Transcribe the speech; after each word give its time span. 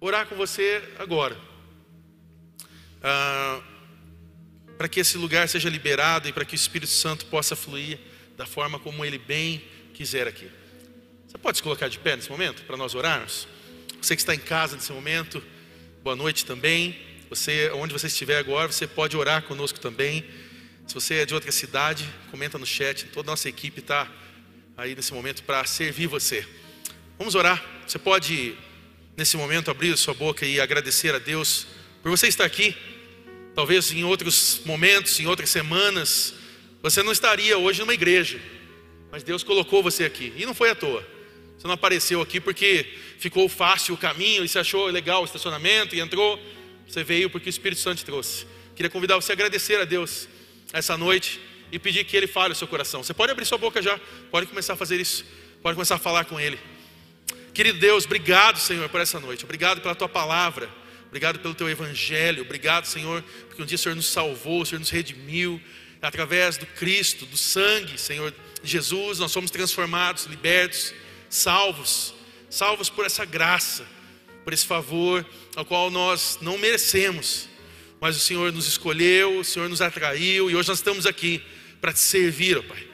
orar 0.00 0.26
com 0.26 0.36
você 0.36 0.82
agora. 0.98 1.36
Ah, 3.02 3.60
para 4.76 4.88
que 4.88 5.00
esse 5.00 5.18
lugar 5.18 5.48
seja 5.48 5.68
liberado 5.68 6.28
e 6.28 6.32
para 6.32 6.44
que 6.44 6.54
o 6.54 6.56
Espírito 6.56 6.92
Santo 6.92 7.26
possa 7.26 7.56
fluir 7.56 7.98
da 8.36 8.46
forma 8.46 8.78
como 8.78 9.04
ele 9.04 9.18
bem 9.18 9.62
quiser 9.92 10.28
aqui. 10.28 10.48
Você 11.26 11.36
pode 11.36 11.58
se 11.58 11.62
colocar 11.62 11.88
de 11.88 11.98
pé 11.98 12.16
nesse 12.16 12.30
momento 12.30 12.62
para 12.62 12.76
nós 12.76 12.94
orarmos? 12.94 13.48
Você 14.00 14.14
que 14.14 14.22
está 14.22 14.34
em 14.34 14.38
casa 14.38 14.76
nesse 14.76 14.92
momento, 14.92 15.42
boa 16.02 16.14
noite 16.14 16.46
também. 16.46 16.96
Você, 17.28 17.70
onde 17.74 17.92
você 17.92 18.06
estiver 18.06 18.38
agora, 18.38 18.70
você 18.70 18.86
pode 18.86 19.16
orar 19.16 19.42
conosco 19.42 19.78
também. 19.80 20.24
Se 20.86 20.94
você 20.94 21.16
é 21.16 21.26
de 21.26 21.34
outra 21.34 21.52
cidade, 21.52 22.08
comenta 22.30 22.56
no 22.56 22.64
chat. 22.64 23.04
Toda 23.06 23.28
a 23.28 23.32
nossa 23.32 23.48
equipe 23.48 23.80
está 23.80 24.10
aí 24.76 24.94
nesse 24.94 25.12
momento 25.12 25.42
para 25.42 25.62
servir 25.64 26.06
você. 26.06 26.46
Vamos 27.18 27.34
orar. 27.34 27.62
Você 27.86 27.98
pode, 27.98 28.56
nesse 29.18 29.36
momento, 29.36 29.68
abrir 29.68 29.96
sua 29.96 30.14
boca 30.14 30.46
e 30.46 30.60
agradecer 30.60 31.12
a 31.12 31.18
Deus 31.18 31.66
por 32.00 32.08
você 32.08 32.28
estar 32.28 32.44
aqui. 32.44 32.76
Talvez 33.52 33.90
em 33.90 34.04
outros 34.04 34.60
momentos, 34.64 35.18
em 35.18 35.26
outras 35.26 35.50
semanas, 35.50 36.34
você 36.80 37.02
não 37.02 37.10
estaria 37.10 37.58
hoje 37.58 37.80
numa 37.80 37.92
igreja, 37.92 38.40
mas 39.10 39.24
Deus 39.24 39.42
colocou 39.42 39.82
você 39.82 40.04
aqui 40.04 40.32
e 40.36 40.46
não 40.46 40.54
foi 40.54 40.70
à 40.70 40.74
toa. 40.76 41.04
Você 41.58 41.66
não 41.66 41.74
apareceu 41.74 42.22
aqui 42.22 42.40
porque 42.40 42.86
ficou 43.18 43.48
fácil 43.48 43.94
o 43.94 43.98
caminho 43.98 44.44
e 44.44 44.48
você 44.48 44.60
achou 44.60 44.86
legal 44.86 45.22
o 45.22 45.24
estacionamento 45.24 45.96
e 45.96 46.00
entrou. 46.00 46.38
Você 46.86 47.02
veio 47.02 47.28
porque 47.28 47.48
o 47.48 47.50
Espírito 47.50 47.80
Santo 47.80 48.04
trouxe. 48.04 48.46
Queria 48.76 48.88
convidar 48.88 49.16
você 49.16 49.32
a 49.32 49.34
agradecer 49.34 49.80
a 49.80 49.84
Deus 49.84 50.28
essa 50.72 50.96
noite 50.96 51.40
e 51.72 51.78
pedir 51.80 52.04
que 52.04 52.16
Ele 52.16 52.28
fale 52.28 52.52
o 52.52 52.56
seu 52.56 52.68
coração. 52.68 53.02
Você 53.02 53.12
pode 53.12 53.32
abrir 53.32 53.44
sua 53.44 53.58
boca 53.58 53.82
já, 53.82 53.98
pode 54.30 54.46
começar 54.46 54.74
a 54.74 54.76
fazer 54.76 55.00
isso, 55.00 55.24
pode 55.60 55.74
começar 55.74 55.96
a 55.96 55.98
falar 55.98 56.24
com 56.24 56.38
Ele. 56.38 56.56
Querido 57.58 57.80
Deus, 57.80 58.04
obrigado, 58.04 58.56
Senhor, 58.60 58.88
por 58.88 59.00
essa 59.00 59.18
noite. 59.18 59.44
Obrigado 59.44 59.80
pela 59.80 59.92
tua 59.92 60.08
palavra. 60.08 60.70
Obrigado 61.08 61.40
pelo 61.40 61.56
teu 61.56 61.68
evangelho. 61.68 62.42
Obrigado, 62.42 62.84
Senhor, 62.84 63.20
porque 63.48 63.60
um 63.60 63.66
dia 63.66 63.74
o 63.74 63.78
Senhor 63.78 63.96
nos 63.96 64.06
salvou, 64.06 64.62
o 64.62 64.64
Senhor 64.64 64.78
nos 64.78 64.90
redimiu. 64.90 65.60
Através 66.00 66.56
do 66.56 66.64
Cristo, 66.66 67.26
do 67.26 67.36
sangue, 67.36 67.98
Senhor 67.98 68.32
Jesus, 68.62 69.18
nós 69.18 69.32
somos 69.32 69.50
transformados, 69.50 70.26
libertos, 70.26 70.94
salvos, 71.28 72.14
salvos 72.48 72.88
por 72.88 73.04
essa 73.04 73.24
graça, 73.24 73.84
por 74.44 74.52
esse 74.52 74.64
favor 74.64 75.26
ao 75.56 75.64
qual 75.64 75.90
nós 75.90 76.38
não 76.40 76.58
merecemos. 76.58 77.48
Mas 78.00 78.16
o 78.16 78.20
Senhor 78.20 78.52
nos 78.52 78.68
escolheu, 78.68 79.40
o 79.40 79.44
Senhor 79.44 79.68
nos 79.68 79.82
atraiu 79.82 80.48
e 80.48 80.54
hoje 80.54 80.68
nós 80.68 80.78
estamos 80.78 81.06
aqui 81.06 81.42
para 81.80 81.92
te 81.92 81.98
servir, 81.98 82.56
ó 82.56 82.62
Pai. 82.62 82.86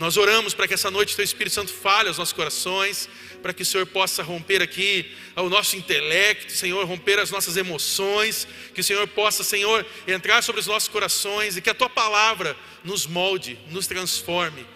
Nós 0.00 0.16
oramos 0.16 0.54
para 0.54 0.66
que 0.66 0.72
essa 0.72 0.90
noite 0.90 1.12
o 1.12 1.16
Teu 1.16 1.24
Espírito 1.24 1.52
Santo 1.52 1.70
fale 1.70 2.08
aos 2.08 2.16
nossos 2.16 2.32
corações, 2.32 3.06
para 3.42 3.52
que 3.52 3.62
o 3.62 3.66
Senhor 3.66 3.86
possa 3.86 4.22
romper 4.22 4.62
aqui 4.62 5.10
o 5.36 5.48
nosso 5.48 5.76
intelecto, 5.76 6.52
Senhor, 6.52 6.84
romper 6.86 7.18
as 7.18 7.30
nossas 7.30 7.56
emoções, 7.56 8.46
que 8.74 8.80
o 8.80 8.84
Senhor 8.84 9.06
possa, 9.08 9.42
Senhor, 9.42 9.86
entrar 10.06 10.42
sobre 10.42 10.60
os 10.60 10.66
nossos 10.66 10.88
corações 10.88 11.56
e 11.56 11.60
que 11.60 11.70
a 11.70 11.74
Tua 11.74 11.88
palavra 11.88 12.56
nos 12.84 13.06
molde, 13.06 13.58
nos 13.68 13.86
transforme. 13.86 14.66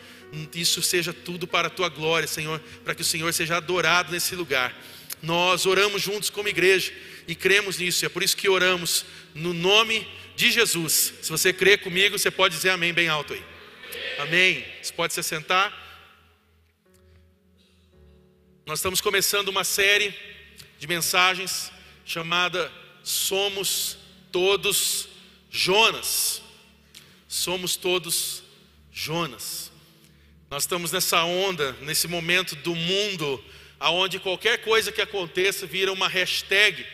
Isso 0.54 0.82
seja 0.82 1.12
tudo 1.12 1.46
para 1.46 1.68
a 1.68 1.70
Tua 1.70 1.88
glória, 1.88 2.26
Senhor, 2.26 2.60
para 2.84 2.94
que 2.94 3.02
o 3.02 3.04
Senhor 3.04 3.32
seja 3.32 3.56
adorado 3.56 4.12
nesse 4.12 4.34
lugar. 4.34 4.74
Nós 5.22 5.64
oramos 5.64 6.02
juntos 6.02 6.28
como 6.30 6.48
igreja 6.48 6.92
e 7.26 7.34
cremos 7.34 7.78
nisso, 7.78 8.04
e 8.04 8.06
é 8.06 8.08
por 8.08 8.22
isso 8.22 8.36
que 8.36 8.48
oramos 8.48 9.04
no 9.34 9.54
nome 9.54 10.06
de 10.36 10.50
Jesus. 10.50 11.14
Se 11.22 11.30
você 11.30 11.52
crê 11.52 11.78
comigo, 11.78 12.18
você 12.18 12.30
pode 12.30 12.56
dizer 12.56 12.70
amém 12.70 12.92
bem 12.92 13.08
alto 13.08 13.32
aí. 13.32 13.42
Amém. 14.18 14.64
Você 14.82 14.92
pode 14.92 15.12
se 15.14 15.22
sentar. 15.22 15.83
Nós 18.66 18.78
estamos 18.78 19.02
começando 19.02 19.48
uma 19.48 19.62
série 19.62 20.14
de 20.78 20.86
mensagens 20.86 21.70
chamada 22.06 22.72
Somos 23.02 23.98
Todos 24.32 25.06
Jonas. 25.50 26.40
Somos 27.28 27.76
todos 27.76 28.42
Jonas. 28.90 29.70
Nós 30.50 30.62
estamos 30.62 30.90
nessa 30.92 31.22
onda, 31.24 31.72
nesse 31.82 32.08
momento 32.08 32.56
do 32.56 32.74
mundo, 32.74 33.44
aonde 33.78 34.18
qualquer 34.18 34.56
coisa 34.62 34.90
que 34.90 35.02
aconteça 35.02 35.66
vira 35.66 35.92
uma 35.92 36.08
hashtag. 36.08 36.86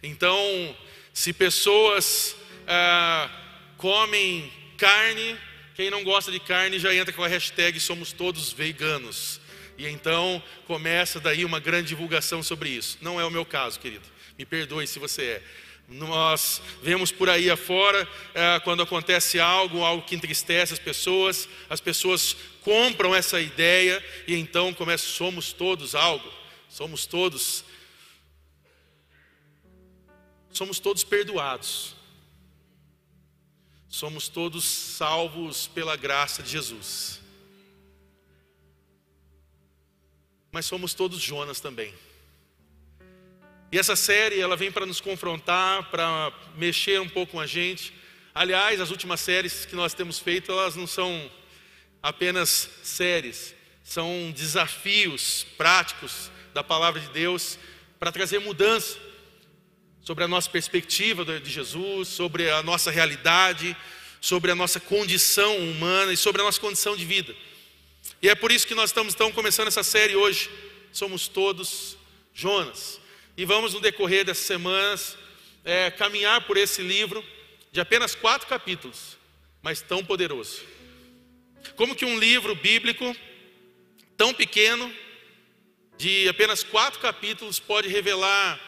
Então, 0.00 0.38
se 1.12 1.32
pessoas 1.32 2.36
ah, 2.68 3.28
comem 3.76 4.52
carne, 4.76 5.36
quem 5.74 5.90
não 5.90 6.04
gosta 6.04 6.30
de 6.30 6.38
carne 6.38 6.78
já 6.78 6.94
entra 6.94 7.12
com 7.12 7.24
a 7.24 7.28
hashtag 7.28 7.80
somos 7.80 8.12
todos 8.12 8.52
veganos. 8.52 9.40
E 9.78 9.86
então 9.86 10.42
começa 10.66 11.20
daí 11.20 11.44
uma 11.44 11.60
grande 11.60 11.88
divulgação 11.88 12.42
sobre 12.42 12.68
isso. 12.68 12.98
Não 13.00 13.20
é 13.20 13.24
o 13.24 13.30
meu 13.30 13.46
caso, 13.46 13.78
querido. 13.78 14.04
Me 14.36 14.44
perdoe 14.44 14.88
se 14.88 14.98
você 14.98 15.22
é. 15.22 15.42
Nós 15.88 16.60
vemos 16.82 17.10
por 17.10 17.30
aí 17.30 17.48
afora, 17.48 18.06
é, 18.34 18.60
quando 18.60 18.82
acontece 18.82 19.40
algo, 19.40 19.82
algo 19.82 20.04
que 20.04 20.14
entristece 20.14 20.74
as 20.74 20.78
pessoas, 20.78 21.48
as 21.70 21.80
pessoas 21.80 22.36
compram 22.60 23.14
essa 23.14 23.40
ideia 23.40 24.04
e 24.26 24.34
então 24.34 24.74
começam, 24.74 25.08
somos 25.08 25.50
todos 25.50 25.94
algo, 25.94 26.30
somos 26.68 27.06
todos, 27.06 27.64
somos 30.52 30.78
todos 30.78 31.04
perdoados, 31.04 31.96
somos 33.88 34.28
todos 34.28 34.64
salvos 34.64 35.68
pela 35.68 35.96
graça 35.96 36.42
de 36.42 36.50
Jesus. 36.50 37.27
Mas 40.50 40.66
somos 40.66 40.94
todos 40.94 41.20
Jonas 41.20 41.60
também. 41.60 41.94
E 43.70 43.78
essa 43.78 43.94
série 43.94 44.40
ela 44.40 44.56
vem 44.56 44.72
para 44.72 44.86
nos 44.86 45.00
confrontar, 45.00 45.90
para 45.90 46.32
mexer 46.56 47.00
um 47.00 47.08
pouco 47.08 47.32
com 47.32 47.40
a 47.40 47.46
gente. 47.46 47.92
Aliás, 48.34 48.80
as 48.80 48.90
últimas 48.90 49.20
séries 49.20 49.66
que 49.66 49.76
nós 49.76 49.92
temos 49.92 50.18
feito, 50.18 50.50
elas 50.50 50.74
não 50.74 50.86
são 50.86 51.30
apenas 52.02 52.70
séries, 52.82 53.54
são 53.84 54.32
desafios 54.34 55.46
práticos 55.56 56.30
da 56.54 56.64
palavra 56.64 57.00
de 57.00 57.08
Deus 57.08 57.58
para 57.98 58.12
trazer 58.12 58.38
mudança 58.38 58.98
sobre 60.00 60.24
a 60.24 60.28
nossa 60.28 60.48
perspectiva 60.48 61.24
de 61.24 61.50
Jesus, 61.50 62.08
sobre 62.08 62.50
a 62.50 62.62
nossa 62.62 62.90
realidade, 62.90 63.76
sobre 64.20 64.50
a 64.50 64.54
nossa 64.54 64.80
condição 64.80 65.58
humana 65.58 66.12
e 66.12 66.16
sobre 66.16 66.40
a 66.40 66.44
nossa 66.44 66.60
condição 66.60 66.96
de 66.96 67.04
vida. 67.04 67.34
E 68.20 68.28
é 68.28 68.34
por 68.34 68.50
isso 68.50 68.66
que 68.66 68.74
nós 68.74 68.90
estamos 68.90 69.14
então 69.14 69.30
começando 69.30 69.68
essa 69.68 69.84
série 69.84 70.16
hoje. 70.16 70.50
Somos 70.92 71.28
todos 71.28 71.96
Jonas. 72.34 73.00
E 73.36 73.44
vamos, 73.44 73.74
no 73.74 73.80
decorrer 73.80 74.24
dessas 74.24 74.44
semanas, 74.44 75.16
é, 75.64 75.88
caminhar 75.90 76.44
por 76.44 76.56
esse 76.56 76.82
livro 76.82 77.24
de 77.70 77.80
apenas 77.80 78.16
quatro 78.16 78.48
capítulos, 78.48 79.16
mas 79.62 79.80
tão 79.80 80.04
poderoso. 80.04 80.62
Como 81.76 81.94
que 81.94 82.04
um 82.04 82.18
livro 82.18 82.56
bíblico 82.56 83.14
tão 84.16 84.34
pequeno, 84.34 84.92
de 85.96 86.28
apenas 86.28 86.64
quatro 86.64 86.98
capítulos, 86.98 87.60
pode 87.60 87.88
revelar 87.88 88.58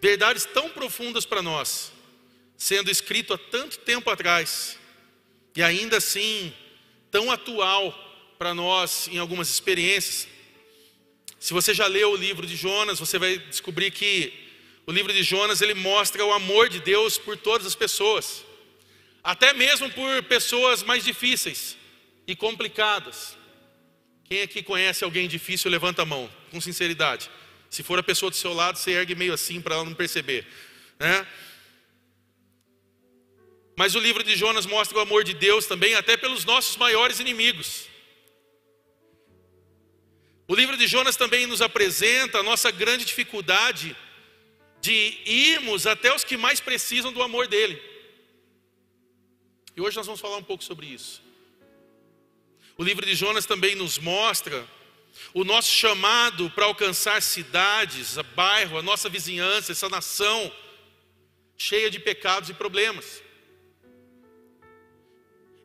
verdades 0.00 0.44
tão 0.44 0.68
profundas 0.70 1.26
para 1.26 1.42
nós, 1.42 1.92
sendo 2.56 2.92
escrito 2.92 3.34
há 3.34 3.38
tanto 3.38 3.78
tempo 3.78 4.08
atrás, 4.08 4.78
e 5.56 5.62
ainda 5.64 5.96
assim 5.96 6.54
tão 7.10 7.28
atual 7.28 8.05
para 8.38 8.54
nós 8.54 9.08
em 9.08 9.18
algumas 9.18 9.48
experiências. 9.48 10.28
Se 11.38 11.52
você 11.52 11.74
já 11.74 11.86
leu 11.86 12.12
o 12.12 12.16
livro 12.16 12.46
de 12.46 12.56
Jonas, 12.56 12.98
você 12.98 13.18
vai 13.18 13.38
descobrir 13.38 13.90
que 13.90 14.32
o 14.86 14.92
livro 14.92 15.12
de 15.12 15.22
Jonas 15.22 15.60
ele 15.60 15.74
mostra 15.74 16.24
o 16.24 16.32
amor 16.32 16.68
de 16.68 16.80
Deus 16.80 17.18
por 17.18 17.36
todas 17.36 17.66
as 17.66 17.74
pessoas, 17.74 18.44
até 19.22 19.52
mesmo 19.52 19.90
por 19.90 20.22
pessoas 20.24 20.82
mais 20.82 21.04
difíceis 21.04 21.76
e 22.26 22.36
complicadas. 22.36 23.36
Quem 24.24 24.42
aqui 24.42 24.62
conhece 24.62 25.04
alguém 25.04 25.28
difícil, 25.28 25.70
levanta 25.70 26.02
a 26.02 26.06
mão, 26.06 26.30
com 26.50 26.60
sinceridade. 26.60 27.30
Se 27.70 27.82
for 27.82 27.98
a 27.98 28.02
pessoa 28.02 28.30
do 28.30 28.36
seu 28.36 28.52
lado, 28.52 28.78
você 28.78 28.92
ergue 28.92 29.14
meio 29.14 29.32
assim 29.32 29.60
para 29.60 29.74
ela 29.74 29.84
não 29.84 29.94
perceber, 29.94 30.46
né? 30.98 31.26
Mas 33.76 33.94
o 33.94 33.98
livro 33.98 34.24
de 34.24 34.34
Jonas 34.34 34.64
mostra 34.64 34.96
o 34.96 35.00
amor 35.00 35.22
de 35.22 35.34
Deus 35.34 35.66
também, 35.66 35.94
até 35.94 36.16
pelos 36.16 36.44
nossos 36.44 36.76
maiores 36.76 37.20
inimigos. 37.20 37.86
O 40.48 40.54
livro 40.54 40.76
de 40.76 40.86
Jonas 40.86 41.16
também 41.16 41.46
nos 41.46 41.60
apresenta 41.60 42.38
a 42.38 42.42
nossa 42.42 42.70
grande 42.70 43.04
dificuldade 43.04 43.96
de 44.80 45.18
irmos 45.24 45.86
até 45.86 46.14
os 46.14 46.22
que 46.22 46.36
mais 46.36 46.60
precisam 46.60 47.12
do 47.12 47.22
amor 47.22 47.48
dele. 47.48 47.82
E 49.76 49.80
hoje 49.80 49.96
nós 49.96 50.06
vamos 50.06 50.20
falar 50.20 50.36
um 50.36 50.44
pouco 50.44 50.62
sobre 50.62 50.86
isso. 50.86 51.20
O 52.78 52.84
livro 52.84 53.04
de 53.04 53.14
Jonas 53.14 53.44
também 53.44 53.74
nos 53.74 53.98
mostra 53.98 54.66
o 55.34 55.44
nosso 55.44 55.70
chamado 55.70 56.48
para 56.50 56.66
alcançar 56.66 57.20
cidades, 57.22 58.16
bairro, 58.34 58.78
a 58.78 58.82
nossa 58.82 59.08
vizinhança, 59.08 59.72
essa 59.72 59.88
nação 59.88 60.52
cheia 61.56 61.90
de 61.90 61.98
pecados 61.98 62.50
e 62.50 62.54
problemas. 62.54 63.22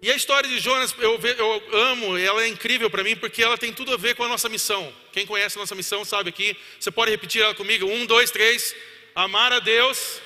E 0.01 0.12
a 0.12 0.15
história 0.15 0.50
de 0.50 0.57
Jonas, 0.57 0.95
eu, 0.98 1.19
eu 1.19 1.77
amo, 1.77 2.18
ela 2.18 2.44
é 2.44 2.48
incrível 2.48 2.89
para 2.89 3.03
mim, 3.03 3.15
porque 3.15 3.44
ela 3.44 3.56
tem 3.56 3.71
tudo 3.71 3.94
a 3.94 3.98
ver 3.98 4.15
com 4.15 4.24
a 4.24 4.27
nossa 4.27 4.50
missão. 4.50 4.92
Quem 5.12 5.27
conhece 5.27 5.59
a 5.59 5.62
nossa 5.62 5.75
missão 5.75 6.03
sabe 6.03 6.30
aqui. 6.30 6.57
Você 6.80 6.89
pode 6.89 7.12
repetir 7.12 7.44
ela 7.44 7.53
comigo? 7.53 7.86
Um, 7.86 8.07
dois, 8.07 8.31
três. 8.31 8.75
Amar 9.13 9.53
a 9.53 9.59
Deus 9.59 10.19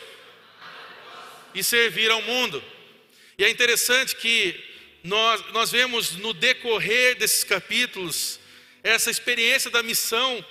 e 1.54 1.62
servir 1.62 2.10
ao 2.10 2.22
mundo. 2.22 2.64
E 3.38 3.44
é 3.44 3.50
interessante 3.50 4.16
que 4.16 4.58
nós, 5.04 5.44
nós 5.52 5.72
vemos 5.72 6.12
no 6.16 6.34
decorrer 6.34 7.18
desses 7.18 7.44
capítulos 7.44 8.40
essa 8.82 9.12
experiência 9.12 9.70
da 9.70 9.84
missão, 9.84 10.46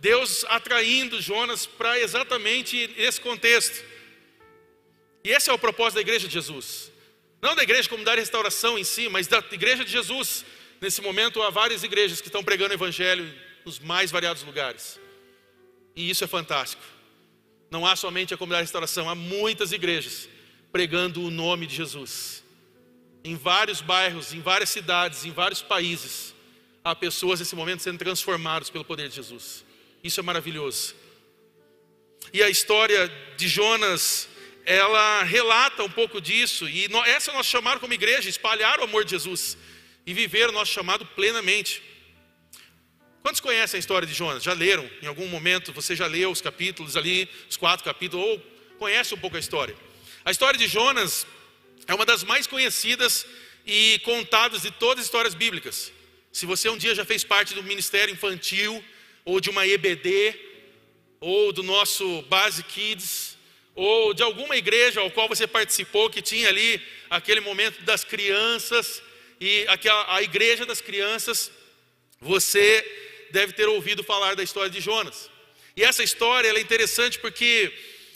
Deus 0.00 0.44
atraindo 0.48 1.22
Jonas 1.22 1.66
para 1.66 2.00
exatamente 2.00 2.90
esse 2.96 3.20
contexto. 3.20 3.84
E 5.22 5.30
esse 5.30 5.50
é 5.50 5.52
o 5.52 5.58
propósito 5.58 5.96
da 5.96 6.00
igreja 6.00 6.26
de 6.26 6.34
Jesus. 6.34 6.95
Não 7.40 7.54
da 7.54 7.62
igreja 7.62 7.88
como 7.88 8.04
dar 8.04 8.16
restauração 8.16 8.78
em 8.78 8.84
si, 8.84 9.08
mas 9.08 9.26
da 9.26 9.42
igreja 9.50 9.84
de 9.84 9.90
Jesus. 9.90 10.44
Nesse 10.80 11.00
momento 11.00 11.42
há 11.42 11.50
várias 11.50 11.82
igrejas 11.82 12.20
que 12.20 12.28
estão 12.28 12.44
pregando 12.44 12.70
o 12.70 12.74
evangelho 12.74 13.32
nos 13.64 13.78
mais 13.78 14.10
variados 14.10 14.42
lugares. 14.42 15.00
E 15.94 16.08
isso 16.10 16.24
é 16.24 16.26
fantástico. 16.26 16.82
Não 17.70 17.86
há 17.86 17.96
somente 17.96 18.32
a 18.32 18.36
comunidade 18.36 18.62
de 18.62 18.68
restauração, 18.68 19.08
há 19.08 19.14
muitas 19.14 19.72
igrejas 19.72 20.28
pregando 20.70 21.22
o 21.22 21.30
nome 21.30 21.66
de 21.66 21.74
Jesus. 21.74 22.44
Em 23.24 23.34
vários 23.34 23.80
bairros, 23.80 24.32
em 24.32 24.40
várias 24.40 24.70
cidades, 24.70 25.24
em 25.24 25.32
vários 25.32 25.62
países, 25.62 26.34
há 26.84 26.94
pessoas 26.94 27.40
nesse 27.40 27.56
momento 27.56 27.82
sendo 27.82 27.98
transformadas 27.98 28.70
pelo 28.70 28.84
poder 28.84 29.08
de 29.08 29.16
Jesus. 29.16 29.64
Isso 30.04 30.20
é 30.20 30.22
maravilhoso. 30.22 30.94
E 32.32 32.42
a 32.42 32.48
história 32.48 33.10
de 33.36 33.48
Jonas, 33.48 34.28
ela 34.66 35.22
relata 35.22 35.84
um 35.84 35.88
pouco 35.88 36.20
disso, 36.20 36.68
e 36.68 36.88
essa 37.06 37.32
nosso 37.32 37.48
chamado 37.48 37.78
como 37.78 37.94
igreja, 37.94 38.28
espalhar 38.28 38.80
o 38.80 38.84
amor 38.84 39.04
de 39.04 39.12
Jesus 39.12 39.56
e 40.04 40.12
viver 40.12 40.48
o 40.48 40.52
nosso 40.52 40.72
chamado 40.72 41.06
plenamente. 41.06 41.80
Quantos 43.22 43.40
conhecem 43.40 43.78
a 43.78 43.80
história 43.80 44.06
de 44.06 44.12
Jonas? 44.12 44.42
Já 44.42 44.52
leram 44.52 44.88
em 45.00 45.06
algum 45.06 45.28
momento? 45.28 45.72
Você 45.72 45.94
já 45.94 46.06
leu 46.06 46.30
os 46.32 46.40
capítulos 46.40 46.96
ali, 46.96 47.28
os 47.48 47.56
quatro 47.56 47.84
capítulos, 47.84 48.26
ou 48.26 48.42
conhece 48.76 49.14
um 49.14 49.18
pouco 49.18 49.36
a 49.36 49.40
história? 49.40 49.76
A 50.24 50.32
história 50.32 50.58
de 50.58 50.66
Jonas 50.66 51.26
é 51.86 51.94
uma 51.94 52.04
das 52.04 52.24
mais 52.24 52.48
conhecidas 52.48 53.24
e 53.64 54.00
contadas 54.04 54.62
de 54.62 54.72
todas 54.72 55.00
as 55.00 55.06
histórias 55.06 55.34
bíblicas. 55.34 55.92
Se 56.32 56.44
você 56.44 56.68
um 56.68 56.76
dia 56.76 56.94
já 56.94 57.04
fez 57.04 57.22
parte 57.22 57.54
do 57.54 57.62
ministério 57.62 58.12
infantil, 58.12 58.84
ou 59.24 59.40
de 59.40 59.48
uma 59.48 59.66
EBD, 59.66 60.38
ou 61.20 61.52
do 61.52 61.62
nosso 61.62 62.22
Base 62.22 62.62
Kids, 62.64 63.35
ou 63.76 64.14
de 64.14 64.22
alguma 64.22 64.56
igreja 64.56 65.00
ao 65.00 65.10
qual 65.10 65.28
você 65.28 65.46
participou, 65.46 66.10
que 66.10 66.22
tinha 66.22 66.48
ali 66.48 66.82
aquele 67.08 67.40
momento 67.40 67.82
das 67.82 68.02
crianças, 68.02 69.02
e 69.38 69.66
aquela, 69.68 70.16
a 70.16 70.22
igreja 70.22 70.64
das 70.64 70.80
crianças, 70.80 71.52
você 72.18 72.84
deve 73.30 73.52
ter 73.52 73.68
ouvido 73.68 74.02
falar 74.02 74.34
da 74.34 74.42
história 74.42 74.70
de 74.70 74.80
Jonas. 74.80 75.30
E 75.76 75.84
essa 75.84 76.02
história 76.02 76.48
é 76.48 76.60
interessante 76.60 77.18
porque 77.18 77.72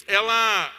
ela 0.07 0.77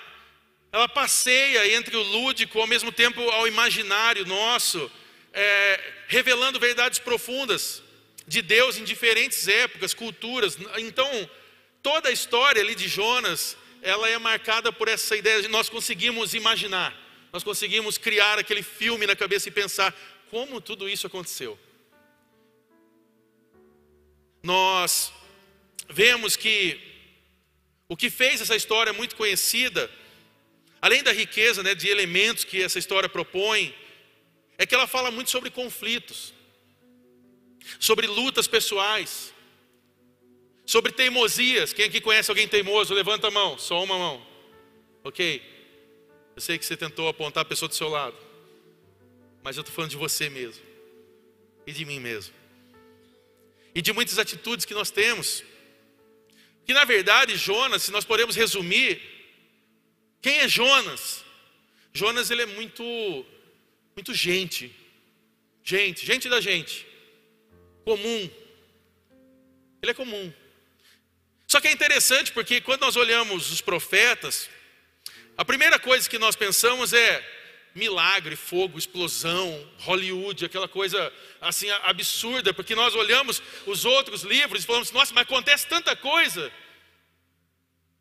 ela 0.74 0.88
passeia 0.88 1.76
entre 1.76 1.98
o 1.98 2.02
lúdico, 2.02 2.60
ao 2.60 2.66
mesmo 2.66 2.94
tempo 2.94 3.22
ao 3.30 3.46
imaginário 3.46 4.26
nosso, 4.26 4.90
é, 5.34 5.80
revelando 6.08 6.60
verdades 6.60 6.98
profundas 6.98 7.84
de 8.26 8.42
Deus 8.42 8.78
em 8.78 8.86
diferentes 8.86 9.50
épocas, 9.50 9.94
culturas. 9.94 10.58
Então, 10.78 11.30
toda 11.84 12.08
a 12.08 12.12
história 12.12 12.62
ali 12.62 12.74
de 12.74 12.88
Jonas, 12.88 13.58
ela 13.82 14.10
é 14.10 14.18
marcada 14.18 14.72
por 14.72 14.88
essa 14.88 15.16
ideia 15.16 15.42
de 15.42 15.48
nós 15.48 15.70
conseguimos 15.70 16.34
imaginar, 16.34 16.96
nós 17.34 17.44
conseguimos 17.44 17.98
criar 17.98 18.38
aquele 18.38 18.64
filme 18.64 19.08
na 19.08 19.16
cabeça 19.16 19.50
e 19.50 19.52
pensar 19.52 19.94
como 20.30 20.62
tudo 20.62 20.88
isso 20.88 21.08
aconteceu. 21.08 21.58
Nós 24.44 25.12
vemos 25.90 26.36
que 26.36 26.80
o 27.88 27.98
que 27.98 28.10
fez 28.10 28.42
essa 28.42 28.56
história 28.56 28.94
muito 28.94 29.16
conhecida 29.16 29.90
Além 30.82 31.04
da 31.04 31.14
riqueza 31.14 31.62
né, 31.62 31.76
de 31.76 31.88
elementos 31.88 32.44
que 32.44 32.62
essa 32.62 32.80
história 32.80 33.08
propõe, 33.08 33.74
é 34.58 34.66
que 34.66 34.74
ela 34.74 34.88
fala 34.88 35.12
muito 35.12 35.30
sobre 35.30 35.52
conflitos, 35.52 36.34
sobre 37.80 38.08
lutas 38.08 38.48
pessoais, 38.48 39.32
sobre 40.72 40.94
teimosias. 40.94 41.74
Quem 41.74 41.84
aqui 41.84 42.00
conhece 42.00 42.32
alguém 42.32 42.48
teimoso? 42.48 42.94
Levanta 42.94 43.28
a 43.28 43.32
mão, 43.32 43.58
só 43.58 43.84
uma 43.84 43.98
mão. 43.98 44.26
Ok? 45.04 45.42
Eu 46.34 46.42
sei 46.42 46.58
que 46.58 46.66
você 46.66 46.78
tentou 46.78 47.10
apontar 47.10 47.42
a 47.42 47.46
pessoa 47.46 47.68
do 47.68 47.76
seu 47.76 47.90
lado, 47.90 48.16
mas 49.44 49.58
eu 49.58 49.62
estou 49.62 49.76
falando 49.76 49.92
de 49.92 49.98
você 49.98 50.30
mesmo 50.30 50.64
e 51.68 51.74
de 51.74 51.84
mim 51.84 52.00
mesmo, 52.00 52.34
e 53.76 53.82
de 53.82 53.92
muitas 53.92 54.18
atitudes 54.18 54.66
que 54.66 54.74
nós 54.74 54.90
temos. 54.90 55.44
Que 56.66 56.74
na 56.74 56.86
verdade, 56.86 57.36
Jonas, 57.36 57.84
se 57.84 57.92
nós 57.92 58.06
podemos 58.06 58.38
resumir, 58.38 59.02
quem 60.22 60.38
é 60.40 60.48
Jonas? 60.48 61.26
Jonas 61.92 62.32
ele 62.32 62.44
é 62.44 62.46
muito 62.46 63.26
muito 63.94 64.14
gente. 64.14 64.74
Gente, 65.66 66.06
gente 66.06 66.30
da 66.30 66.40
gente. 66.40 66.88
Comum. 67.84 68.30
Ele 69.82 69.92
é 69.92 69.94
comum. 69.94 70.32
Só 71.52 71.60
que 71.60 71.68
é 71.68 71.72
interessante 71.74 72.32
porque 72.32 72.62
quando 72.62 72.80
nós 72.80 72.96
olhamos 72.96 73.52
os 73.52 73.60
profetas, 73.60 74.50
a 75.36 75.44
primeira 75.44 75.78
coisa 75.78 76.10
que 76.10 76.18
nós 76.18 76.34
pensamos 76.34 76.94
é 76.94 77.12
milagre, 77.76 78.38
fogo, 78.38 78.80
explosão, 78.80 79.46
Hollywood, 79.80 80.46
aquela 80.46 80.70
coisa 80.70 81.12
assim 81.42 81.70
absurda, 81.84 82.54
porque 82.54 82.74
nós 82.74 82.96
olhamos 82.96 83.44
os 83.66 83.84
outros 83.84 84.22
livros 84.24 84.64
e 84.64 84.66
falamos, 84.66 84.92
nossa, 84.94 85.14
mas 85.14 85.24
acontece 85.24 85.68
tanta 85.68 85.94
coisa. 85.94 86.50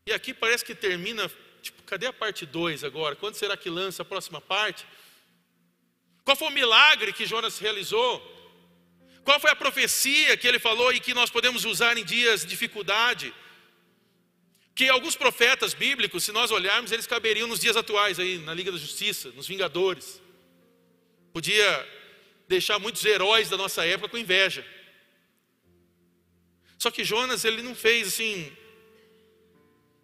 E 0.07 0.13
aqui 0.13 0.33
parece 0.33 0.65
que 0.65 0.75
termina 0.75 1.29
Tipo, 1.61 1.83
cadê 1.83 2.07
a 2.07 2.13
parte 2.13 2.47
2 2.47 2.85
agora? 2.85 3.17
Quando 3.17 3.35
será 3.35 3.57
que 3.57 3.69
lança 3.69 4.01
a 4.03 4.05
próxima 4.05 4.41
parte? 4.41 4.87
Qual 6.25 6.37
foi 6.37 6.49
o 6.49 6.53
milagre 6.53 7.13
que 7.13 7.27
Jonas 7.27 7.59
realizou? 7.59 8.40
Qual 9.25 9.39
foi 9.39 9.51
a 9.51 9.57
profecia 9.57 10.37
que 10.37 10.47
ele 10.49 10.59
falou 10.59 10.93
e 10.93 11.01
que 11.01 11.15
nós 11.15 11.31
podemos 11.31 11.65
usar 11.65 11.97
em 11.97 12.05
dias 12.05 12.43
de 12.43 12.49
dificuldade? 12.49 13.33
Que 14.75 14.89
alguns 14.89 15.15
profetas 15.15 15.75
bíblicos, 15.75 16.25
se 16.25 16.33
nós 16.33 16.51
olharmos, 16.51 16.91
eles 16.91 17.07
caberiam 17.07 17.47
nos 17.47 17.61
dias 17.61 17.77
atuais 17.77 18.19
aí, 18.19 18.39
na 18.39 18.55
Liga 18.55 18.73
da 18.73 18.79
Justiça, 18.79 19.31
nos 19.33 19.47
Vingadores. 19.47 20.21
Podia 21.33 21.89
deixar 22.49 22.79
muitos 22.79 23.05
heróis 23.05 23.49
da 23.49 23.57
nossa 23.57 23.85
época 23.85 24.09
com 24.09 24.19
inveja. 24.19 24.67
Só 26.79 26.91
que 26.91 27.05
Jonas, 27.05 27.45
ele 27.45 27.63
não 27.63 27.75
fez 27.75 28.09
assim 28.09 28.51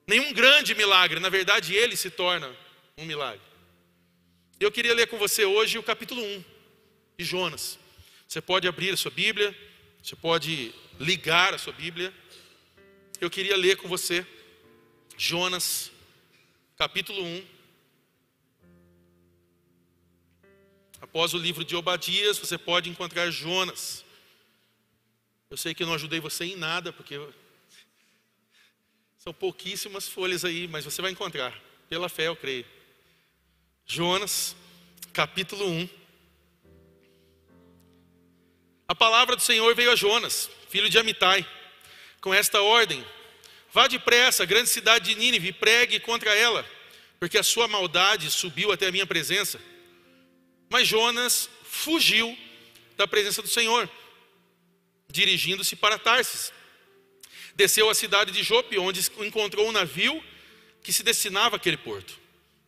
nenhum 0.06 0.32
grande 0.32 0.74
milagre, 0.74 1.18
na 1.18 1.28
verdade 1.28 1.74
ele 1.74 1.96
se 1.96 2.10
torna 2.10 2.54
um 2.98 3.04
milagre. 3.04 3.40
Eu 4.60 4.70
queria 4.70 4.94
ler 4.94 5.06
com 5.08 5.18
você 5.18 5.44
hoje 5.44 5.78
o 5.78 5.82
capítulo 5.82 6.22
1 6.22 6.44
de 7.18 7.24
Jonas. 7.24 7.78
Você 8.26 8.40
pode 8.40 8.66
abrir 8.66 8.92
a 8.92 8.96
sua 8.96 9.10
Bíblia, 9.10 9.56
você 10.02 10.16
pode 10.16 10.74
ligar 10.98 11.54
a 11.54 11.58
sua 11.58 11.72
Bíblia. 11.72 12.12
Eu 13.20 13.30
queria 13.30 13.56
ler 13.56 13.76
com 13.76 13.88
você 13.88 14.26
Jonas, 15.16 15.90
capítulo 16.76 17.22
1. 17.24 17.46
Após 21.00 21.34
o 21.34 21.38
livro 21.38 21.64
de 21.64 21.76
Obadias, 21.76 22.38
você 22.38 22.58
pode 22.58 22.90
encontrar 22.90 23.30
Jonas. 23.30 24.04
Eu 25.48 25.56
sei 25.56 25.74
que 25.74 25.82
eu 25.82 25.86
não 25.86 25.94
ajudei 25.94 26.20
você 26.20 26.44
em 26.44 26.56
nada, 26.56 26.92
porque 26.92 27.18
são 29.16 29.32
pouquíssimas 29.32 30.08
folhas 30.08 30.44
aí, 30.44 30.66
mas 30.68 30.84
você 30.84 31.00
vai 31.00 31.12
encontrar. 31.12 31.58
Pela 31.88 32.08
fé, 32.08 32.26
eu 32.26 32.36
creio. 32.36 32.66
Jonas, 33.86 34.56
capítulo 35.12 35.66
1. 35.68 35.88
A 38.88 38.94
palavra 38.94 39.36
do 39.36 39.42
Senhor 39.42 39.74
veio 39.74 39.90
a 39.90 39.96
Jonas, 39.96 40.50
filho 40.68 40.88
de 40.88 40.98
Amitai, 40.98 41.46
com 42.20 42.32
esta 42.32 42.60
ordem: 42.60 43.04
Vá 43.72 43.86
depressa 43.86 44.42
à 44.42 44.46
grande 44.46 44.70
cidade 44.70 45.06
de 45.06 45.14
Nínive 45.18 45.48
e 45.48 45.52
pregue 45.52 46.00
contra 46.00 46.34
ela, 46.34 46.64
porque 47.18 47.38
a 47.38 47.42
sua 47.42 47.66
maldade 47.66 48.30
subiu 48.30 48.72
até 48.72 48.86
a 48.86 48.92
minha 48.92 49.06
presença. 49.06 49.60
Mas 50.68 50.86
Jonas 50.86 51.48
fugiu 51.64 52.36
da 52.96 53.06
presença 53.06 53.42
do 53.42 53.48
Senhor, 53.48 53.88
dirigindo-se 55.08 55.76
para 55.76 55.98
Tarsis 55.98 56.52
desceu 57.56 57.88
à 57.88 57.94
cidade 57.94 58.30
de 58.30 58.42
Jope, 58.42 58.78
onde 58.78 59.00
encontrou 59.20 59.66
um 59.66 59.72
navio 59.72 60.22
que 60.82 60.92
se 60.92 61.02
destinava 61.02 61.56
àquele 61.56 61.78
porto. 61.78 62.14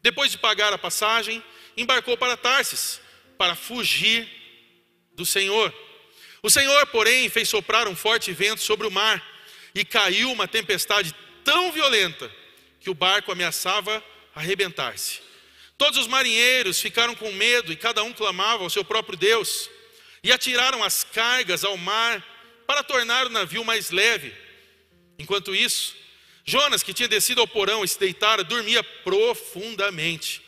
Depois 0.00 0.32
de 0.32 0.38
pagar 0.38 0.72
a 0.72 0.78
passagem, 0.78 1.44
embarcou 1.76 2.16
para 2.16 2.36
Tarsis, 2.36 2.98
para 3.36 3.54
fugir 3.54 4.26
do 5.12 5.26
Senhor. 5.26 5.72
O 6.42 6.50
Senhor, 6.50 6.86
porém, 6.86 7.28
fez 7.28 7.48
soprar 7.48 7.88
um 7.88 7.96
forte 7.96 8.32
vento 8.32 8.62
sobre 8.62 8.86
o 8.86 8.90
mar, 8.90 9.22
e 9.74 9.84
caiu 9.84 10.32
uma 10.32 10.48
tempestade 10.48 11.14
tão 11.44 11.70
violenta 11.70 12.30
que 12.80 12.90
o 12.90 12.94
barco 12.94 13.30
ameaçava 13.30 14.02
arrebentar-se. 14.34 15.20
Todos 15.76 15.98
os 15.98 16.06
marinheiros 16.08 16.80
ficaram 16.80 17.14
com 17.14 17.30
medo 17.32 17.72
e 17.72 17.76
cada 17.76 18.02
um 18.02 18.12
clamava 18.12 18.64
ao 18.64 18.70
seu 18.70 18.84
próprio 18.84 19.16
Deus. 19.16 19.70
E 20.22 20.32
atiraram 20.32 20.82
as 20.82 21.04
cargas 21.04 21.62
ao 21.64 21.76
mar 21.76 22.24
para 22.66 22.82
tornar 22.82 23.26
o 23.26 23.30
navio 23.30 23.64
mais 23.64 23.90
leve. 23.90 24.34
Enquanto 25.16 25.54
isso, 25.54 25.94
Jonas, 26.44 26.82
que 26.82 26.92
tinha 26.92 27.08
descido 27.08 27.40
ao 27.40 27.46
porão 27.46 27.84
e 27.84 27.88
se 27.88 27.98
deitara, 27.98 28.42
dormia 28.42 28.82
profundamente. 28.82 30.42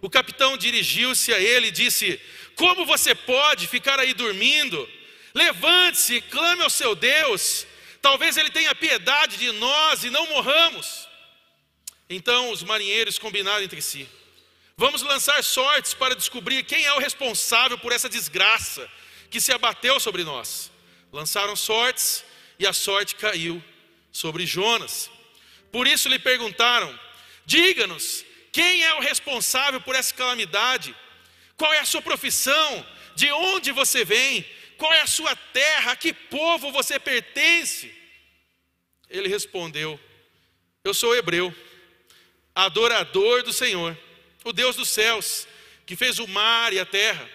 O 0.00 0.10
capitão 0.10 0.56
dirigiu-se 0.56 1.32
a 1.32 1.38
ele 1.38 1.68
e 1.68 1.72
disse: 1.72 2.20
Como 2.56 2.84
você 2.84 3.14
pode 3.14 3.68
ficar 3.68 4.00
aí 4.00 4.12
dormindo? 4.12 4.88
Levante-se, 5.34 6.20
clame 6.22 6.62
ao 6.62 6.70
seu 6.70 6.94
Deus. 6.94 7.66
Talvez 8.00 8.36
ele 8.36 8.50
tenha 8.50 8.74
piedade 8.74 9.36
de 9.36 9.52
nós 9.52 10.04
e 10.04 10.10
não 10.10 10.26
morramos. 10.28 11.08
Então 12.08 12.50
os 12.50 12.62
marinheiros 12.62 13.18
combinaram 13.18 13.62
entre 13.62 13.80
si: 13.80 14.08
Vamos 14.76 15.02
lançar 15.02 15.42
sortes 15.44 15.94
para 15.94 16.16
descobrir 16.16 16.64
quem 16.64 16.84
é 16.84 16.92
o 16.92 16.98
responsável 16.98 17.78
por 17.78 17.92
essa 17.92 18.08
desgraça 18.08 18.90
que 19.30 19.40
se 19.40 19.52
abateu 19.52 19.98
sobre 20.00 20.24
nós. 20.24 20.70
Lançaram 21.12 21.54
sortes 21.56 22.24
e 22.58 22.66
a 22.66 22.72
sorte 22.72 23.14
caiu 23.14 23.62
sobre 24.10 24.46
Jonas. 24.46 25.10
Por 25.70 25.86
isso 25.86 26.08
lhe 26.08 26.18
perguntaram: 26.18 26.98
Diga-nos, 27.46 28.24
quem 28.50 28.84
é 28.84 28.94
o 28.94 29.00
responsável 29.00 29.80
por 29.80 29.94
essa 29.94 30.12
calamidade? 30.14 30.94
Qual 31.56 31.72
é 31.72 31.78
a 31.78 31.84
sua 31.84 32.02
profissão? 32.02 32.86
De 33.14 33.30
onde 33.30 33.72
você 33.72 34.04
vem? 34.04 34.44
Qual 34.82 34.92
é 34.92 35.00
a 35.00 35.06
sua 35.06 35.36
terra? 35.36 35.92
A 35.92 35.96
que 35.96 36.12
povo 36.12 36.72
você 36.72 36.98
pertence? 36.98 37.94
Ele 39.08 39.28
respondeu: 39.28 40.00
Eu 40.82 40.92
sou 40.92 41.14
hebreu, 41.14 41.54
adorador 42.52 43.44
do 43.44 43.52
Senhor, 43.52 43.96
o 44.42 44.52
Deus 44.52 44.74
dos 44.74 44.88
céus, 44.88 45.46
que 45.86 45.94
fez 45.94 46.18
o 46.18 46.26
mar 46.26 46.72
e 46.72 46.80
a 46.80 46.84
terra. 46.84 47.30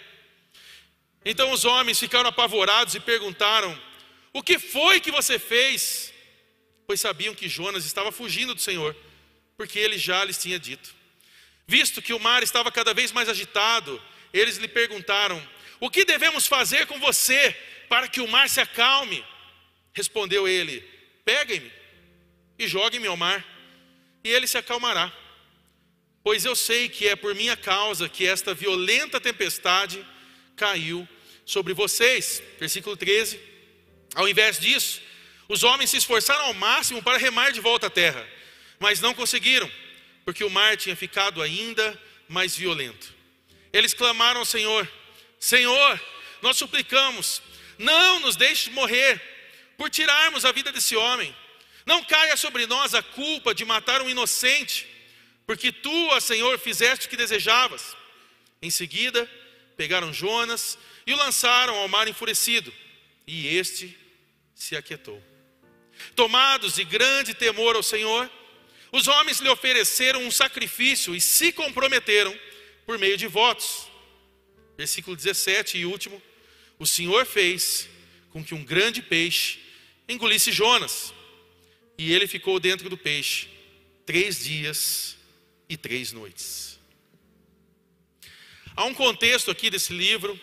Então 1.24 1.54
os 1.54 1.64
homens 1.64 1.98
ficaram 1.98 2.28
apavorados 2.28 2.96
e 2.96 3.00
perguntaram: 3.00 3.82
O 4.34 4.44
que 4.44 4.60
foi 4.60 5.00
que 5.00 5.10
você 5.10 5.40
fez? 5.40 6.14
Pois 6.86 7.00
sabiam 7.00 7.34
que 7.34 7.48
Jonas 7.48 7.86
estava 7.86 8.12
fugindo 8.12 8.54
do 8.54 8.60
Senhor, 8.60 8.94
porque 9.56 9.80
ele 9.80 9.98
já 9.98 10.22
lhes 10.26 10.38
tinha 10.38 10.60
dito. 10.60 10.94
Visto 11.66 12.02
que 12.02 12.12
o 12.12 12.20
mar 12.20 12.44
estava 12.44 12.70
cada 12.74 12.94
vez 12.94 13.14
mais 13.14 13.30
agitado, 13.30 14.04
eles 14.34 14.58
lhe 14.58 14.68
perguntaram: 14.68 15.42
O 15.80 15.90
que 15.90 16.06
devemos 16.06 16.48
fazer 16.48 16.86
com 16.88 17.00
você 17.00 17.56
para 17.88 18.08
que 18.08 18.22
o 18.22 18.28
mar 18.28 18.50
se 18.50 18.60
acalme? 18.60 19.24
Respondeu 19.94 20.48
ele: 20.48 20.82
Peguem-me 21.24 21.72
e 22.58 22.68
joguem-me 22.68 23.08
ao 23.08 23.18
mar, 23.18 23.46
e 24.24 24.30
ele 24.30 24.48
se 24.48 24.58
acalmará. 24.58 25.12
Pois 26.24 26.44
eu 26.44 26.56
sei 26.56 26.90
que 26.90 27.08
é 27.08 27.16
por 27.16 27.34
minha 27.36 27.56
causa 27.56 28.10
que 28.10 28.26
esta 28.26 28.54
violenta 28.54 29.20
tempestade 29.20 30.06
caiu 30.56 31.08
sobre 31.46 31.74
vocês. 31.74 32.44
Versículo 32.60 32.98
13. 32.98 33.40
Ao 34.14 34.28
invés 34.28 34.60
disso, 34.60 35.02
os 35.48 35.64
homens 35.64 35.92
se 35.92 35.98
esforçaram 35.98 36.46
ao 36.46 36.54
máximo 36.54 37.02
para 37.02 37.18
remar 37.18 37.52
de 37.52 37.62
volta 37.62 37.88
à 37.88 37.90
terra, 37.90 38.28
mas 38.80 39.00
não 39.00 39.14
conseguiram, 39.14 39.72
porque 40.26 40.44
o 40.44 40.50
mar 40.50 40.76
tinha 40.76 40.96
ficado 40.96 41.42
ainda 41.42 41.98
mais 42.28 42.56
violento. 42.56 43.14
Eles 43.72 43.94
clamaram 43.94 44.42
ao 44.42 44.46
Senhor: 44.46 44.90
Senhor, 45.40 46.02
nós 46.42 46.58
suplicamos, 46.58 47.42
não 47.78 48.20
nos 48.20 48.36
deixe 48.36 48.70
morrer 48.72 49.22
por 49.78 49.90
tirarmos 49.90 50.46
a 50.46 50.52
vida 50.52 50.72
desse 50.72 50.96
homem. 50.96 51.36
Não 51.86 52.04
caia 52.04 52.36
sobre 52.36 52.66
nós 52.66 52.94
a 52.94 53.02
culpa 53.02 53.54
de 53.54 53.64
matar 53.64 54.02
um 54.02 54.10
inocente, 54.10 54.88
porque 55.46 55.72
tu, 55.72 56.08
ó 56.10 56.20
Senhor, 56.20 56.60
fizeste 56.60 57.08
o 57.08 57.10
que 57.10 57.16
desejavas. 57.16 57.96
Em 58.62 58.70
seguida, 58.70 59.30
pegaram 59.78 60.12
Jonas 60.12 60.78
e 61.06 61.14
o 61.14 61.18
lançaram 61.18 61.76
ao 61.76 61.88
mar 61.88 62.08
enfurecido, 62.08 62.74
e 63.26 63.56
este 63.56 63.98
se 64.54 64.76
aquietou. 64.76 65.24
Tomados 66.16 66.76
de 66.76 66.84
grande 66.84 67.34
temor 67.34 67.76
ao 67.76 67.84
Senhor, 67.84 68.30
os 68.92 69.08
homens 69.08 69.40
lhe 69.40 69.50
ofereceram 69.50 70.22
um 70.24 70.32
sacrifício 70.32 71.16
e 71.16 71.22
se 71.22 71.52
comprometeram 71.52 72.38
por 72.86 72.98
meio 72.98 73.18
de 73.18 73.28
votos. 73.28 73.88
Versículo 74.78 75.16
17 75.16 75.80
e 75.80 75.86
último: 75.86 76.22
O 76.78 76.86
Senhor 76.86 77.26
fez 77.26 77.90
com 78.32 78.44
que 78.44 78.54
um 78.54 78.64
grande 78.64 79.02
peixe 79.02 79.60
engolisse 80.08 80.52
Jonas, 80.52 81.14
e 81.98 82.14
ele 82.14 82.28
ficou 82.28 82.60
dentro 82.60 82.90
do 82.90 82.98
peixe 82.98 83.48
três 84.06 84.44
dias 84.44 85.18
e 85.68 85.76
três 85.76 86.12
noites. 86.12 86.80
Há 88.76 88.86
um 88.86 88.94
contexto 88.94 89.50
aqui 89.50 89.70
desse 89.70 89.92
livro 89.92 90.40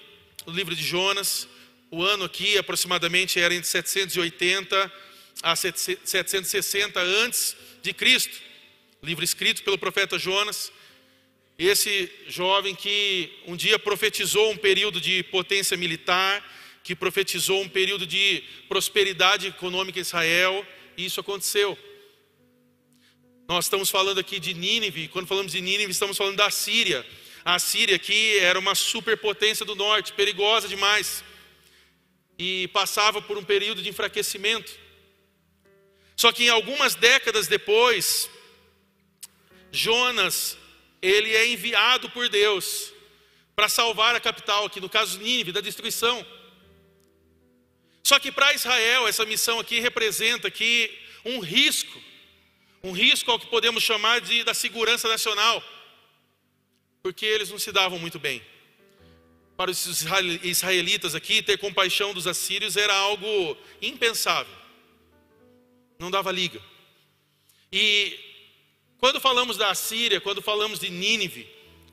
o 0.46 0.50
livro 0.50 0.74
de 0.74 0.84
Jonas. 0.84 1.48
O 1.90 2.02
ano 2.02 2.24
aqui 2.24 2.58
aproximadamente 2.58 3.38
era 3.38 3.54
entre 3.54 3.68
780 3.68 4.92
a 5.42 5.56
760 5.56 7.00
antes 7.00 7.56
de 7.82 7.92
Cristo. 7.92 8.40
Livro 9.02 9.24
escrito 9.24 9.62
pelo 9.62 9.78
profeta 9.78 10.18
Jonas. 10.18 10.72
Esse 11.58 12.10
jovem 12.26 12.74
que 12.74 13.30
um 13.46 13.54
dia 13.54 13.78
profetizou 13.78 14.50
um 14.50 14.56
período 14.56 15.00
de 15.00 15.22
potência 15.24 15.76
militar, 15.76 16.44
que 16.82 16.96
profetizou 16.96 17.62
um 17.62 17.68
período 17.68 18.06
de 18.06 18.42
prosperidade 18.68 19.46
econômica 19.46 19.98
em 19.98 20.02
Israel, 20.02 20.66
e 20.96 21.04
isso 21.04 21.20
aconteceu. 21.20 21.78
Nós 23.46 23.66
estamos 23.66 23.88
falando 23.88 24.18
aqui 24.18 24.40
de 24.40 24.52
Nínive, 24.52 25.06
quando 25.08 25.28
falamos 25.28 25.52
de 25.52 25.60
Nínive, 25.60 25.92
estamos 25.92 26.16
falando 26.16 26.36
da 26.36 26.50
Síria. 26.50 27.06
A 27.44 27.58
Síria 27.58 27.96
aqui 27.96 28.38
era 28.38 28.58
uma 28.58 28.74
superpotência 28.74 29.64
do 29.64 29.76
norte, 29.76 30.12
perigosa 30.12 30.66
demais, 30.66 31.22
e 32.36 32.68
passava 32.68 33.22
por 33.22 33.38
um 33.38 33.44
período 33.44 33.80
de 33.80 33.88
enfraquecimento. 33.88 34.72
Só 36.16 36.32
que 36.32 36.44
em 36.44 36.48
algumas 36.48 36.96
décadas 36.96 37.46
depois, 37.46 38.28
Jonas, 39.70 40.58
ele 41.06 41.34
é 41.34 41.48
enviado 41.48 42.08
por 42.10 42.28
Deus 42.28 42.92
para 43.54 43.68
salvar 43.68 44.14
a 44.14 44.20
capital, 44.20 44.64
aqui 44.66 44.80
no 44.80 44.88
caso 44.88 45.18
Nínive, 45.18 45.52
da 45.52 45.60
destruição. 45.60 46.24
Só 48.02 48.18
que 48.18 48.32
para 48.32 48.52
Israel, 48.52 49.06
essa 49.06 49.24
missão 49.24 49.60
aqui 49.60 49.80
representa 49.80 50.48
aqui 50.48 50.90
um 51.24 51.38
risco, 51.40 52.00
um 52.82 52.92
risco 52.92 53.30
ao 53.30 53.38
que 53.38 53.46
podemos 53.46 53.82
chamar 53.82 54.20
de 54.20 54.44
da 54.44 54.54
segurança 54.54 55.08
nacional 55.08 55.62
porque 57.04 57.26
eles 57.26 57.50
não 57.50 57.58
se 57.58 57.70
davam 57.70 57.98
muito 57.98 58.18
bem. 58.18 58.40
Para 59.58 59.70
os 59.70 60.06
israelitas 60.42 61.14
aqui, 61.14 61.42
ter 61.42 61.58
compaixão 61.58 62.14
dos 62.14 62.26
assírios 62.26 62.78
era 62.78 62.94
algo 62.94 63.58
impensável, 63.82 64.56
não 65.98 66.10
dava 66.10 66.32
liga. 66.32 66.58
E 67.70 68.18
quando 69.04 69.20
falamos 69.20 69.58
da 69.58 69.68
Assíria, 69.68 70.18
quando 70.18 70.40
falamos 70.40 70.78
de 70.78 70.88
Nínive, 70.88 71.46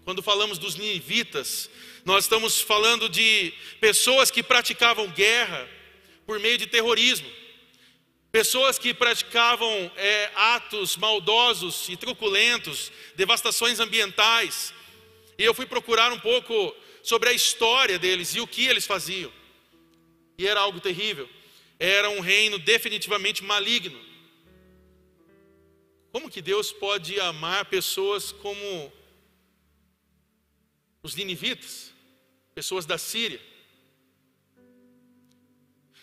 quando 0.05 0.23
falamos 0.23 0.57
dos 0.57 0.75
ninivitas, 0.75 1.69
nós 2.05 2.23
estamos 2.23 2.61
falando 2.61 3.09
de 3.09 3.51
pessoas 3.81 4.31
que 4.31 4.41
praticavam 4.41 5.09
guerra 5.09 5.69
por 6.25 6.39
meio 6.39 6.57
de 6.57 6.67
terrorismo, 6.67 7.29
pessoas 8.31 8.79
que 8.79 8.93
praticavam 8.93 9.91
é, 9.97 10.31
atos 10.35 10.95
maldosos 10.95 11.89
e 11.89 11.97
truculentos, 11.97 12.93
devastações 13.17 13.81
ambientais, 13.81 14.73
e 15.37 15.43
eu 15.43 15.53
fui 15.53 15.65
procurar 15.65 16.13
um 16.13 16.19
pouco 16.19 16.73
sobre 17.03 17.27
a 17.27 17.33
história 17.33 17.99
deles 17.99 18.33
e 18.35 18.39
o 18.39 18.47
que 18.47 18.65
eles 18.67 18.85
faziam. 18.85 19.33
E 20.37 20.47
era 20.47 20.61
algo 20.61 20.79
terrível. 20.79 21.29
Era 21.77 22.09
um 22.09 22.21
reino 22.21 22.57
definitivamente 22.57 23.43
maligno. 23.43 24.10
Como 26.11 26.29
que 26.29 26.41
Deus 26.41 26.71
pode 26.71 27.19
amar 27.19 27.65
pessoas 27.65 28.31
como 28.31 28.91
os 31.01 31.15
ninivitas, 31.15 31.93
pessoas 32.53 32.85
da 32.85 32.97
Síria? 32.97 33.41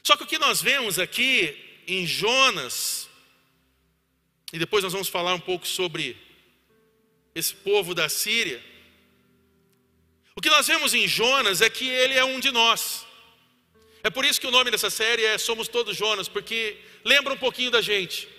Só 0.02 0.16
que 0.16 0.22
o 0.22 0.26
que 0.26 0.38
nós 0.38 0.62
vemos 0.62 0.98
aqui 0.98 1.82
em 1.86 2.06
Jonas, 2.06 3.08
e 4.52 4.58
depois 4.58 4.82
nós 4.82 4.92
vamos 4.92 5.08
falar 5.08 5.34
um 5.34 5.40
pouco 5.40 5.66
sobre 5.66 6.16
esse 7.34 7.54
povo 7.54 7.94
da 7.94 8.08
Síria, 8.08 8.64
o 10.34 10.40
que 10.40 10.48
nós 10.48 10.66
vemos 10.66 10.94
em 10.94 11.06
Jonas 11.06 11.60
é 11.60 11.68
que 11.68 11.86
ele 11.86 12.14
é 12.14 12.24
um 12.24 12.40
de 12.40 12.50
nós. 12.50 13.06
É 14.02 14.08
por 14.08 14.24
isso 14.24 14.40
que 14.40 14.46
o 14.46 14.50
nome 14.50 14.70
dessa 14.70 14.88
série 14.88 15.24
é 15.24 15.36
Somos 15.36 15.68
Todos 15.68 15.96
Jonas, 15.96 16.28
porque 16.28 16.78
lembra 17.04 17.34
um 17.34 17.36
pouquinho 17.36 17.70
da 17.70 17.82
gente. 17.82 18.37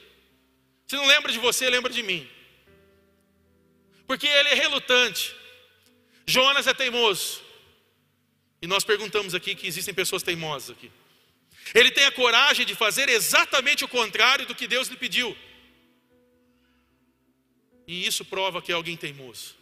Se 0.90 0.96
não 0.96 1.06
lembra 1.06 1.32
de 1.32 1.38
você, 1.38 1.70
lembra 1.70 1.94
de 1.94 2.02
mim. 2.02 2.28
Porque 4.08 4.26
ele 4.26 4.50
é 4.50 4.56
relutante. 4.56 5.36
Jonas 6.26 6.66
é 6.66 6.74
teimoso. 6.74 7.42
E 8.60 8.66
nós 8.66 8.84
perguntamos 8.84 9.36
aqui 9.36 9.54
que 9.54 9.68
existem 9.68 9.94
pessoas 9.94 10.24
teimosas 10.24 10.72
aqui. 10.72 10.92
Ele 11.76 11.92
tem 11.92 12.06
a 12.06 12.12
coragem 12.12 12.66
de 12.66 12.74
fazer 12.74 13.08
exatamente 13.08 13.86
o 13.86 13.88
contrário 13.88 14.48
do 14.48 14.56
que 14.56 14.68
Deus 14.68 14.88
lhe 14.88 14.98
pediu. 14.98 15.38
E 17.88 18.08
isso 18.08 18.26
prova 18.26 18.60
que 18.60 18.72
é 18.72 18.76
alguém 18.76 18.98
teimoso. 18.98 19.56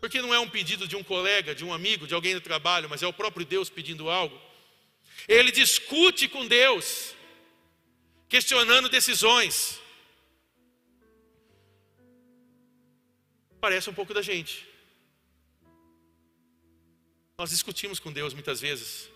porque 0.00 0.20
não 0.22 0.34
é 0.34 0.38
um 0.38 0.48
pedido 0.48 0.88
de 0.88 0.96
um 0.96 1.04
colega, 1.04 1.54
de 1.54 1.64
um 1.64 1.72
amigo, 1.72 2.06
de 2.06 2.14
alguém 2.14 2.34
do 2.34 2.40
trabalho, 2.40 2.88
mas 2.88 3.02
é 3.02 3.06
o 3.06 3.12
próprio 3.12 3.44
Deus 3.44 3.68
pedindo 3.68 4.08
algo. 4.08 4.38
Ele 5.28 5.52
discute 5.52 6.26
com 6.26 6.46
Deus, 6.46 7.14
questionando 8.30 8.88
decisões. 8.88 9.80
Parece 13.60 13.90
um 13.90 13.92
pouco 13.92 14.14
da 14.14 14.22
gente. 14.22 14.66
Nós 17.36 17.50
discutimos 17.50 17.98
com 17.98 18.12
Deus 18.12 18.32
muitas 18.32 18.60
vezes, 18.60 19.10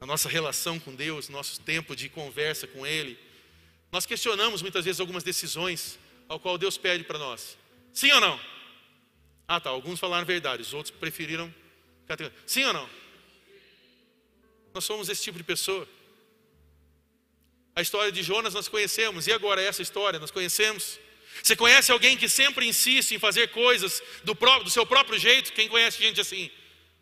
a 0.00 0.06
nossa 0.06 0.28
relação 0.28 0.80
com 0.80 0.94
Deus, 0.94 1.28
nosso 1.28 1.60
tempo 1.60 1.94
de 1.94 2.08
conversa 2.08 2.66
com 2.66 2.86
Ele. 2.86 3.18
Nós 3.92 4.04
questionamos 4.04 4.62
muitas 4.62 4.84
vezes 4.84 5.00
algumas 5.00 5.22
decisões 5.22 5.98
ao 6.28 6.40
qual 6.40 6.58
Deus 6.58 6.76
pede 6.76 7.04
para 7.04 7.18
nós. 7.18 7.56
Sim 7.92 8.10
ou 8.12 8.20
não? 8.20 8.40
Ah, 9.46 9.60
tá. 9.60 9.70
Alguns 9.70 10.00
falaram 10.00 10.26
verdade, 10.26 10.62
os 10.62 10.74
outros 10.74 10.94
preferiram. 10.94 11.52
Sim 12.46 12.64
ou 12.64 12.72
não? 12.72 12.90
Nós 14.74 14.84
somos 14.84 15.08
esse 15.08 15.22
tipo 15.22 15.38
de 15.38 15.44
pessoa. 15.44 15.86
A 17.80 17.82
história 17.82 18.12
de 18.12 18.22
Jonas 18.22 18.52
nós 18.52 18.68
conhecemos, 18.68 19.26
e 19.26 19.32
agora 19.32 19.62
essa 19.62 19.80
história 19.80 20.20
nós 20.20 20.30
conhecemos. 20.30 21.00
Você 21.42 21.56
conhece 21.56 21.90
alguém 21.90 22.14
que 22.14 22.28
sempre 22.28 22.66
insiste 22.66 23.12
em 23.12 23.18
fazer 23.18 23.48
coisas 23.52 24.02
do, 24.22 24.36
próprio, 24.36 24.64
do 24.64 24.70
seu 24.70 24.84
próprio 24.84 25.18
jeito? 25.18 25.50
Quem 25.54 25.66
conhece 25.66 25.96
gente 25.98 26.20
assim? 26.20 26.50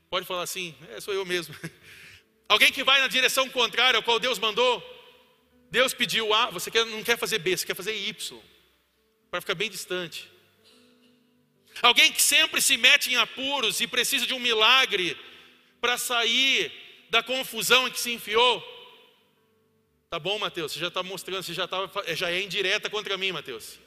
Pode 0.08 0.24
falar 0.24 0.44
assim, 0.44 0.72
é, 0.90 1.00
sou 1.00 1.12
eu 1.12 1.26
mesmo. 1.26 1.52
Alguém 2.48 2.70
que 2.70 2.84
vai 2.84 3.00
na 3.00 3.08
direção 3.08 3.50
contrária 3.50 3.98
ao 3.98 4.04
qual 4.04 4.20
Deus 4.20 4.38
mandou. 4.38 4.80
Deus 5.68 5.92
pediu 5.92 6.32
A, 6.32 6.48
você 6.48 6.70
quer, 6.70 6.86
não 6.86 7.02
quer 7.02 7.18
fazer 7.18 7.40
B, 7.40 7.56
você 7.56 7.66
quer 7.66 7.74
fazer 7.74 7.96
Y, 7.96 8.40
para 9.32 9.40
ficar 9.40 9.56
bem 9.56 9.68
distante. 9.68 10.30
Alguém 11.82 12.12
que 12.12 12.22
sempre 12.22 12.62
se 12.62 12.76
mete 12.76 13.10
em 13.10 13.16
apuros 13.16 13.80
e 13.80 13.88
precisa 13.88 14.24
de 14.24 14.32
um 14.32 14.38
milagre 14.38 15.18
para 15.80 15.98
sair 15.98 16.70
da 17.10 17.20
confusão 17.20 17.88
em 17.88 17.90
que 17.90 17.98
se 17.98 18.12
enfiou. 18.12 18.77
Tá 20.10 20.18
bom, 20.18 20.38
Mateus, 20.38 20.72
você 20.72 20.78
já 20.78 20.88
está 20.88 21.02
mostrando, 21.02 21.42
você 21.42 21.52
já, 21.52 21.68
tá, 21.68 21.78
já 22.14 22.30
é 22.30 22.40
indireta 22.40 22.88
contra 22.88 23.18
mim, 23.18 23.30
Mateus. 23.30 23.78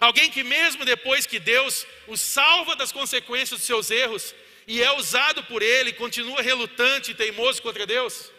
Alguém 0.00 0.30
que, 0.30 0.42
mesmo 0.42 0.84
depois 0.84 1.24
que 1.24 1.38
Deus 1.38 1.86
o 2.06 2.16
salva 2.16 2.76
das 2.76 2.92
consequências 2.92 3.58
dos 3.58 3.62
seus 3.62 3.90
erros 3.90 4.34
e 4.66 4.82
é 4.82 4.92
usado 4.96 5.42
por 5.44 5.62
Ele, 5.62 5.92
continua 5.92 6.42
relutante 6.42 7.12
e 7.12 7.14
teimoso 7.14 7.62
contra 7.62 7.86
Deus. 7.86 8.30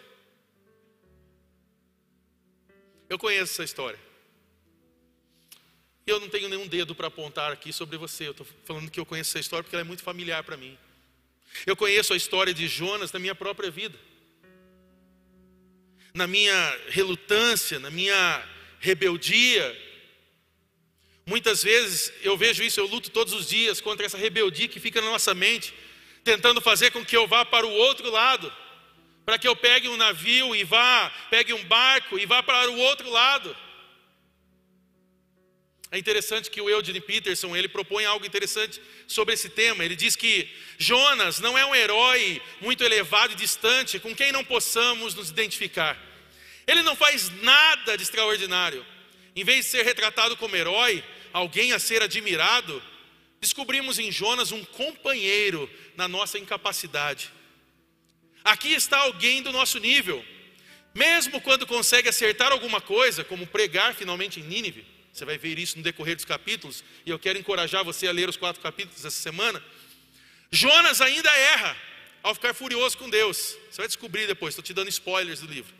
Eu 3.09 3.17
conheço 3.17 3.53
essa 3.53 3.63
história. 3.63 3.99
Eu 6.05 6.19
não 6.19 6.29
tenho 6.29 6.49
nenhum 6.49 6.67
dedo 6.67 6.93
para 6.93 7.07
apontar 7.07 7.51
aqui 7.51 7.73
sobre 7.73 7.97
você. 7.97 8.27
Eu 8.27 8.31
estou 8.31 8.45
falando 8.63 8.91
que 8.91 8.99
eu 8.99 9.05
conheço 9.05 9.31
essa 9.31 9.39
história 9.39 9.63
porque 9.63 9.75
ela 9.75 9.81
é 9.81 9.87
muito 9.87 10.03
familiar 10.03 10.43
para 10.43 10.57
mim. 10.57 10.77
Eu 11.65 11.75
conheço 11.75 12.13
a 12.13 12.17
história 12.17 12.53
de 12.53 12.67
Jonas 12.67 13.11
na 13.11 13.17
minha 13.17 13.33
própria 13.33 13.71
vida. 13.71 13.97
Na 16.15 16.25
minha 16.25 16.79
relutância, 16.87 17.77
na 17.77 17.91
minha 17.91 18.43
rebeldia. 18.79 19.77
Muitas 21.25 21.61
vezes 21.61 22.13
eu 22.21 22.37
vejo 22.37 22.63
isso, 22.63 22.79
eu 22.79 22.87
luto 22.87 23.11
todos 23.11 23.33
os 23.33 23.49
dias 23.49 23.81
contra 23.81 24.05
essa 24.05 24.17
rebeldia 24.17 24.69
que 24.69 24.79
fica 24.79 25.01
na 25.01 25.09
nossa 25.09 25.35
mente, 25.35 25.73
tentando 26.23 26.61
fazer 26.61 26.91
com 26.91 27.03
que 27.03 27.17
eu 27.17 27.27
vá 27.27 27.43
para 27.43 27.67
o 27.67 27.71
outro 27.71 28.09
lado, 28.09 28.49
para 29.25 29.37
que 29.37 29.45
eu 29.45 29.57
pegue 29.57 29.89
um 29.89 29.97
navio 29.97 30.55
e 30.55 30.63
vá, 30.63 31.11
pegue 31.29 31.51
um 31.51 31.65
barco 31.65 32.17
e 32.17 32.25
vá 32.25 32.41
para 32.41 32.71
o 32.71 32.77
outro 32.77 33.09
lado. 33.09 33.53
É 35.95 35.97
interessante 35.97 36.51
que 36.51 36.59
o 36.59 36.69
Eugene 36.69 36.99
Peterson, 36.99 37.55
ele 37.55 37.69
propõe 37.69 38.03
algo 38.03 38.25
interessante 38.25 38.81
sobre 39.07 39.33
esse 39.33 39.47
tema. 39.47 39.85
Ele 39.85 39.95
diz 39.95 40.13
que 40.13 40.45
Jonas 40.77 41.39
não 41.39 41.57
é 41.57 41.65
um 41.65 41.73
herói 41.73 42.41
muito 42.59 42.83
elevado 42.83 43.31
e 43.31 43.35
distante 43.37 43.97
com 43.97 44.13
quem 44.13 44.29
não 44.29 44.43
possamos 44.43 45.15
nos 45.15 45.29
identificar. 45.29 45.97
Ele 46.67 46.81
não 46.81 46.97
faz 46.97 47.29
nada 47.41 47.95
de 47.95 48.03
extraordinário. 48.03 48.85
Em 49.33 49.45
vez 49.45 49.63
de 49.63 49.71
ser 49.71 49.85
retratado 49.85 50.35
como 50.35 50.53
herói, 50.57 51.01
alguém 51.31 51.71
a 51.71 51.79
ser 51.79 52.03
admirado, 52.03 52.83
descobrimos 53.39 53.97
em 53.97 54.11
Jonas 54.11 54.51
um 54.51 54.65
companheiro 54.65 55.69
na 55.95 56.09
nossa 56.09 56.37
incapacidade. 56.37 57.31
Aqui 58.43 58.73
está 58.73 58.97
alguém 58.97 59.41
do 59.41 59.53
nosso 59.53 59.79
nível. 59.79 60.21
Mesmo 60.93 61.39
quando 61.39 61.65
consegue 61.65 62.09
acertar 62.09 62.51
alguma 62.51 62.81
coisa, 62.81 63.23
como 63.23 63.47
pregar 63.47 63.95
finalmente 63.95 64.41
em 64.41 64.43
Nínive, 64.43 64.94
você 65.15 65.23
vai 65.23 65.37
ver 65.37 65.57
isso 65.57 65.77
no 65.77 65.83
decorrer 65.83 66.13
dos 66.13 66.25
capítulos, 66.25 66.83
e 67.05 67.09
eu 67.09 67.17
quero 67.17 67.39
encorajar 67.39 67.85
você 67.85 68.05
a 68.05 68.11
ler 68.11 68.27
os 68.27 68.35
quatro 68.35 68.61
capítulos 68.61 69.05
essa 69.05 69.17
semana. 69.17 69.63
Jonas 70.51 70.99
ainda 70.99 71.33
erra 71.33 71.77
ao 72.21 72.35
ficar 72.35 72.53
furioso 72.53 72.97
com 72.97 73.09
Deus. 73.09 73.57
Você 73.71 73.77
vai 73.77 73.87
descobrir 73.87 74.27
depois, 74.27 74.51
estou 74.51 74.61
te 74.61 74.73
dando 74.73 74.89
spoilers 74.89 75.39
do 75.39 75.47
livro. 75.47 75.73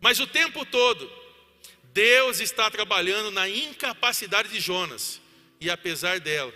Mas 0.00 0.18
o 0.18 0.26
tempo 0.26 0.66
todo, 0.66 1.08
Deus 1.92 2.40
está 2.40 2.68
trabalhando 2.68 3.30
na 3.30 3.48
incapacidade 3.48 4.48
de 4.48 4.58
Jonas, 4.58 5.20
e 5.60 5.70
apesar 5.70 6.18
dela, 6.18 6.52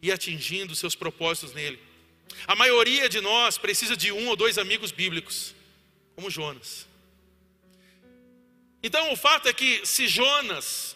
e 0.00 0.12
atingindo 0.12 0.76
seus 0.76 0.94
propósitos 0.94 1.52
nele. 1.52 1.80
A 2.46 2.54
maioria 2.54 3.08
de 3.08 3.20
nós 3.20 3.58
precisa 3.58 3.96
de 3.96 4.12
um 4.12 4.28
ou 4.28 4.36
dois 4.36 4.56
amigos 4.56 4.92
bíblicos, 4.92 5.52
como 6.14 6.30
Jonas. 6.30 6.86
Então 8.84 9.12
o 9.12 9.16
fato 9.16 9.48
é 9.48 9.52
que 9.52 9.84
se 9.84 10.06
Jonas 10.06 10.93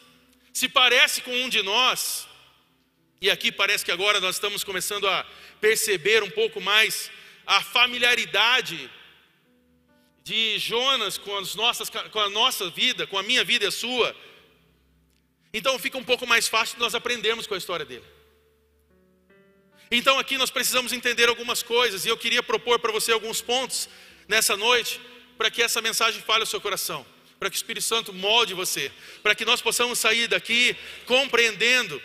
se 0.59 0.68
parece 0.68 1.21
com 1.21 1.35
um 1.42 1.49
de 1.49 1.62
nós, 1.62 2.27
e 3.21 3.31
aqui 3.31 3.51
parece 3.53 3.85
que 3.85 3.92
agora 3.92 4.18
nós 4.25 4.35
estamos 4.35 4.64
começando 4.64 5.07
a 5.07 5.25
perceber 5.61 6.21
um 6.25 6.31
pouco 6.31 6.61
mais 6.61 7.12
a 7.47 7.62
familiaridade 7.62 8.90
de 10.25 10.59
Jonas 10.59 11.16
com, 11.16 11.37
as 11.38 11.55
nossas, 11.55 11.88
com 11.88 12.18
a 12.18 12.29
nossa 12.29 12.68
vida, 12.71 13.07
com 13.07 13.16
a 13.16 13.23
minha 13.23 13.44
vida 13.44 13.66
e 13.66 13.68
a 13.68 13.71
sua. 13.71 14.16
Então 15.55 15.79
fica 15.79 15.97
um 15.97 16.03
pouco 16.03 16.27
mais 16.27 16.49
fácil 16.49 16.77
nós 16.81 16.92
aprendermos 16.92 17.47
com 17.47 17.55
a 17.55 17.59
história 17.59 17.87
dele. 17.87 18.07
Então 19.92 20.18
aqui 20.18 20.37
nós 20.37 20.51
precisamos 20.51 20.92
entender 20.92 21.29
algumas 21.29 21.62
coisas, 21.62 22.05
e 22.05 22.09
eu 22.09 22.16
queria 22.16 22.42
propor 22.42 22.81
para 22.81 22.90
você 22.90 23.12
alguns 23.12 23.40
pontos 23.40 23.88
nessa 24.27 24.57
noite, 24.57 25.01
para 25.37 25.53
que 25.53 25.62
essa 25.62 25.81
mensagem 25.81 26.21
fale 26.21 26.42
ao 26.42 26.47
seu 26.47 26.61
coração 26.61 27.07
para 27.38 27.48
que 27.48 27.57
o 27.57 27.59
Espírito 27.59 27.85
Santo 27.85 28.12
molde 28.12 28.55
você, 28.55 28.90
para 29.22 29.35
que 29.35 29.44
nós 29.44 29.61
possamos 29.61 29.98
sair 29.98 30.27
daqui 30.27 30.77
compreendendo, 31.07 32.01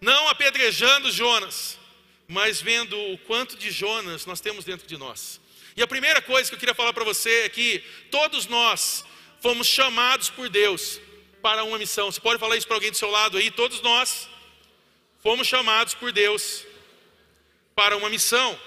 não 0.00 0.28
apedrejando 0.28 1.10
Jonas, 1.10 1.78
mas 2.26 2.60
vendo 2.60 2.98
o 3.12 3.18
quanto 3.18 3.56
de 3.56 3.70
Jonas 3.70 4.26
nós 4.26 4.40
temos 4.40 4.64
dentro 4.64 4.86
de 4.86 4.96
nós. 4.96 5.40
E 5.76 5.82
a 5.82 5.86
primeira 5.86 6.20
coisa 6.20 6.50
que 6.50 6.54
eu 6.54 6.58
queria 6.58 6.74
falar 6.74 6.92
para 6.92 7.04
você 7.04 7.44
é 7.44 7.48
que 7.48 7.82
todos 8.10 8.46
nós 8.46 9.04
fomos 9.40 9.66
chamados 9.66 10.28
por 10.28 10.48
Deus 10.48 11.00
para 11.40 11.64
uma 11.64 11.78
missão. 11.78 12.10
Você 12.10 12.20
pode 12.20 12.38
falar 12.38 12.56
isso 12.56 12.66
para 12.66 12.76
alguém 12.76 12.90
do 12.90 12.96
seu 12.96 13.10
lado 13.10 13.38
aí? 13.38 13.50
Todos 13.50 13.80
nós 13.80 14.28
fomos 15.22 15.46
chamados 15.46 15.94
por 15.94 16.12
Deus 16.12 16.64
para 17.74 17.96
uma 17.96 18.10
missão. 18.10 18.58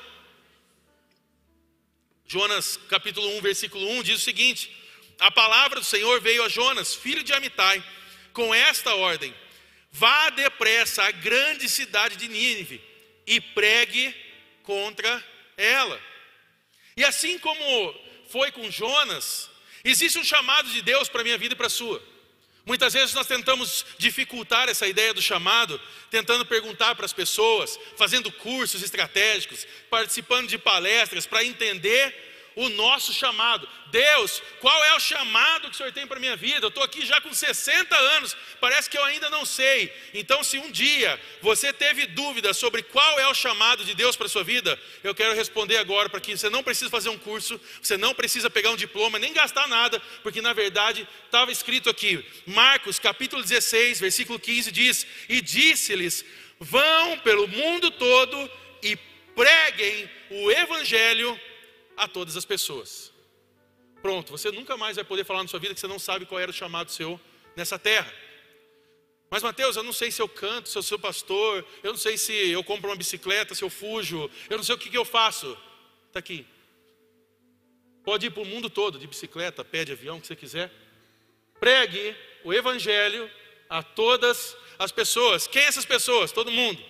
Jonas 2.26 2.80
capítulo 2.88 3.28
1, 3.38 3.42
versículo 3.42 3.88
1 3.90 4.04
diz 4.04 4.22
o 4.22 4.24
seguinte: 4.24 4.81
a 5.22 5.30
palavra 5.30 5.80
do 5.80 5.86
Senhor 5.86 6.20
veio 6.20 6.44
a 6.44 6.50
Jonas, 6.50 6.96
filho 6.96 7.24
de 7.24 7.32
Amitai, 7.32 7.82
com 8.34 8.54
esta 8.54 8.96
ordem: 8.96 9.34
Vá 9.92 10.32
depressa 10.32 11.04
à 11.04 11.12
grande 11.12 11.70
cidade 11.70 12.16
de 12.16 12.28
Nínive 12.28 12.82
e 13.28 13.40
pregue 13.40 14.16
contra 14.64 15.24
ela. 15.56 16.02
E 16.98 17.06
assim 17.06 17.38
como 17.38 17.96
foi 18.30 18.52
com 18.52 18.70
Jonas, 18.72 19.50
existe 19.84 20.18
um 20.18 20.24
chamado 20.24 20.70
de 20.70 20.82
Deus 20.82 21.08
para 21.08 21.22
a 21.22 21.24
minha 21.24 21.38
vida 21.38 21.54
e 21.54 21.58
para 21.58 21.68
a 21.68 21.70
sua. 21.70 22.02
Muitas 22.66 22.94
vezes 22.94 23.14
nós 23.14 23.28
tentamos 23.28 23.86
dificultar 23.98 24.70
essa 24.70 24.88
ideia 24.88 25.14
do 25.14 25.22
chamado, 25.22 25.80
tentando 26.10 26.46
perguntar 26.46 26.96
para 26.96 27.06
as 27.06 27.14
pessoas, 27.14 27.80
fazendo 27.96 28.32
cursos 28.32 28.82
estratégicos, 28.82 29.68
participando 29.90 30.48
de 30.48 30.58
palestras 30.58 31.28
para 31.28 31.44
entender 31.44 32.31
o 32.56 32.70
nosso 32.70 33.14
chamado. 33.14 33.68
Deus, 33.92 34.42
qual 34.60 34.84
é 34.86 34.96
o 34.96 35.00
chamado 35.00 35.68
que 35.68 35.74
o 35.74 35.78
Senhor 35.78 35.92
tem 35.92 36.08
para 36.08 36.18
a 36.18 36.20
minha 36.20 36.36
vida? 36.36 36.66
Eu 36.66 36.70
estou 36.70 36.84
aqui 36.84 37.06
já 37.06 37.20
com 37.20 37.34
60 37.34 37.96
anos, 37.96 38.36
parece 38.60 38.90
que 38.90 38.98
eu 38.98 39.04
ainda 39.04 39.30
não 39.30 39.46
sei. 39.46 39.94
Então, 40.14 40.44
se 40.44 40.58
um 40.58 40.72
dia 40.72 41.20
você 41.42 41.74
teve 41.74 42.08
dúvida 42.08 42.54
sobre 42.54 42.84
qual 42.84 43.20
é 43.20 43.28
o 43.28 43.34
chamado 43.34 43.84
de 43.84 43.94
Deus 43.94 44.16
para 44.16 44.28
a 44.28 44.30
sua 44.30 44.44
vida, 44.44 44.80
eu 45.04 45.14
quero 45.14 45.36
responder 45.36 45.78
agora 45.78 46.10
para 46.10 46.22
que 46.22 46.38
você 46.38 46.50
não 46.50 46.64
precisa 46.64 46.90
fazer 46.90 47.10
um 47.10 47.18
curso, 47.18 47.60
você 47.82 47.98
não 47.98 48.14
precisa 48.14 48.50
pegar 48.50 48.72
um 48.72 48.78
diploma, 48.78 49.20
nem 49.20 49.34
gastar 49.34 49.68
nada, 49.68 50.02
porque 50.24 50.42
na 50.42 50.54
verdade 50.54 51.08
estava 51.26 51.52
escrito 51.52 51.90
aqui, 51.90 52.26
Marcos 52.46 53.00
capítulo 53.00 53.42
16, 53.42 54.00
versículo 54.00 54.40
15 54.40 54.72
diz: 54.72 55.08
E 55.28 55.42
disse-lhes: 55.42 56.24
Vão 56.60 57.18
pelo 57.20 57.48
mundo 57.48 57.92
todo 57.92 58.50
e 58.82 58.96
preguem 59.36 60.10
o 60.30 60.52
evangelho 60.52 61.40
a 62.02 62.08
todas 62.08 62.36
as 62.36 62.46
pessoas. 62.46 63.14
Pronto, 64.02 64.32
você 64.32 64.52
nunca 64.52 64.76
mais 64.76 64.96
vai 64.96 65.06
poder 65.06 65.24
falar 65.24 65.44
na 65.44 65.48
sua 65.48 65.60
vida 65.60 65.76
que 65.76 65.80
você 65.80 65.88
não 65.88 66.00
sabe 66.00 66.26
qual 66.26 66.40
era 66.40 66.50
o 66.50 66.54
chamado 66.54 66.90
seu 66.92 67.22
nessa 67.56 67.78
terra. 67.78 68.12
Mas 69.30 69.44
Mateus, 69.44 69.76
eu 69.76 69.84
não 69.84 69.94
sei 69.94 70.10
se 70.12 70.20
eu 70.20 70.28
canto, 70.28 70.68
se 70.68 70.76
eu 70.78 70.82
sou 70.82 70.98
pastor, 70.98 71.64
eu 71.84 71.92
não 71.92 72.00
sei 72.00 72.18
se 72.18 72.34
eu 72.50 72.64
compro 72.64 72.90
uma 72.90 72.96
bicicleta, 72.96 73.54
se 73.54 73.64
eu 73.64 73.70
fujo, 73.70 74.30
eu 74.50 74.58
não 74.58 74.64
sei 74.64 74.74
o 74.74 74.80
que, 74.80 74.90
que 74.90 74.98
eu 74.98 75.06
faço. 75.06 75.56
Está 76.08 76.18
aqui. 76.20 76.46
Pode 78.04 78.26
ir 78.26 78.32
para 78.32 78.42
o 78.42 78.48
mundo 78.48 78.68
todo, 78.68 78.98
de 78.98 79.06
bicicleta, 79.06 79.64
pé 79.64 79.86
de 79.86 79.92
avião, 79.92 80.18
o 80.18 80.22
que 80.22 80.26
você 80.26 80.36
quiser. 80.36 80.72
Pregue 81.60 82.16
o 82.44 82.52
evangelho 82.52 83.30
a 83.70 83.84
todas 83.84 84.58
as 84.80 84.92
pessoas. 84.92 85.46
Quem 85.46 85.62
é 85.62 85.68
essas 85.68 85.86
pessoas? 85.86 86.32
Todo 86.32 86.52
mundo. 86.52 86.84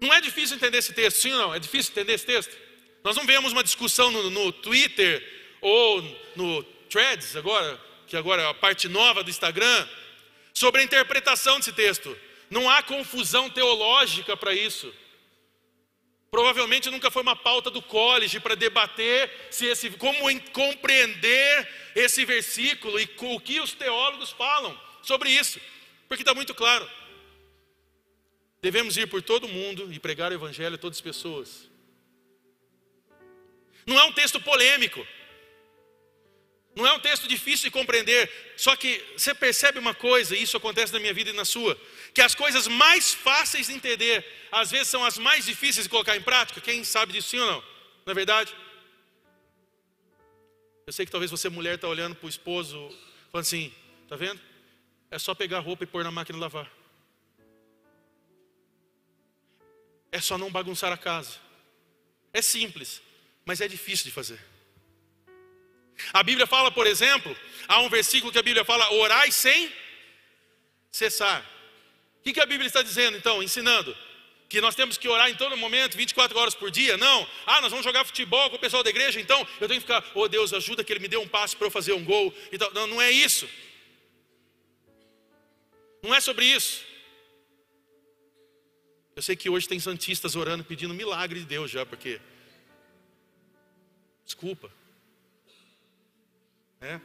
Não 0.00 0.12
é 0.14 0.20
difícil 0.20 0.56
entender 0.56 0.78
esse 0.78 0.94
texto, 0.94 1.18
sim 1.18 1.32
ou 1.32 1.38
não? 1.38 1.54
É 1.54 1.58
difícil 1.58 1.92
entender 1.92 2.14
esse 2.14 2.24
texto? 2.24 2.71
Nós 3.04 3.16
não 3.16 3.26
vemos 3.26 3.52
uma 3.52 3.64
discussão 3.64 4.10
no, 4.10 4.30
no 4.30 4.52
Twitter 4.52 5.22
ou 5.60 6.02
no 6.36 6.62
Threads, 6.88 7.36
agora, 7.36 7.80
que 8.06 8.16
agora 8.16 8.42
é 8.42 8.46
a 8.46 8.54
parte 8.54 8.88
nova 8.88 9.22
do 9.22 9.30
Instagram, 9.30 9.88
sobre 10.54 10.80
a 10.80 10.84
interpretação 10.84 11.58
desse 11.58 11.72
texto. 11.72 12.16
Não 12.50 12.68
há 12.68 12.82
confusão 12.82 13.48
teológica 13.48 14.36
para 14.36 14.54
isso. 14.54 14.92
Provavelmente 16.30 16.90
nunca 16.90 17.10
foi 17.10 17.22
uma 17.22 17.36
pauta 17.36 17.70
do 17.70 17.82
college 17.82 18.40
para 18.40 18.54
debater 18.54 19.30
se 19.50 19.66
esse, 19.66 19.90
como 19.90 20.18
compreender 20.50 21.68
esse 21.94 22.24
versículo 22.24 22.98
e 22.98 23.08
o 23.18 23.40
que 23.40 23.60
os 23.60 23.72
teólogos 23.72 24.30
falam 24.30 24.78
sobre 25.02 25.30
isso, 25.30 25.60
porque 26.08 26.22
está 26.22 26.34
muito 26.34 26.54
claro. 26.54 26.88
Devemos 28.62 28.96
ir 28.96 29.08
por 29.08 29.20
todo 29.20 29.48
mundo 29.48 29.92
e 29.92 29.98
pregar 29.98 30.30
o 30.30 30.34
evangelho 30.34 30.76
a 30.76 30.78
todas 30.78 30.98
as 30.98 31.02
pessoas. 31.02 31.71
Não 33.86 33.98
é 33.98 34.04
um 34.04 34.12
texto 34.12 34.40
polêmico. 34.40 35.06
Não 36.74 36.86
é 36.86 36.92
um 36.94 37.00
texto 37.00 37.28
difícil 37.28 37.64
de 37.64 37.70
compreender, 37.70 38.30
só 38.56 38.74
que 38.74 39.04
você 39.14 39.34
percebe 39.34 39.78
uma 39.78 39.94
coisa, 39.94 40.34
e 40.34 40.42
isso 40.42 40.56
acontece 40.56 40.90
na 40.90 40.98
minha 40.98 41.12
vida 41.12 41.28
e 41.28 41.34
na 41.34 41.44
sua, 41.44 41.78
que 42.14 42.22
as 42.22 42.34
coisas 42.34 42.66
mais 42.66 43.12
fáceis 43.12 43.66
de 43.66 43.74
entender, 43.74 44.24
às 44.50 44.70
vezes 44.70 44.88
são 44.88 45.04
as 45.04 45.18
mais 45.18 45.44
difíceis 45.44 45.84
de 45.84 45.90
colocar 45.90 46.16
em 46.16 46.22
prática. 46.22 46.62
Quem 46.62 46.82
sabe 46.82 47.12
disso 47.12 47.28
sim 47.28 47.38
ou 47.38 47.46
não? 47.46 47.60
Não 48.06 48.10
é 48.10 48.14
verdade? 48.14 48.56
Eu 50.86 50.92
sei 50.94 51.04
que 51.04 51.12
talvez 51.12 51.30
você, 51.30 51.50
mulher, 51.50 51.74
está 51.74 51.88
olhando 51.88 52.16
para 52.16 52.26
o 52.26 52.30
esposo, 52.30 52.76
falando 53.30 53.46
assim: 53.46 53.72
está 54.04 54.16
vendo? 54.16 54.40
É 55.10 55.18
só 55.18 55.34
pegar 55.34 55.58
a 55.58 55.60
roupa 55.60 55.84
e 55.84 55.86
pôr 55.86 56.02
na 56.02 56.10
máquina 56.10 56.38
de 56.38 56.42
lavar. 56.42 56.72
É 60.10 60.20
só 60.20 60.36
não 60.38 60.50
bagunçar 60.50 60.90
a 60.90 60.96
casa. 60.96 61.38
É 62.32 62.40
simples, 62.40 63.02
mas 63.44 63.60
é 63.60 63.68
difícil 63.68 64.06
de 64.06 64.12
fazer. 64.12 64.38
A 66.12 66.22
Bíblia 66.22 66.46
fala, 66.46 66.70
por 66.70 66.86
exemplo, 66.86 67.36
há 67.68 67.80
um 67.80 67.88
versículo 67.88 68.32
que 68.32 68.38
a 68.38 68.42
Bíblia 68.42 68.64
fala: 68.64 68.92
orai 68.94 69.30
sem 69.30 69.72
cessar. 70.90 71.44
O 72.20 72.32
que, 72.32 72.40
a 72.40 72.46
Bíblia 72.46 72.68
está 72.68 72.82
dizendo 72.82 73.16
então? 73.16 73.42
Ensinando 73.42 73.96
que 74.48 74.60
nós 74.60 74.74
temos 74.74 74.96
que 74.98 75.08
orar 75.08 75.28
em 75.30 75.34
todo 75.34 75.56
momento, 75.56 75.96
24 75.96 76.38
horas 76.38 76.54
por 76.54 76.70
dia? 76.70 76.96
Não. 76.96 77.26
Ah, 77.46 77.60
nós 77.60 77.70
vamos 77.70 77.84
jogar 77.84 78.04
futebol 78.04 78.50
com 78.50 78.56
o 78.56 78.58
pessoal 78.58 78.82
da 78.82 78.90
igreja, 78.90 79.20
então 79.20 79.40
eu 79.60 79.66
tenho 79.66 79.80
que 79.80 79.86
ficar, 79.86 80.04
oh 80.14 80.28
Deus, 80.28 80.52
ajuda 80.52 80.84
que 80.84 80.92
ele 80.92 81.00
me 81.00 81.08
dê 81.08 81.16
um 81.16 81.26
passe 81.26 81.56
para 81.56 81.66
eu 81.66 81.70
fazer 81.70 81.94
um 81.94 82.04
gol. 82.04 82.32
Então, 82.52 82.70
não, 82.72 82.86
não 82.86 83.02
é 83.02 83.10
isso. 83.10 83.48
Não 86.02 86.14
é 86.14 86.20
sobre 86.20 86.44
isso. 86.44 86.84
Eu 89.16 89.22
sei 89.22 89.34
que 89.34 89.48
hoje 89.48 89.66
tem 89.66 89.80
santistas 89.80 90.36
orando 90.36 90.64
pedindo 90.64 90.94
milagre 90.94 91.40
de 91.40 91.46
Deus 91.46 91.70
já, 91.70 91.84
porque 91.84 92.20
desculpa. 94.24 94.70
É. 96.80 97.00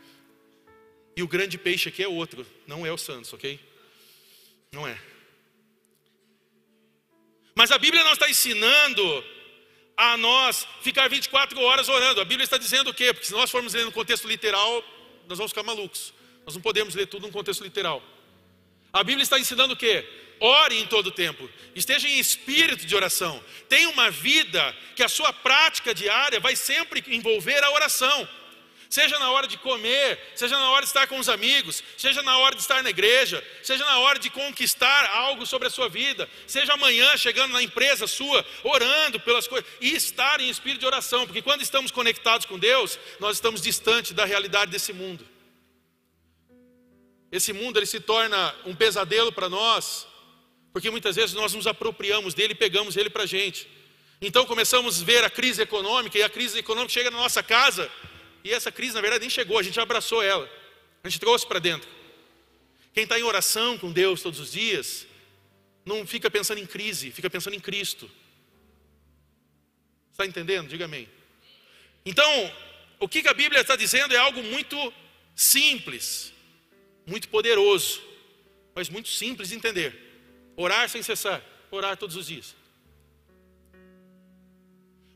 E 1.15 1.23
o 1.23 1.27
grande 1.27 1.58
peixe 1.58 1.89
aqui 1.89 2.03
é 2.03 2.08
outro, 2.08 2.45
não 2.65 2.86
é 2.86 2.91
o 2.91 2.97
Santos, 2.97 3.34
ok? 3.34 3.60
Não 4.71 4.88
é. 4.88 4.99
Mas 7.56 7.71
a 7.71 7.77
Bíblia 7.77 8.03
não 8.03 8.13
está 8.13 8.30
ensinando 8.30 9.23
a 9.97 10.15
nós 10.15 10.67
ficar 10.82 11.08
24 11.08 11.60
horas 11.60 11.89
orando. 11.89 12.21
A 12.21 12.25
Bíblia 12.25 12.43
está 12.43 12.58
dizendo 12.58 12.91
o 12.91 12.93
quê? 12.93 13.12
Porque 13.12 13.25
se 13.25 13.34
nós 13.34 13.49
formos 13.49 13.73
ler 13.73 13.84
no 13.84 13.91
contexto 13.91 14.27
literal, 14.27 14.84
nós 15.27 15.39
vamos 15.39 15.51
ficar 15.51 15.63
malucos. 15.63 16.13
Nós 16.45 16.53
não 16.53 16.62
podemos 16.62 16.93
ler 16.93 17.08
tudo 17.08 17.25
no 17.25 17.34
contexto 17.34 17.63
literal. 17.63 18.01
A 18.93 19.03
Bíblia 19.03 19.23
está 19.23 19.39
ensinando 19.39 19.73
o 19.73 19.77
quê? 19.77 20.08
Ore 20.39 20.78
em 20.78 20.86
todo 20.86 21.08
o 21.08 21.12
tempo, 21.12 21.50
esteja 21.73 22.08
em 22.08 22.19
espírito 22.19 22.86
de 22.86 22.95
oração. 22.95 23.43
Tenha 23.67 23.89
uma 23.89 24.12
vida 24.12 24.76
que 24.95 25.04
a 25.04 25.10
sua 25.10 25.34
prática 25.34 25.93
diária 25.93 26.39
vai 26.39 26.56
sempre 26.56 27.04
envolver 27.08 27.63
a 27.63 27.71
oração 27.71 28.28
seja 28.89 29.19
na 29.19 29.32
hora 29.32 29.47
de 29.47 29.58
comer, 29.58 30.19
seja 30.36 30.58
na 30.58 30.71
hora 30.71 30.82
de 30.82 30.88
estar 30.88 31.08
com 31.08 31.19
os 31.19 31.30
amigos, 31.30 31.84
seja 31.97 32.21
na 32.23 32.38
hora 32.38 32.56
de 32.56 32.62
estar 32.62 32.82
na 32.84 32.89
igreja, 32.89 33.43
seja 33.62 33.84
na 33.86 34.00
hora 34.00 34.19
de 34.19 34.30
conquistar 34.30 35.10
algo 35.12 35.45
sobre 35.45 35.67
a 35.67 35.71
sua 35.71 35.89
vida, 35.89 36.30
seja 36.45 36.73
amanhã 36.73 37.15
chegando 37.17 37.54
na 37.54 37.62
empresa 37.62 38.08
sua, 38.08 38.45
orando 38.63 39.19
pelas 39.19 39.47
coisas, 39.47 39.69
e 39.82 39.95
estar 39.95 40.39
em 40.39 40.50
espírito 40.50 40.80
de 40.82 40.86
oração, 40.86 41.26
porque 41.26 41.41
quando 41.41 41.62
estamos 41.62 41.91
conectados 41.91 42.45
com 42.45 42.58
Deus, 42.58 42.97
nós 43.19 43.38
estamos 43.38 43.62
distante 43.62 44.13
da 44.13 44.26
realidade 44.26 44.71
desse 44.71 44.93
mundo. 44.93 45.28
Esse 47.30 47.52
mundo 47.52 47.78
ele 47.78 47.86
se 47.86 48.00
torna 48.00 48.56
um 48.65 48.73
pesadelo 48.73 49.34
para 49.34 49.50
nós, 49.50 50.08
porque 50.78 50.92
muitas 50.92 51.16
vezes 51.16 51.34
nós 51.34 51.56
nos 51.56 51.66
apropriamos 51.66 52.36
dele 52.36 52.54
e 52.54 52.56
pegamos 52.56 52.96
ele 52.96 53.10
para 53.10 53.24
a 53.24 53.26
gente. 53.26 53.68
Então 54.22 54.46
começamos 54.46 55.02
a 55.02 55.04
ver 55.04 55.24
a 55.24 55.30
crise 55.30 55.60
econômica, 55.60 56.20
e 56.20 56.22
a 56.22 56.30
crise 56.30 56.60
econômica 56.60 56.94
chega 56.94 57.10
na 57.10 57.18
nossa 57.18 57.42
casa, 57.42 57.92
e 58.44 58.54
essa 58.54 58.72
crise, 58.72 58.94
na 58.94 59.02
verdade, 59.02 59.22
nem 59.22 59.30
chegou, 59.32 59.58
a 59.58 59.63
gente 59.63 59.80
abraçou 59.80 60.22
ela, 60.22 60.48
a 61.04 61.10
gente 61.10 61.20
trouxe 61.20 61.48
para 61.48 61.58
dentro. 61.58 61.90
Quem 62.94 63.06
está 63.06 63.18
em 63.20 63.24
oração 63.24 63.76
com 63.80 63.92
Deus 63.92 64.22
todos 64.22 64.40
os 64.40 64.52
dias, 64.52 65.08
não 65.84 66.06
fica 66.06 66.30
pensando 66.30 66.60
em 66.60 66.66
crise, 66.68 67.10
fica 67.10 67.28
pensando 67.28 67.56
em 67.56 67.60
Cristo. 67.60 68.08
Está 70.12 70.28
entendendo? 70.28 70.68
Diga 70.68 70.86
amém. 70.86 71.10
Então, 72.06 72.54
o 73.00 73.10
que 73.10 73.28
a 73.28 73.34
Bíblia 73.34 73.62
está 73.62 73.76
dizendo 73.76 74.13
é 74.13 74.18
algo 74.20 74.44
muito 74.44 74.94
simples, 75.36 76.32
muito 77.04 77.30
poderoso, 77.30 78.00
mas 78.76 78.90
muito 78.90 79.10
simples 79.10 79.50
de 79.50 79.56
entender. 79.56 80.07
Orar 80.58 80.89
sem 80.89 81.04
cessar, 81.04 81.39
orar 81.70 81.96
todos 81.96 82.15
os 82.15 82.26
dias. 82.26 82.56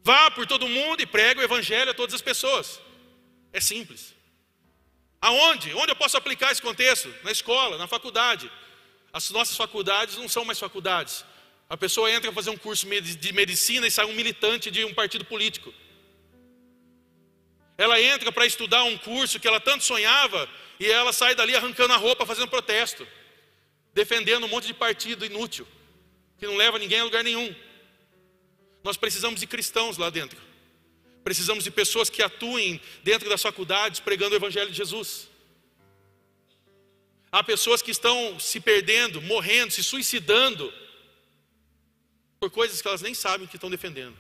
Vá 0.03 0.31
por 0.31 0.45
todo 0.45 0.69
mundo 0.69 1.01
e 1.01 1.05
pregue 1.05 1.41
o 1.41 1.43
Evangelho 1.43 1.91
a 1.91 1.93
todas 1.93 2.13
as 2.13 2.21
pessoas. 2.21 2.79
É 3.51 3.59
simples. 3.59 4.13
Aonde? 5.19 5.73
Onde 5.73 5.91
eu 5.91 5.95
posso 5.95 6.15
aplicar 6.15 6.51
esse 6.51 6.61
contexto? 6.61 7.13
Na 7.23 7.31
escola, 7.31 7.77
na 7.77 7.87
faculdade. 7.87 8.51
As 9.11 9.29
nossas 9.31 9.57
faculdades 9.57 10.15
não 10.17 10.29
são 10.29 10.45
mais 10.45 10.59
faculdades. 10.59 11.25
A 11.67 11.75
pessoa 11.75 12.11
entra 12.11 12.31
para 12.31 12.41
fazer 12.41 12.51
um 12.51 12.57
curso 12.57 12.85
de 12.87 13.33
medicina 13.33 13.87
e 13.87 13.91
sai 13.91 14.05
um 14.05 14.13
militante 14.13 14.69
de 14.69 14.85
um 14.85 14.93
partido 14.93 15.25
político. 15.25 15.73
Ela 17.77 17.99
entra 17.99 18.31
para 18.31 18.45
estudar 18.45 18.83
um 18.83 18.97
curso 18.97 19.39
que 19.39 19.47
ela 19.47 19.59
tanto 19.59 19.83
sonhava 19.83 20.47
e 20.79 20.85
ela 20.89 21.11
sai 21.11 21.33
dali 21.33 21.55
arrancando 21.55 21.93
a 21.93 21.97
roupa, 21.97 22.25
fazendo 22.25 22.47
protesto, 22.47 23.07
defendendo 23.93 24.45
um 24.45 24.49
monte 24.49 24.67
de 24.67 24.73
partido 24.73 25.25
inútil, 25.25 25.67
que 26.37 26.47
não 26.47 26.55
leva 26.55 26.79
ninguém 26.79 26.99
a 26.99 27.03
lugar 27.03 27.23
nenhum. 27.23 27.53
Nós 28.83 28.97
precisamos 28.97 29.39
de 29.39 29.47
cristãos 29.47 29.97
lá 29.97 30.09
dentro. 30.09 30.39
Precisamos 31.23 31.63
de 31.63 31.71
pessoas 31.71 32.09
que 32.09 32.23
atuem 32.23 32.81
dentro 33.03 33.29
das 33.29 33.41
faculdades 33.41 33.99
pregando 33.99 34.33
o 34.33 34.37
Evangelho 34.37 34.71
de 34.71 34.77
Jesus. 34.77 35.29
Há 37.31 37.43
pessoas 37.43 37.81
que 37.81 37.91
estão 37.91 38.39
se 38.39 38.59
perdendo, 38.59 39.21
morrendo, 39.21 39.71
se 39.71 39.83
suicidando 39.83 40.73
por 42.39 42.49
coisas 42.49 42.81
que 42.81 42.87
elas 42.87 43.01
nem 43.01 43.13
sabem 43.13 43.47
que 43.47 43.55
estão 43.55 43.69
defendendo. 43.69 44.17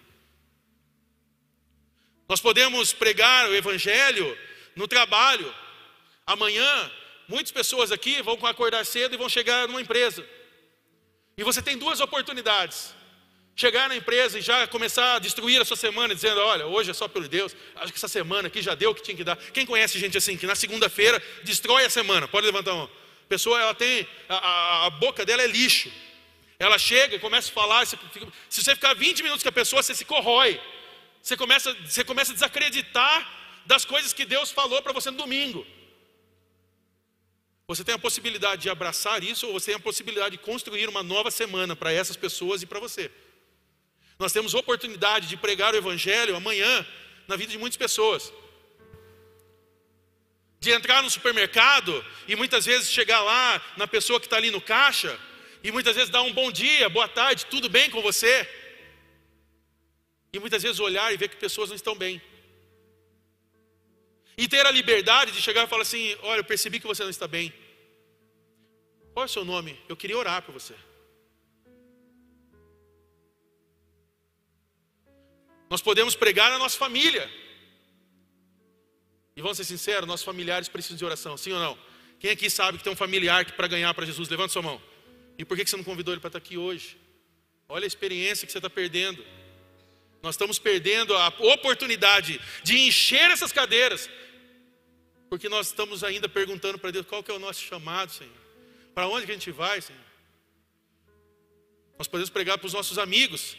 Nós 2.29 2.39
podemos 2.39 2.93
pregar 2.93 3.49
o 3.49 3.55
Evangelho 3.55 4.37
no 4.75 4.87
trabalho. 4.87 5.53
Amanhã, 6.25 6.91
muitas 7.33 7.51
pessoas 7.51 7.91
aqui 7.91 8.21
vão 8.21 8.37
acordar 8.45 8.85
cedo 8.85 9.15
e 9.15 9.17
vão 9.17 9.29
chegar 9.37 9.67
numa 9.67 9.81
empresa. 9.81 10.21
E 11.37 11.43
você 11.43 11.61
tem 11.61 11.77
duas 11.77 11.99
oportunidades 11.99 12.93
chegar 13.55 13.89
na 13.89 13.95
empresa 13.95 14.39
e 14.39 14.41
já 14.41 14.65
começar 14.67 15.15
a 15.15 15.19
destruir 15.19 15.61
a 15.61 15.65
sua 15.65 15.77
semana, 15.77 16.15
dizendo: 16.15 16.39
Olha, 16.41 16.65
hoje 16.65 16.91
é 16.91 16.93
só 16.93 17.07
pelo 17.07 17.27
Deus, 17.27 17.55
acho 17.75 17.91
que 17.91 17.99
essa 17.99 18.07
semana 18.07 18.47
aqui 18.47 18.61
já 18.61 18.75
deu 18.75 18.91
o 18.91 18.95
que 18.95 19.03
tinha 19.03 19.15
que 19.15 19.23
dar. 19.23 19.37
Quem 19.37 19.65
conhece 19.65 19.99
gente 19.99 20.17
assim, 20.17 20.37
que 20.37 20.47
na 20.47 20.55
segunda-feira 20.55 21.21
destrói 21.43 21.85
a 21.85 21.89
semana? 21.89 22.27
Pode 22.27 22.45
levantar 22.45 22.71
a 22.71 22.75
mão. 22.75 22.89
A 23.25 23.27
pessoa, 23.29 23.59
ela 23.59 23.73
tem, 23.73 24.07
a, 24.27 24.35
a, 24.35 24.85
a, 24.87 24.89
boca 24.89 25.25
dela 25.25 25.41
é 25.41 25.47
lixo. 25.47 25.91
Ela 26.59 26.77
chega 26.77 27.15
e 27.15 27.19
começa 27.19 27.49
a 27.49 27.53
falar. 27.53 27.85
Você 27.85 27.97
fica, 28.11 28.27
se 28.49 28.63
você 28.63 28.75
ficar 28.75 28.93
20 28.93 29.23
minutos 29.23 29.43
com 29.43 29.49
a 29.49 29.53
pessoa, 29.53 29.81
você 29.81 29.95
se 29.95 30.05
corrói. 30.05 30.59
Você 31.21 31.37
começa, 31.37 31.73
você 31.85 32.03
começa 32.03 32.31
a 32.31 32.33
desacreditar 32.33 33.17
das 33.65 33.85
coisas 33.85 34.11
que 34.11 34.25
Deus 34.25 34.51
falou 34.51 34.81
para 34.81 34.91
você 34.91 35.11
no 35.11 35.17
domingo. 35.17 35.65
Você 37.71 37.85
tem 37.85 37.95
a 37.95 37.99
possibilidade 37.99 38.63
de 38.63 38.69
abraçar 38.69 39.23
isso, 39.23 39.47
ou 39.47 39.53
você 39.53 39.67
tem 39.67 39.75
a 39.75 39.79
possibilidade 39.79 40.35
de 40.35 40.43
construir 40.43 40.89
uma 40.89 41.01
nova 41.01 41.31
semana 41.31 41.73
para 41.73 41.89
essas 41.89 42.17
pessoas 42.17 42.61
e 42.61 42.65
para 42.65 42.81
você. 42.81 43.09
Nós 44.19 44.33
temos 44.33 44.53
oportunidade 44.53 45.25
de 45.29 45.37
pregar 45.37 45.73
o 45.73 45.77
Evangelho 45.77 46.35
amanhã 46.35 46.85
na 47.29 47.37
vida 47.37 47.51
de 47.53 47.57
muitas 47.57 47.77
pessoas. 47.77 48.33
de 50.63 50.69
entrar 50.69 51.01
no 51.01 51.09
supermercado 51.09 52.05
e 52.27 52.35
muitas 52.35 52.67
vezes 52.67 52.91
chegar 52.91 53.21
lá 53.21 53.59
na 53.77 53.87
pessoa 53.87 54.19
que 54.19 54.27
está 54.27 54.37
ali 54.37 54.51
no 54.51 54.61
caixa 54.61 55.19
e 55.63 55.71
muitas 55.71 55.95
vezes 55.95 56.11
dar 56.11 56.21
um 56.21 56.33
bom 56.33 56.51
dia, 56.51 56.87
boa 56.87 57.07
tarde, 57.07 57.47
tudo 57.47 57.67
bem 57.67 57.89
com 57.89 57.99
você? 57.99 58.47
E 60.31 60.37
muitas 60.39 60.61
vezes 60.61 60.79
olhar 60.79 61.11
e 61.11 61.17
ver 61.17 61.29
que 61.29 61.35
pessoas 61.35 61.69
não 61.69 61.75
estão 61.75 61.95
bem. 61.95 62.21
E 64.37 64.47
ter 64.47 64.65
a 64.65 64.71
liberdade 64.71 65.31
de 65.31 65.41
chegar 65.41 65.63
e 65.63 65.67
falar 65.67 65.83
assim: 65.83 66.15
Olha, 66.21 66.39
eu 66.39 66.43
percebi 66.43 66.79
que 66.79 66.87
você 66.87 67.03
não 67.03 67.09
está 67.09 67.27
bem. 67.27 67.53
Qual 69.13 69.23
é 69.23 69.25
o 69.25 69.29
seu 69.29 69.43
nome? 69.43 69.79
Eu 69.89 69.95
queria 69.95 70.17
orar 70.17 70.41
por 70.41 70.53
você. 70.53 70.75
Nós 75.69 75.81
podemos 75.81 76.15
pregar 76.15 76.49
na 76.51 76.57
nossa 76.57 76.77
família. 76.77 77.29
E 79.35 79.41
vamos 79.41 79.57
ser 79.57 79.63
sinceros, 79.63 80.07
nossos 80.07 80.25
familiares 80.25 80.67
precisam 80.67 80.97
de 80.97 81.05
oração, 81.05 81.37
sim 81.37 81.53
ou 81.53 81.59
não? 81.59 81.77
Quem 82.19 82.31
aqui 82.31 82.49
sabe 82.49 82.77
que 82.77 82.83
tem 82.83 82.91
um 82.91 82.95
familiar 82.95 83.45
que 83.45 83.53
para 83.53 83.67
ganhar 83.67 83.93
para 83.93 84.05
Jesus? 84.05 84.27
Levanta 84.27 84.51
sua 84.51 84.61
mão. 84.61 84.81
E 85.37 85.45
por 85.45 85.57
que 85.57 85.65
você 85.65 85.77
não 85.77 85.83
convidou 85.83 86.13
ele 86.13 86.19
para 86.19 86.27
estar 86.27 86.37
aqui 86.37 86.57
hoje? 86.57 86.97
Olha 87.67 87.85
a 87.85 87.87
experiência 87.87 88.45
que 88.45 88.51
você 88.51 88.57
está 88.57 88.69
perdendo. 88.69 89.25
Nós 90.21 90.35
estamos 90.35 90.59
perdendo 90.59 91.15
a 91.15 91.29
oportunidade 91.39 92.39
de 92.63 92.77
encher 92.77 93.31
essas 93.31 93.51
cadeiras, 93.51 94.09
porque 95.29 95.47
nós 95.47 95.67
estamos 95.67 96.03
ainda 96.03 96.27
perguntando 96.29 96.77
para 96.77 96.91
Deus 96.91 97.05
qual 97.05 97.23
que 97.23 97.31
é 97.31 97.33
o 97.33 97.39
nosso 97.39 97.61
chamado, 97.61 98.11
Senhor. 98.11 98.40
Para 98.93 99.07
onde 99.07 99.25
que 99.25 99.31
a 99.31 99.35
gente 99.35 99.51
vai, 99.51 99.81
Senhor? 99.81 100.01
Nós 101.97 102.07
podemos 102.07 102.29
pregar 102.29 102.57
para 102.57 102.67
os 102.67 102.73
nossos 102.73 102.97
amigos, 102.97 103.55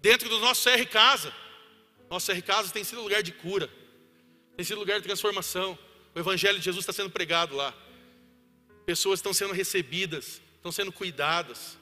dentro 0.00 0.28
do 0.28 0.38
nosso 0.40 0.68
CR 0.68 0.84
Casa. 0.86 1.32
Nosso 2.10 2.32
CR 2.32 2.42
Casa 2.42 2.72
tem 2.72 2.84
sido 2.84 3.02
lugar 3.02 3.22
de 3.22 3.32
cura, 3.32 3.70
tem 4.56 4.64
sido 4.64 4.78
lugar 4.78 4.98
de 4.98 5.06
transformação. 5.06 5.78
O 6.14 6.18
Evangelho 6.18 6.58
de 6.58 6.64
Jesus 6.64 6.82
está 6.82 6.92
sendo 6.92 7.10
pregado 7.10 7.54
lá. 7.54 7.74
Pessoas 8.84 9.18
estão 9.20 9.32
sendo 9.32 9.52
recebidas, 9.52 10.40
estão 10.56 10.72
sendo 10.72 10.90
cuidadas. 10.90 11.78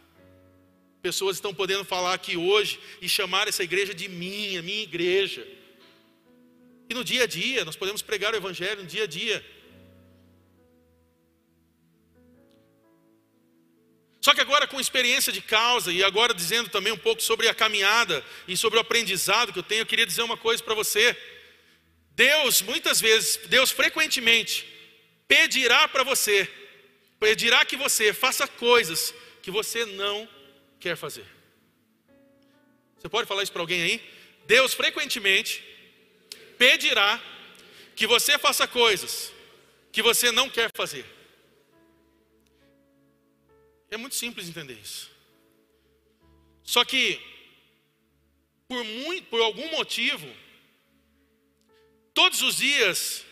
Pessoas 1.00 1.36
estão 1.36 1.54
podendo 1.54 1.84
falar 1.84 2.14
aqui 2.14 2.36
hoje 2.36 2.80
e 3.00 3.08
chamar 3.08 3.46
essa 3.48 3.62
igreja 3.62 3.94
de 3.94 4.08
minha, 4.08 4.60
minha 4.60 4.82
igreja. 4.82 5.46
E 6.90 6.94
no 6.94 7.04
dia 7.04 7.22
a 7.22 7.26
dia, 7.26 7.64
nós 7.64 7.76
podemos 7.76 8.02
pregar 8.02 8.34
o 8.34 8.36
Evangelho 8.36 8.82
no 8.82 8.88
dia 8.88 9.04
a 9.04 9.06
dia. 9.06 9.44
Só 14.26 14.34
que 14.34 14.40
agora 14.40 14.66
com 14.66 14.80
experiência 14.80 15.32
de 15.32 15.40
causa 15.40 15.92
e 15.92 16.02
agora 16.02 16.34
dizendo 16.34 16.68
também 16.68 16.92
um 16.92 16.98
pouco 16.98 17.22
sobre 17.22 17.46
a 17.48 17.54
caminhada 17.54 18.24
e 18.48 18.56
sobre 18.56 18.76
o 18.76 18.80
aprendizado 18.80 19.52
que 19.52 19.58
eu 19.60 19.62
tenho, 19.62 19.82
eu 19.82 19.86
queria 19.86 20.04
dizer 20.04 20.22
uma 20.22 20.36
coisa 20.36 20.60
para 20.64 20.74
você. 20.74 21.16
Deus, 22.10 22.60
muitas 22.60 23.00
vezes, 23.00 23.36
Deus 23.46 23.70
frequentemente 23.70 24.66
pedirá 25.28 25.86
para 25.86 26.02
você, 26.02 26.50
pedirá 27.20 27.64
que 27.64 27.76
você 27.76 28.12
faça 28.12 28.48
coisas 28.48 29.14
que 29.40 29.52
você 29.52 29.86
não 29.86 30.28
quer 30.80 30.96
fazer. 30.96 31.26
Você 32.98 33.08
pode 33.08 33.28
falar 33.28 33.44
isso 33.44 33.52
para 33.52 33.62
alguém 33.62 33.80
aí? 33.80 34.10
Deus 34.44 34.74
frequentemente 34.74 35.62
pedirá 36.58 37.22
que 37.94 38.08
você 38.08 38.36
faça 38.40 38.66
coisas 38.66 39.32
que 39.92 40.02
você 40.02 40.32
não 40.32 40.50
quer 40.50 40.72
fazer. 40.74 41.15
É 43.90 43.96
muito 43.96 44.16
simples 44.16 44.48
entender 44.48 44.74
isso. 44.74 45.10
Só 46.62 46.84
que, 46.84 47.20
por, 48.66 48.82
muito, 48.84 49.28
por 49.28 49.40
algum 49.40 49.70
motivo, 49.70 50.26
todos 52.12 52.42
os 52.42 52.56
dias 52.56 53.24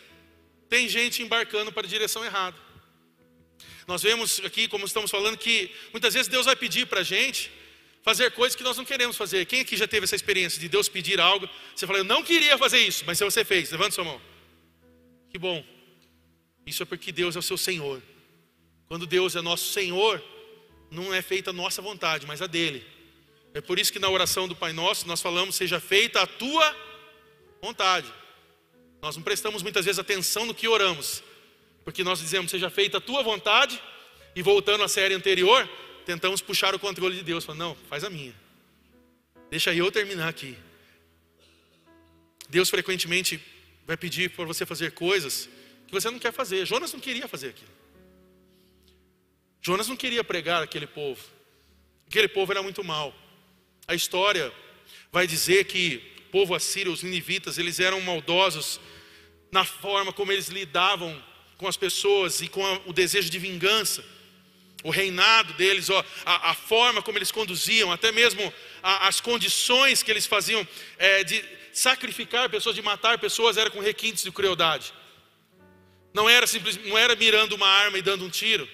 tem 0.69 0.87
gente 0.87 1.21
embarcando 1.21 1.71
para 1.71 1.85
a 1.85 1.89
direção 1.89 2.23
errada. 2.23 2.57
Nós 3.87 4.01
vemos 4.01 4.39
aqui, 4.43 4.67
como 4.67 4.85
estamos 4.85 5.11
falando, 5.11 5.37
que 5.37 5.71
muitas 5.91 6.13
vezes 6.13 6.27
Deus 6.27 6.45
vai 6.45 6.55
pedir 6.55 6.87
para 6.87 7.01
a 7.01 7.03
gente 7.03 7.51
fazer 8.01 8.31
coisas 8.31 8.55
que 8.55 8.63
nós 8.63 8.77
não 8.77 8.85
queremos 8.85 9.17
fazer. 9.17 9.45
Quem 9.45 9.61
aqui 9.61 9.75
já 9.75 9.87
teve 9.87 10.05
essa 10.05 10.15
experiência 10.15 10.59
de 10.59 10.69
Deus 10.69 10.87
pedir 10.87 11.19
algo? 11.19 11.49
Você 11.75 11.85
fala, 11.85 11.99
eu 11.99 12.03
não 12.03 12.23
queria 12.23 12.57
fazer 12.57 12.79
isso, 12.79 13.03
mas 13.05 13.19
você 13.19 13.43
fez. 13.43 13.69
Levanta 13.71 13.91
sua 13.91 14.03
mão. 14.03 14.21
Que 15.29 15.37
bom. 15.37 15.63
Isso 16.65 16.81
é 16.83 16.85
porque 16.85 17.11
Deus 17.11 17.35
é 17.35 17.39
o 17.39 17.43
seu 17.43 17.57
Senhor. 17.57 18.01
Quando 18.87 19.05
Deus 19.05 19.35
é 19.35 19.41
nosso 19.41 19.71
Senhor, 19.71 20.23
não 20.95 21.13
é 21.13 21.21
feita 21.21 21.49
a 21.49 21.53
nossa 21.53 21.81
vontade, 21.81 22.25
mas 22.25 22.41
a 22.41 22.47
dele. 22.47 22.85
É 23.53 23.61
por 23.61 23.77
isso 23.79 23.91
que 23.91 23.99
na 23.99 24.09
oração 24.09 24.47
do 24.47 24.55
Pai 24.55 24.73
Nosso 24.73 25.07
nós 25.07 25.21
falamos: 25.21 25.55
seja 25.55 25.79
feita 25.79 26.21
a 26.21 26.27
tua 26.27 26.75
vontade. 27.61 28.11
Nós 29.01 29.15
não 29.15 29.23
prestamos 29.23 29.61
muitas 29.61 29.85
vezes 29.85 29.99
atenção 29.99 30.45
no 30.45 30.53
que 30.53 30.67
oramos, 30.67 31.23
porque 31.83 32.03
nós 32.03 32.19
dizemos, 32.19 32.49
seja 32.49 32.69
feita 32.69 32.97
a 32.97 33.01
tua 33.01 33.21
vontade, 33.21 33.81
e 34.35 34.41
voltando 34.41 34.83
à 34.83 34.87
série 34.87 35.13
anterior, 35.13 35.69
tentamos 36.05 36.41
puxar 36.41 36.73
o 36.73 36.79
controle 36.79 37.15
de 37.15 37.23
Deus. 37.23 37.45
Falando, 37.45 37.59
não, 37.59 37.75
faz 37.89 38.03
a 38.03 38.09
minha. 38.09 38.33
Deixa 39.49 39.73
eu 39.73 39.91
terminar 39.91 40.27
aqui. 40.27 40.57
Deus 42.49 42.69
frequentemente 42.69 43.39
vai 43.85 43.95
pedir 43.95 44.31
para 44.31 44.45
você 44.45 44.65
fazer 44.65 44.91
coisas 44.91 45.47
que 45.87 45.93
você 45.93 46.09
não 46.09 46.19
quer 46.19 46.33
fazer. 46.33 46.65
Jonas 46.65 46.91
não 46.91 46.99
queria 46.99 47.27
fazer 47.27 47.49
aquilo. 47.49 47.71
Jonas 49.65 49.87
não 49.87 49.95
queria 49.95 50.23
pregar 50.23 50.61
aquele 50.61 50.85
povo. 50.85 51.19
Aquele 52.07 52.27
povo 52.27 52.51
era 52.51 52.61
muito 52.61 52.83
mal. 52.83 53.11
A 53.87 53.95
história 53.95 54.53
vai 55.11 55.25
dizer 55.25 55.65
que 55.65 56.03
o 56.19 56.21
povo 56.29 56.53
assírio, 56.53 56.91
os 56.91 57.01
ninivitas, 57.01 57.57
eles 57.57 57.79
eram 57.79 57.99
maldosos 57.99 58.79
na 59.51 59.65
forma 59.65 60.13
como 60.13 60.31
eles 60.31 60.49
lidavam 60.49 61.19
com 61.57 61.67
as 61.67 61.75
pessoas 61.75 62.41
e 62.41 62.47
com 62.47 62.63
a, 62.63 62.79
o 62.85 62.93
desejo 62.93 63.27
de 63.27 63.39
vingança, 63.39 64.05
o 64.83 64.91
reinado 64.91 65.51
deles, 65.53 65.89
ó, 65.89 66.05
a, 66.23 66.51
a, 66.51 66.53
forma 66.53 67.01
como 67.01 67.17
eles 67.17 67.31
conduziam, 67.31 67.91
até 67.91 68.11
mesmo 68.11 68.53
a, 68.83 69.07
as 69.07 69.19
condições 69.19 70.03
que 70.03 70.11
eles 70.11 70.27
faziam 70.27 70.67
é, 70.99 71.23
de 71.23 71.43
sacrificar 71.73 72.51
pessoas, 72.51 72.75
de 72.75 72.83
matar 72.83 73.17
pessoas, 73.17 73.57
era 73.57 73.71
com 73.71 73.79
requintes 73.79 74.23
de 74.23 74.31
crueldade. 74.31 74.93
Não 76.13 76.29
era 76.29 76.45
simples, 76.45 76.77
não 76.85 76.95
era 76.95 77.15
mirando 77.15 77.55
uma 77.55 77.67
arma 77.67 77.97
e 77.97 78.03
dando 78.03 78.23
um 78.25 78.29
tiro. 78.29 78.69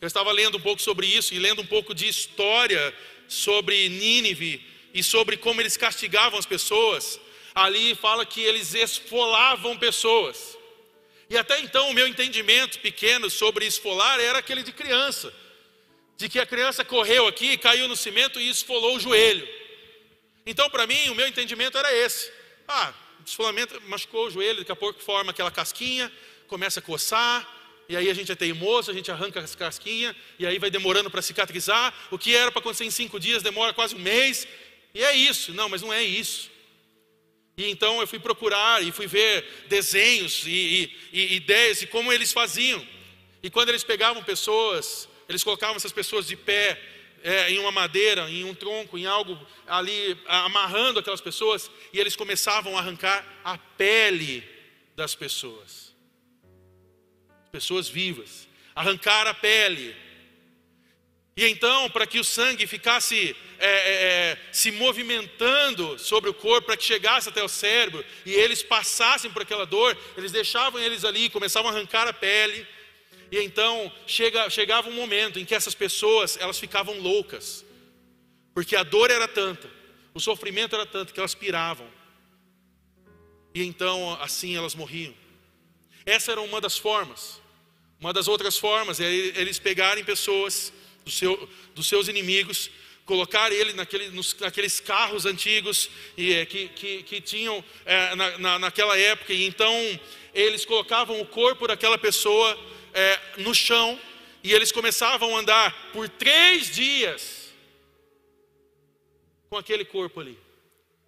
Eu 0.00 0.06
estava 0.06 0.32
lendo 0.32 0.56
um 0.56 0.60
pouco 0.60 0.80
sobre 0.80 1.06
isso 1.06 1.34
e 1.34 1.38
lendo 1.38 1.60
um 1.60 1.66
pouco 1.66 1.94
de 1.94 2.08
história 2.08 2.94
sobre 3.28 3.88
Nínive 3.88 4.64
e 4.94 5.02
sobre 5.02 5.36
como 5.36 5.60
eles 5.60 5.76
castigavam 5.76 6.38
as 6.38 6.46
pessoas. 6.46 7.20
Ali 7.54 7.94
fala 7.94 8.24
que 8.24 8.40
eles 8.40 8.74
esfolavam 8.74 9.76
pessoas. 9.76 10.56
E 11.28 11.36
até 11.36 11.60
então 11.60 11.90
o 11.90 11.94
meu 11.94 12.08
entendimento 12.08 12.78
pequeno 12.80 13.28
sobre 13.28 13.66
esfolar 13.66 14.18
era 14.18 14.38
aquele 14.38 14.62
de 14.62 14.72
criança, 14.72 15.32
de 16.16 16.28
que 16.28 16.40
a 16.40 16.46
criança 16.46 16.84
correu 16.84 17.26
aqui, 17.28 17.56
caiu 17.58 17.86
no 17.86 17.96
cimento 17.96 18.40
e 18.40 18.48
esfolou 18.48 18.96
o 18.96 19.00
joelho. 19.00 19.46
Então, 20.46 20.68
para 20.70 20.86
mim, 20.86 21.08
o 21.10 21.14
meu 21.14 21.28
entendimento 21.28 21.76
era 21.76 21.94
esse. 21.94 22.32
Ah, 22.66 22.92
esfolamento 23.24 23.80
machucou 23.82 24.26
o 24.26 24.30
joelho, 24.30 24.60
daqui 24.60 24.72
a 24.72 24.76
pouco 24.76 25.00
forma 25.00 25.30
aquela 25.30 25.50
casquinha, 25.50 26.10
começa 26.48 26.80
a 26.80 26.82
coçar, 26.82 27.59
e 27.90 27.96
aí 27.96 28.08
a 28.08 28.14
gente 28.14 28.30
é 28.30 28.36
teimoso, 28.36 28.88
a 28.88 28.94
gente 28.94 29.10
arranca 29.10 29.40
as 29.40 29.56
casquinhas, 29.56 30.14
e 30.38 30.46
aí 30.46 30.60
vai 30.60 30.70
demorando 30.70 31.10
para 31.10 31.20
cicatrizar. 31.20 31.92
O 32.08 32.16
que 32.16 32.32
era 32.32 32.52
para 32.52 32.60
acontecer 32.60 32.84
em 32.84 32.90
cinco 32.90 33.18
dias 33.18 33.42
demora 33.42 33.72
quase 33.72 33.96
um 33.96 33.98
mês. 33.98 34.46
E 34.94 35.02
é 35.02 35.12
isso. 35.12 35.52
Não, 35.52 35.68
mas 35.68 35.82
não 35.82 35.92
é 35.92 36.00
isso. 36.00 36.48
E 37.56 37.68
então 37.68 38.00
eu 38.00 38.06
fui 38.06 38.20
procurar 38.20 38.80
e 38.80 38.92
fui 38.92 39.08
ver 39.08 39.44
desenhos 39.66 40.44
e, 40.46 40.96
e, 41.12 41.20
e 41.20 41.34
ideias 41.34 41.82
e 41.82 41.86
como 41.88 42.12
eles 42.12 42.32
faziam. 42.32 42.80
E 43.42 43.50
quando 43.50 43.70
eles 43.70 43.82
pegavam 43.82 44.22
pessoas, 44.22 45.08
eles 45.28 45.42
colocavam 45.42 45.74
essas 45.74 45.90
pessoas 45.90 46.28
de 46.28 46.36
pé 46.36 46.80
é, 47.24 47.50
em 47.50 47.58
uma 47.58 47.72
madeira, 47.72 48.30
em 48.30 48.44
um 48.44 48.54
tronco, 48.54 48.96
em 48.98 49.06
algo 49.06 49.36
ali, 49.66 50.16
amarrando 50.28 51.00
aquelas 51.00 51.20
pessoas, 51.20 51.68
e 51.92 51.98
eles 51.98 52.14
começavam 52.14 52.76
a 52.76 52.80
arrancar 52.80 53.26
a 53.42 53.58
pele 53.58 54.44
das 54.94 55.16
pessoas. 55.16 55.89
Pessoas 57.50 57.88
vivas. 57.88 58.48
Arrancar 58.74 59.26
a 59.26 59.34
pele. 59.34 59.94
E 61.36 61.46
então, 61.46 61.88
para 61.88 62.06
que 62.06 62.18
o 62.18 62.24
sangue 62.24 62.66
ficasse 62.66 63.34
é, 63.58 63.66
é, 63.66 63.92
é, 64.32 64.38
se 64.52 64.70
movimentando 64.72 65.98
sobre 65.98 66.28
o 66.28 66.34
corpo, 66.34 66.66
para 66.66 66.76
que 66.76 66.84
chegasse 66.84 67.28
até 67.28 67.42
o 67.42 67.48
cérebro 67.48 68.04
e 68.26 68.32
eles 68.32 68.62
passassem 68.62 69.30
por 69.30 69.42
aquela 69.42 69.64
dor, 69.64 69.96
eles 70.16 70.32
deixavam 70.32 70.80
eles 70.80 71.04
ali, 71.04 71.30
começavam 71.30 71.70
a 71.70 71.74
arrancar 71.74 72.08
a 72.08 72.12
pele. 72.12 72.66
E 73.30 73.38
então 73.38 73.92
chega, 74.06 74.50
chegava 74.50 74.88
um 74.88 74.92
momento 74.92 75.38
em 75.38 75.44
que 75.44 75.54
essas 75.54 75.74
pessoas 75.74 76.36
elas 76.40 76.58
ficavam 76.58 76.98
loucas, 76.98 77.64
porque 78.52 78.74
a 78.74 78.82
dor 78.82 79.10
era 79.10 79.28
tanta, 79.28 79.70
o 80.12 80.20
sofrimento 80.20 80.74
era 80.74 80.84
tanto 80.84 81.14
que 81.14 81.20
elas 81.20 81.34
piravam. 81.34 81.88
E 83.54 83.62
então 83.62 84.12
assim 84.20 84.56
elas 84.56 84.74
morriam. 84.74 85.14
Essa 86.10 86.32
era 86.32 86.40
uma 86.40 86.60
das 86.60 86.76
formas. 86.76 87.40
Uma 88.00 88.12
das 88.12 88.26
outras 88.26 88.58
formas 88.58 88.98
é 88.98 89.04
eles 89.04 89.60
pegarem 89.60 90.02
pessoas 90.02 90.72
do 91.04 91.10
seu, 91.10 91.48
dos 91.72 91.86
seus 91.86 92.08
inimigos, 92.08 92.68
colocar 93.04 93.52
ele 93.52 93.72
naquele, 93.74 94.08
nos, 94.08 94.36
naqueles 94.40 94.80
carros 94.80 95.24
antigos 95.24 95.88
e, 96.16 96.34
é, 96.34 96.44
que, 96.44 96.66
que, 96.68 97.02
que, 97.04 97.20
tinham 97.20 97.62
é, 97.84 98.14
na, 98.16 98.38
na, 98.38 98.58
naquela 98.58 98.98
época, 98.98 99.32
e 99.32 99.46
então 99.46 99.72
eles 100.34 100.64
colocavam 100.64 101.20
o 101.20 101.26
corpo 101.26 101.68
daquela 101.68 101.96
pessoa 101.96 102.58
é, 102.92 103.20
no 103.38 103.54
chão 103.54 103.96
e 104.42 104.52
eles 104.52 104.72
começavam 104.72 105.36
a 105.36 105.40
andar 105.40 105.92
por 105.92 106.08
três 106.08 106.74
dias 106.74 107.52
com 109.48 109.56
aquele 109.56 109.84
corpo 109.84 110.18
ali. 110.18 110.36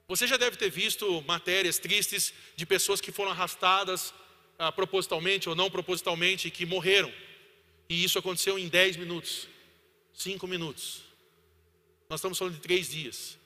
Você 0.07 0.29
já 0.29 0.37
deve 0.37 0.57
ter 0.57 0.71
visto 0.71 1.23
matérias 1.23 1.79
tristes 1.79 2.33
de 2.55 2.65
pessoas 2.67 3.01
que 3.01 3.11
foram 3.11 3.33
arrastadas 3.33 4.15
ah, 4.63 4.71
propositalmente 4.71 5.49
ou 5.49 5.55
não 5.57 5.69
propositalmente 5.69 6.51
que 6.51 6.65
morreram. 6.65 7.13
E 7.89 8.05
isso 8.05 8.19
aconteceu 8.19 8.57
em 8.59 8.69
dez 8.69 8.97
minutos, 8.97 9.49
cinco 10.15 10.47
minutos. 10.47 11.03
Nós 12.09 12.21
estamos 12.21 12.39
falando 12.39 12.55
de 12.55 12.61
três 12.61 12.91
dias. 12.91 13.37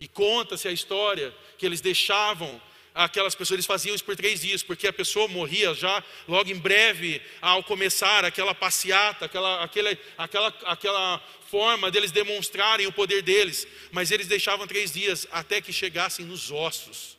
E 0.00 0.08
conta-se 0.08 0.66
a 0.66 0.72
história 0.72 1.32
que 1.56 1.64
eles 1.64 1.80
deixavam 1.80 2.60
aquelas 2.92 3.34
pessoas, 3.36 3.56
eles 3.58 3.66
faziam 3.66 3.94
isso 3.94 4.04
por 4.04 4.16
três 4.16 4.40
dias, 4.40 4.62
porque 4.62 4.88
a 4.88 4.92
pessoa 4.92 5.28
morria 5.28 5.72
já 5.72 6.02
logo 6.26 6.50
em 6.50 6.58
breve 6.58 7.22
ao 7.40 7.62
começar 7.62 8.24
aquela 8.24 8.52
passeata, 8.52 9.26
aquela, 9.26 9.62
aquela, 9.62 9.96
aquela, 10.18 10.48
aquela 10.64 11.18
forma 11.48 11.92
deles 11.92 12.10
demonstrarem 12.10 12.88
o 12.88 12.92
poder 12.92 13.22
deles, 13.22 13.68
mas 13.92 14.10
eles 14.10 14.26
deixavam 14.26 14.66
três 14.66 14.92
dias 14.92 15.28
até 15.30 15.60
que 15.60 15.72
chegassem 15.72 16.24
nos 16.24 16.50
ossos, 16.50 17.16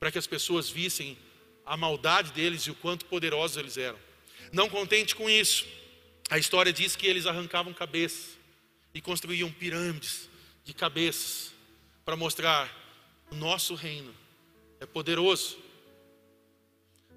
para 0.00 0.10
que 0.10 0.18
as 0.18 0.26
pessoas 0.26 0.68
vissem 0.68 1.16
a 1.66 1.76
maldade 1.76 2.30
deles 2.32 2.62
e 2.62 2.70
o 2.70 2.74
quanto 2.76 3.04
poderosos 3.06 3.56
eles 3.56 3.76
eram. 3.76 3.98
Não 4.52 4.68
contente 4.68 5.16
com 5.16 5.28
isso, 5.28 5.66
a 6.30 6.38
história 6.38 6.72
diz 6.72 6.94
que 6.94 7.06
eles 7.06 7.26
arrancavam 7.26 7.74
cabeças 7.74 8.38
e 8.94 9.00
construíam 9.00 9.50
pirâmides 9.50 10.30
de 10.64 10.72
cabeças 10.72 11.52
para 12.04 12.16
mostrar 12.16 12.72
o 13.30 13.34
nosso 13.34 13.74
reino 13.74 14.14
é 14.80 14.86
poderoso. 14.86 15.58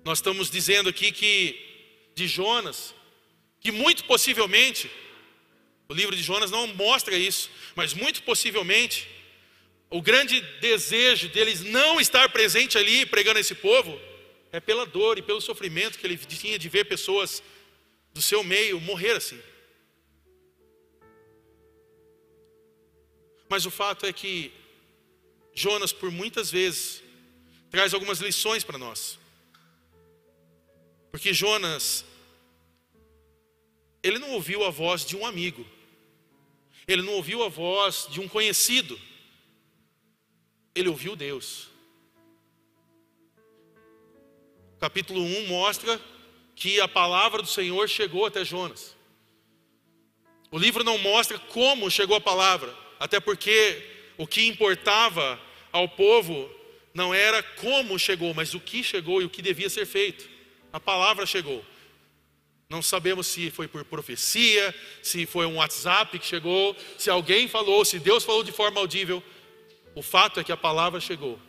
Nós 0.03 0.17
estamos 0.17 0.49
dizendo 0.49 0.89
aqui 0.89 1.11
que 1.11 1.59
de 2.15 2.27
Jonas, 2.27 2.95
que 3.59 3.71
muito 3.71 4.03
possivelmente, 4.05 4.89
o 5.87 5.93
livro 5.93 6.15
de 6.15 6.23
Jonas 6.23 6.49
não 6.49 6.67
mostra 6.67 7.15
isso, 7.15 7.49
mas 7.75 7.93
muito 7.93 8.23
possivelmente, 8.23 9.07
o 9.89 10.01
grande 10.01 10.41
desejo 10.59 11.29
deles 11.29 11.61
não 11.61 11.99
estar 11.99 12.29
presente 12.29 12.77
ali 12.77 13.05
pregando 13.05 13.39
esse 13.39 13.55
povo 13.55 13.99
é 14.51 14.59
pela 14.59 14.85
dor 14.85 15.17
e 15.17 15.21
pelo 15.21 15.41
sofrimento 15.41 15.97
que 15.97 16.05
ele 16.05 16.17
tinha 16.17 16.57
de 16.57 16.69
ver 16.69 16.85
pessoas 16.85 17.43
do 18.13 18.21
seu 18.21 18.43
meio 18.43 18.79
morrer 18.79 19.11
assim. 19.11 19.39
Mas 23.47 23.65
o 23.65 23.71
fato 23.71 24.05
é 24.05 24.13
que 24.13 24.51
Jonas, 25.53 25.91
por 25.91 26.11
muitas 26.11 26.51
vezes, 26.51 27.03
traz 27.69 27.93
algumas 27.93 28.19
lições 28.19 28.63
para 28.63 28.77
nós. 28.77 29.17
Porque 31.11 31.33
Jonas, 31.33 32.05
ele 34.03 34.19
não 34.19 34.31
ouviu 34.31 34.63
a 34.63 34.69
voz 34.69 35.05
de 35.05 35.15
um 35.15 35.25
amigo, 35.25 35.65
ele 36.87 37.01
não 37.01 37.13
ouviu 37.13 37.43
a 37.43 37.49
voz 37.49 38.07
de 38.09 38.19
um 38.19 38.27
conhecido, 38.27 38.99
ele 40.73 40.89
ouviu 40.89 41.15
Deus. 41.15 41.69
Capítulo 44.79 45.21
1 45.21 45.47
mostra 45.47 45.99
que 46.55 46.79
a 46.79 46.87
palavra 46.87 47.41
do 47.41 47.47
Senhor 47.47 47.87
chegou 47.89 48.25
até 48.25 48.45
Jonas. 48.45 48.95
O 50.51 50.57
livro 50.57 50.83
não 50.83 50.97
mostra 50.97 51.37
como 51.37 51.91
chegou 51.91 52.15
a 52.15 52.21
palavra, 52.21 52.73
até 52.99 53.19
porque 53.19 53.83
o 54.17 54.25
que 54.25 54.47
importava 54.47 55.39
ao 55.71 55.87
povo 55.87 56.49
não 56.93 57.13
era 57.13 57.43
como 57.43 57.99
chegou, 57.99 58.33
mas 58.33 58.53
o 58.53 58.59
que 58.59 58.83
chegou 58.83 59.21
e 59.21 59.25
o 59.25 59.29
que 59.29 59.41
devia 59.41 59.69
ser 59.69 59.85
feito. 59.85 60.29
A 60.71 60.79
palavra 60.79 61.25
chegou. 61.25 61.63
Não 62.69 62.81
sabemos 62.81 63.27
se 63.27 63.49
foi 63.49 63.67
por 63.67 63.83
profecia, 63.83 64.75
se 65.01 65.25
foi 65.25 65.45
um 65.45 65.55
WhatsApp 65.55 66.19
que 66.19 66.25
chegou, 66.25 66.75
se 66.97 67.09
alguém 67.09 67.47
falou, 67.47 67.83
se 67.83 67.99
Deus 67.99 68.23
falou 68.23 68.43
de 68.43 68.51
forma 68.51 68.79
audível. 68.79 69.23
O 69.95 70.01
fato 70.01 70.39
é 70.39 70.43
que 70.43 70.51
a 70.51 70.57
palavra 70.57 70.99
chegou 70.99 71.39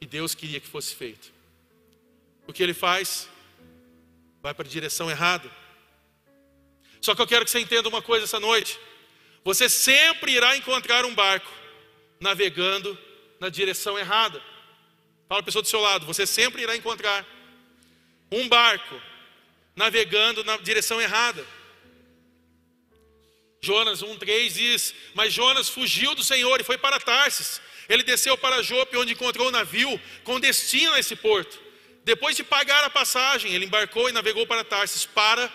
e 0.00 0.06
Deus 0.06 0.34
queria 0.34 0.60
que 0.60 0.66
fosse 0.66 0.94
feito. 0.94 1.33
O 2.46 2.52
que 2.52 2.62
ele 2.62 2.74
faz? 2.74 3.28
Vai 4.42 4.54
para 4.54 4.66
a 4.66 4.70
direção 4.70 5.10
errada. 5.10 5.50
Só 7.00 7.14
que 7.14 7.22
eu 7.22 7.26
quero 7.26 7.44
que 7.44 7.50
você 7.50 7.60
entenda 7.60 7.88
uma 7.88 8.02
coisa 8.02 8.24
essa 8.24 8.40
noite. 8.40 8.78
Você 9.44 9.68
sempre 9.68 10.32
irá 10.32 10.56
encontrar 10.56 11.04
um 11.04 11.14
barco 11.14 11.50
navegando 12.20 12.98
na 13.38 13.48
direção 13.48 13.98
errada. 13.98 14.42
Fala 15.28 15.40
a 15.40 15.44
pessoa 15.44 15.62
do 15.62 15.68
seu 15.68 15.80
lado, 15.80 16.06
você 16.06 16.26
sempre 16.26 16.62
irá 16.62 16.76
encontrar 16.76 17.26
um 18.30 18.48
barco 18.48 19.00
navegando 19.76 20.44
na 20.44 20.56
direção 20.56 21.00
errada. 21.00 21.44
Jonas 23.60 24.02
1,3 24.02 24.52
diz: 24.52 24.94
Mas 25.14 25.32
Jonas 25.32 25.68
fugiu 25.68 26.14
do 26.14 26.22
Senhor 26.22 26.60
e 26.60 26.64
foi 26.64 26.78
para 26.78 27.00
Tarsis. 27.00 27.60
Ele 27.88 28.02
desceu 28.02 28.36
para 28.36 28.62
Jope, 28.62 28.96
onde 28.96 29.12
encontrou 29.12 29.48
um 29.48 29.50
navio 29.50 30.00
com 30.22 30.40
destino 30.40 30.94
a 30.94 30.98
esse 30.98 31.16
porto. 31.16 31.63
Depois 32.04 32.36
de 32.36 32.44
pagar 32.44 32.84
a 32.84 32.90
passagem, 32.90 33.52
ele 33.52 33.64
embarcou 33.64 34.08
e 34.08 34.12
navegou 34.12 34.46
para 34.46 34.62
Tarsis 34.62 35.06
para 35.06 35.50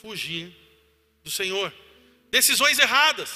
fugir 0.00 0.52
do 1.22 1.30
Senhor. 1.30 1.72
Decisões 2.30 2.78
erradas. 2.78 3.30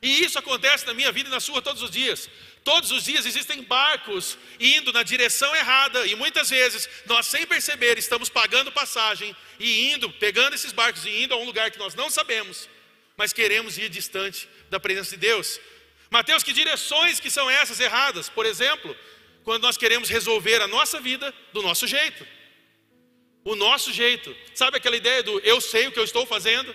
E 0.00 0.24
isso 0.24 0.38
acontece 0.38 0.84
na 0.86 0.94
minha 0.94 1.12
vida 1.12 1.28
e 1.28 1.32
na 1.32 1.38
sua 1.38 1.62
todos 1.62 1.82
os 1.82 1.90
dias. 1.90 2.28
Todos 2.64 2.90
os 2.90 3.04
dias 3.04 3.26
existem 3.26 3.62
barcos 3.62 4.38
indo 4.58 4.92
na 4.92 5.02
direção 5.02 5.54
errada 5.54 6.06
e 6.06 6.14
muitas 6.14 6.50
vezes 6.50 6.88
nós, 7.06 7.26
sem 7.26 7.46
perceber, 7.46 7.98
estamos 7.98 8.28
pagando 8.28 8.72
passagem 8.72 9.36
e 9.60 9.92
indo, 9.92 10.10
pegando 10.10 10.54
esses 10.54 10.72
barcos 10.72 11.04
e 11.04 11.24
indo 11.24 11.34
a 11.34 11.36
um 11.36 11.44
lugar 11.44 11.70
que 11.70 11.78
nós 11.78 11.94
não 11.94 12.10
sabemos, 12.10 12.68
mas 13.16 13.32
queremos 13.32 13.78
ir 13.78 13.88
distante 13.88 14.48
da 14.70 14.80
presença 14.80 15.10
de 15.10 15.18
Deus. 15.18 15.60
Mateus, 16.10 16.42
que 16.42 16.52
direções 16.52 17.18
que 17.18 17.30
são 17.30 17.50
essas 17.50 17.80
erradas? 17.80 18.28
Por 18.28 18.46
exemplo, 18.46 18.96
quando 19.44 19.62
nós 19.62 19.76
queremos 19.76 20.08
resolver 20.08 20.60
a 20.60 20.68
nossa 20.68 21.00
vida 21.00 21.32
do 21.52 21.62
nosso 21.62 21.86
jeito. 21.86 22.26
O 23.44 23.56
nosso 23.56 23.92
jeito. 23.92 24.34
Sabe 24.54 24.76
aquela 24.76 24.96
ideia 24.96 25.22
do 25.22 25.38
eu 25.40 25.60
sei 25.60 25.88
o 25.88 25.92
que 25.92 25.98
eu 25.98 26.04
estou 26.04 26.24
fazendo? 26.24 26.74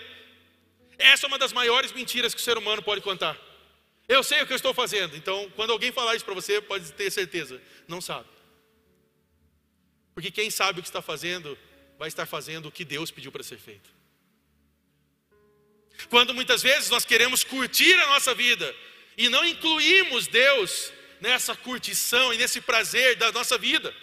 Essa 0.97 1.25
é 1.25 1.27
uma 1.27 1.37
das 1.37 1.53
maiores 1.53 1.91
mentiras 1.91 2.33
que 2.33 2.41
o 2.41 2.43
ser 2.43 2.57
humano 2.57 2.81
pode 2.81 3.01
contar. 3.01 3.37
Eu 4.07 4.23
sei 4.23 4.41
o 4.41 4.47
que 4.47 4.53
eu 4.53 4.57
estou 4.57 4.73
fazendo. 4.73 5.15
Então, 5.15 5.51
quando 5.55 5.71
alguém 5.71 5.91
falar 5.91 6.15
isso 6.15 6.25
para 6.25 6.33
você, 6.33 6.61
pode 6.61 6.91
ter 6.93 7.11
certeza, 7.11 7.61
não 7.87 8.01
sabe. 8.01 8.27
Porque 10.13 10.31
quem 10.31 10.49
sabe 10.49 10.79
o 10.79 10.81
que 10.81 10.89
está 10.89 11.01
fazendo, 11.01 11.57
vai 11.99 12.07
estar 12.07 12.25
fazendo 12.25 12.67
o 12.67 12.71
que 12.71 12.83
Deus 12.83 13.11
pediu 13.11 13.31
para 13.31 13.43
ser 13.43 13.59
feito. 13.59 13.89
Quando 16.09 16.33
muitas 16.33 16.61
vezes 16.61 16.89
nós 16.89 17.05
queremos 17.05 17.43
curtir 17.43 17.93
a 17.93 18.07
nossa 18.07 18.33
vida 18.33 18.73
e 19.17 19.29
não 19.29 19.43
incluímos 19.45 20.27
Deus 20.27 20.91
nessa 21.19 21.55
curtição 21.55 22.33
e 22.33 22.37
nesse 22.37 22.61
prazer 22.61 23.15
da 23.15 23.31
nossa 23.31 23.57
vida. 23.57 23.93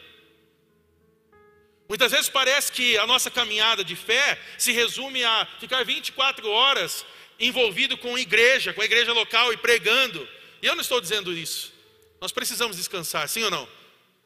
Muitas 1.88 2.12
vezes 2.12 2.28
parece 2.28 2.72
que 2.72 2.96
a 2.98 3.06
nossa 3.06 3.30
caminhada 3.30 3.84
de 3.84 3.94
fé 3.94 4.40
se 4.56 4.72
resume 4.72 5.22
a 5.22 5.46
ficar 5.60 5.84
24 5.84 6.48
horas 6.48 7.04
envolvido 7.38 7.96
com 7.98 8.16
igreja, 8.16 8.72
com 8.72 8.80
a 8.80 8.84
igreja 8.84 9.12
local 9.12 9.52
e 9.52 9.56
pregando. 9.56 10.26
E 10.62 10.66
eu 10.66 10.74
não 10.74 10.82
estou 10.82 11.00
dizendo 11.00 11.32
isso. 11.32 11.72
Nós 12.20 12.32
precisamos 12.32 12.76
descansar, 12.76 13.28
sim 13.28 13.42
ou 13.42 13.50
não? 13.50 13.68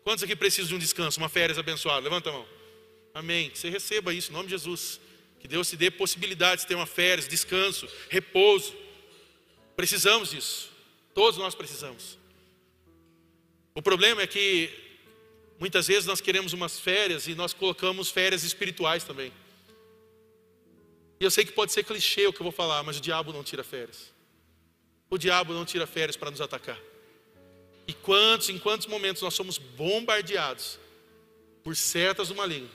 Quantos 0.04 0.22
aqui 0.22 0.36
precisam 0.36 0.68
de 0.68 0.74
um 0.76 0.78
descanso, 0.78 1.18
uma 1.18 1.28
férias 1.28 1.58
abençoada? 1.58 2.00
Levanta 2.00 2.30
a 2.30 2.32
mão. 2.32 2.48
Amém. 3.12 3.50
Que 3.50 3.58
você 3.58 3.68
receba 3.68 4.14
isso, 4.14 4.30
em 4.30 4.34
nome 4.34 4.46
de 4.46 4.52
Jesus. 4.52 5.00
Que 5.40 5.48
Deus 5.48 5.68
te 5.68 5.76
dê 5.76 5.90
possibilidade 5.90 6.62
de 6.62 6.66
ter 6.66 6.74
uma 6.74 6.86
férias, 6.86 7.26
descanso, 7.26 7.88
repouso. 8.08 8.74
Precisamos 9.76 10.30
disso. 10.30 10.70
Todos 11.14 11.38
nós 11.38 11.54
precisamos. 11.54 12.17
O 13.78 13.82
problema 13.82 14.22
é 14.22 14.26
que 14.26 14.68
muitas 15.56 15.86
vezes 15.86 16.04
nós 16.04 16.20
queremos 16.20 16.52
umas 16.52 16.80
férias 16.80 17.28
e 17.28 17.34
nós 17.36 17.52
colocamos 17.52 18.10
férias 18.10 18.42
espirituais 18.42 19.04
também. 19.04 19.32
E 21.20 21.24
eu 21.24 21.30
sei 21.30 21.44
que 21.44 21.52
pode 21.52 21.70
ser 21.70 21.84
clichê 21.84 22.26
o 22.26 22.32
que 22.32 22.40
eu 22.40 22.42
vou 22.42 22.50
falar, 22.50 22.82
mas 22.82 22.98
o 22.98 23.00
diabo 23.00 23.32
não 23.32 23.44
tira 23.44 23.62
férias. 23.62 24.12
O 25.08 25.16
diabo 25.16 25.54
não 25.54 25.64
tira 25.64 25.86
férias 25.86 26.16
para 26.16 26.28
nos 26.28 26.40
atacar. 26.40 26.76
E 27.86 27.92
quantos, 27.92 28.48
em 28.48 28.58
quantos 28.58 28.88
momentos 28.88 29.22
nós 29.22 29.34
somos 29.34 29.58
bombardeados 29.58 30.76
por 31.62 31.76
setas 31.76 32.32
do? 32.32 32.68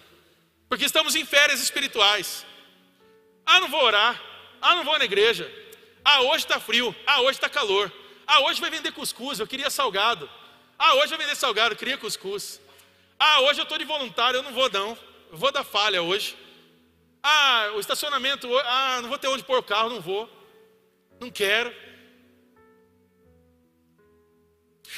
Porque 0.69 0.85
estamos 0.85 1.15
em 1.15 1.25
férias 1.25 1.61
espirituais. 1.61 2.45
Ah, 3.45 3.59
não 3.59 3.67
vou 3.67 3.83
orar. 3.83 4.23
Ah, 4.61 4.73
não 4.73 4.85
vou 4.85 4.97
na 4.97 5.03
igreja. 5.03 5.53
Ah, 6.01 6.21
hoje 6.21 6.45
está 6.45 6.61
frio. 6.61 6.95
Ah, 7.05 7.19
hoje 7.23 7.31
está 7.31 7.49
calor. 7.49 7.91
Ah, 8.25 8.39
hoje 8.43 8.61
vai 8.61 8.69
vender 8.69 8.93
cuscuz. 8.93 9.37
Eu 9.37 9.45
queria 9.45 9.69
salgado. 9.69 10.29
Ah, 10.85 10.95
hoje 10.95 11.11
vai 11.11 11.19
vender 11.19 11.35
salgado. 11.35 11.73
Eu 11.73 11.77
queria 11.77 11.97
cuscuz. 11.97 12.59
Ah, 13.17 13.39
hoje 13.43 13.57
eu 13.61 13.63
estou 13.63 13.77
de 13.77 13.85
voluntário. 13.85 14.39
Eu 14.39 14.43
não 14.43 14.51
vou, 14.51 14.69
não. 14.69 14.97
Eu 15.31 15.37
vou 15.37 15.49
dar 15.49 15.63
falha 15.63 16.01
hoje. 16.01 16.35
Ah, 17.23 17.71
o 17.75 17.79
estacionamento, 17.79 18.49
ah, 18.57 18.99
não 19.01 19.07
vou 19.07 19.17
ter 19.17 19.29
onde 19.29 19.45
pôr 19.45 19.59
o 19.59 19.63
carro, 19.63 19.89
não 19.89 20.01
vou. 20.01 20.29
Não 21.21 21.31
quero. 21.31 21.73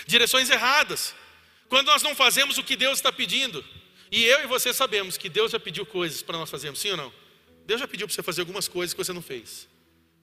Direções 0.07 0.49
erradas. 0.49 1.13
Quando 1.69 1.85
nós 1.85 2.01
não 2.01 2.15
fazemos 2.15 2.57
o 2.57 2.63
que 2.63 2.75
Deus 2.75 2.97
está 2.97 3.11
pedindo. 3.11 3.63
E 4.11 4.23
eu 4.25 4.43
e 4.43 4.47
você 4.47 4.73
sabemos 4.73 5.17
que 5.17 5.29
Deus 5.29 5.51
já 5.51 5.59
pediu 5.59 5.85
coisas 5.85 6.23
para 6.23 6.35
nós 6.35 6.49
fazermos, 6.49 6.79
sim 6.79 6.89
ou 6.89 6.97
não? 6.97 7.13
Deus 7.63 7.79
já 7.79 7.87
pediu 7.87 8.07
para 8.07 8.15
você 8.15 8.23
fazer 8.23 8.41
algumas 8.41 8.67
coisas 8.67 8.91
que 8.91 9.03
você 9.03 9.13
não 9.13 9.21
fez. 9.21 9.67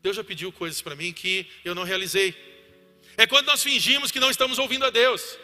Deus 0.03 0.17
já 0.17 0.25
pediu 0.25 0.51
coisas 0.51 0.83
para 0.83 0.97
mim 0.97 1.13
que 1.13 1.49
eu 1.65 1.73
não 1.73 1.85
realizei. 1.85 2.35
É 3.17 3.29
quando 3.29 3.47
nós 3.47 3.63
fingimos 3.63 4.11
que 4.11 4.19
não 4.19 4.31
estamos 4.31 4.59
ouvindo 4.59 4.85
a 4.85 4.91
Deus. 4.91 5.39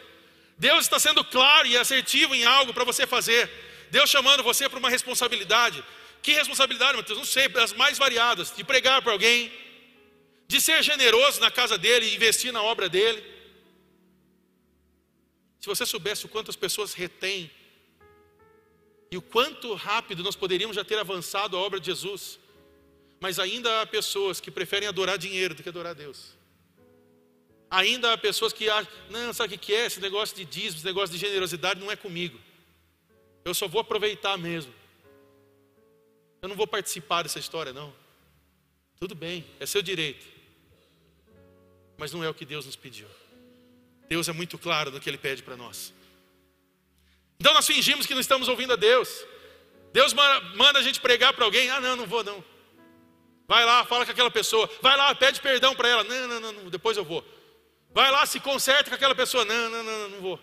Deus 0.59 0.81
está 0.81 0.99
sendo 0.99 1.23
claro 1.23 1.67
e 1.67 1.77
assertivo 1.77 2.35
em 2.35 2.43
algo 2.43 2.73
para 2.73 2.83
você 2.83 3.07
fazer. 3.07 3.49
Deus 3.89 4.09
chamando 4.09 4.43
você 4.43 4.67
para 4.67 4.77
uma 4.77 4.89
responsabilidade. 4.89 5.83
Que 6.21 6.33
responsabilidade, 6.33 6.97
Mateus? 6.97 7.17
Não 7.17 7.25
sei, 7.25 7.45
as 7.55 7.71
mais 7.73 7.97
variadas. 7.97 8.53
De 8.55 8.63
pregar 8.63 9.01
para 9.01 9.13
alguém, 9.13 9.51
de 10.49 10.59
ser 10.59 10.83
generoso 10.83 11.39
na 11.39 11.49
casa 11.49 11.77
dele 11.77 12.13
investir 12.13 12.51
na 12.51 12.61
obra 12.61 12.89
dele. 12.89 13.23
Se 15.61 15.67
você 15.67 15.85
soubesse 15.85 16.25
o 16.25 16.29
quanto 16.29 16.51
as 16.51 16.57
pessoas 16.57 16.93
retêm 16.93 17.49
e 19.09 19.15
o 19.17 19.21
quanto 19.21 19.73
rápido 19.73 20.23
nós 20.23 20.35
poderíamos 20.35 20.75
já 20.75 20.83
ter 20.83 20.97
avançado 20.97 21.55
a 21.55 21.59
obra 21.59 21.79
de 21.79 21.85
Jesus, 21.85 22.37
mas 23.19 23.39
ainda 23.39 23.81
há 23.81 23.85
pessoas 23.85 24.41
que 24.41 24.51
preferem 24.51 24.89
adorar 24.89 25.17
dinheiro 25.17 25.55
do 25.55 25.63
que 25.63 25.69
adorar 25.69 25.95
Deus. 25.95 26.37
Ainda 27.71 28.13
há 28.13 28.17
pessoas 28.17 28.51
que 28.51 28.69
acham, 28.69 28.91
não, 29.09 29.31
sabe 29.31 29.55
o 29.55 29.59
que 29.59 29.73
é? 29.73 29.85
Esse 29.85 29.99
negócio 29.99 30.35
de 30.35 30.43
dízimo, 30.43 30.77
esse 30.77 30.85
negócio 30.85 31.13
de 31.13 31.19
generosidade 31.19 31.79
não 31.79 31.91
é 31.91 31.95
comigo. 31.95 32.39
Eu 33.45 33.53
só 33.53 33.67
vou 33.67 33.81
aproveitar 33.81 34.37
mesmo. 34.37 34.73
Eu 36.41 36.49
não 36.49 36.55
vou 36.55 36.65
participar 36.65 37.23
dessa 37.23 37.37
história, 37.37 37.71
não. 37.71 37.93
Tudo 38.99 39.13
bem, 39.13 39.45
é 39.59 39.65
seu 39.65 39.81
direito. 39.81 40.25
Mas 41.97 42.11
não 42.11 42.23
é 42.23 42.29
o 42.29 42.33
que 42.33 42.45
Deus 42.45 42.65
nos 42.65 42.75
pediu. 42.75 43.07
Deus 44.07 44.27
é 44.27 44.31
muito 44.31 44.57
claro 44.57 44.89
no 44.89 44.99
que 44.99 45.09
Ele 45.09 45.17
pede 45.17 45.43
para 45.43 45.55
nós. 45.55 45.93
Então 47.39 47.53
nós 47.53 47.67
fingimos 47.67 48.05
que 48.05 48.13
não 48.13 48.21
estamos 48.21 48.47
ouvindo 48.47 48.73
a 48.73 48.75
Deus. 48.75 49.25
Deus 49.93 50.13
manda 50.13 50.79
a 50.79 50.81
gente 50.81 50.99
pregar 50.99 51.33
para 51.33 51.45
alguém. 51.45 51.69
Ah, 51.69 51.79
não, 51.79 51.95
não 51.95 52.07
vou 52.07 52.23
não. 52.23 52.43
Vai 53.47 53.65
lá, 53.65 53.85
fala 53.85 54.05
com 54.05 54.11
aquela 54.11 54.31
pessoa. 54.31 54.69
Vai 54.81 54.97
lá, 54.97 55.13
pede 55.13 55.39
perdão 55.39 55.75
para 55.75 55.87
ela. 55.87 56.03
Não, 56.03 56.27
não, 56.27 56.39
não, 56.39 56.51
não, 56.51 56.69
depois 56.69 56.97
eu 56.97 57.03
vou. 57.03 57.23
Vai 57.91 58.11
lá, 58.11 58.25
se 58.25 58.39
conserta 58.39 58.89
com 58.89 58.95
aquela 58.95 59.15
pessoa. 59.15 59.43
Não, 59.45 59.69
não, 59.69 59.83
não, 59.83 60.09
não 60.09 60.21
vou. 60.21 60.39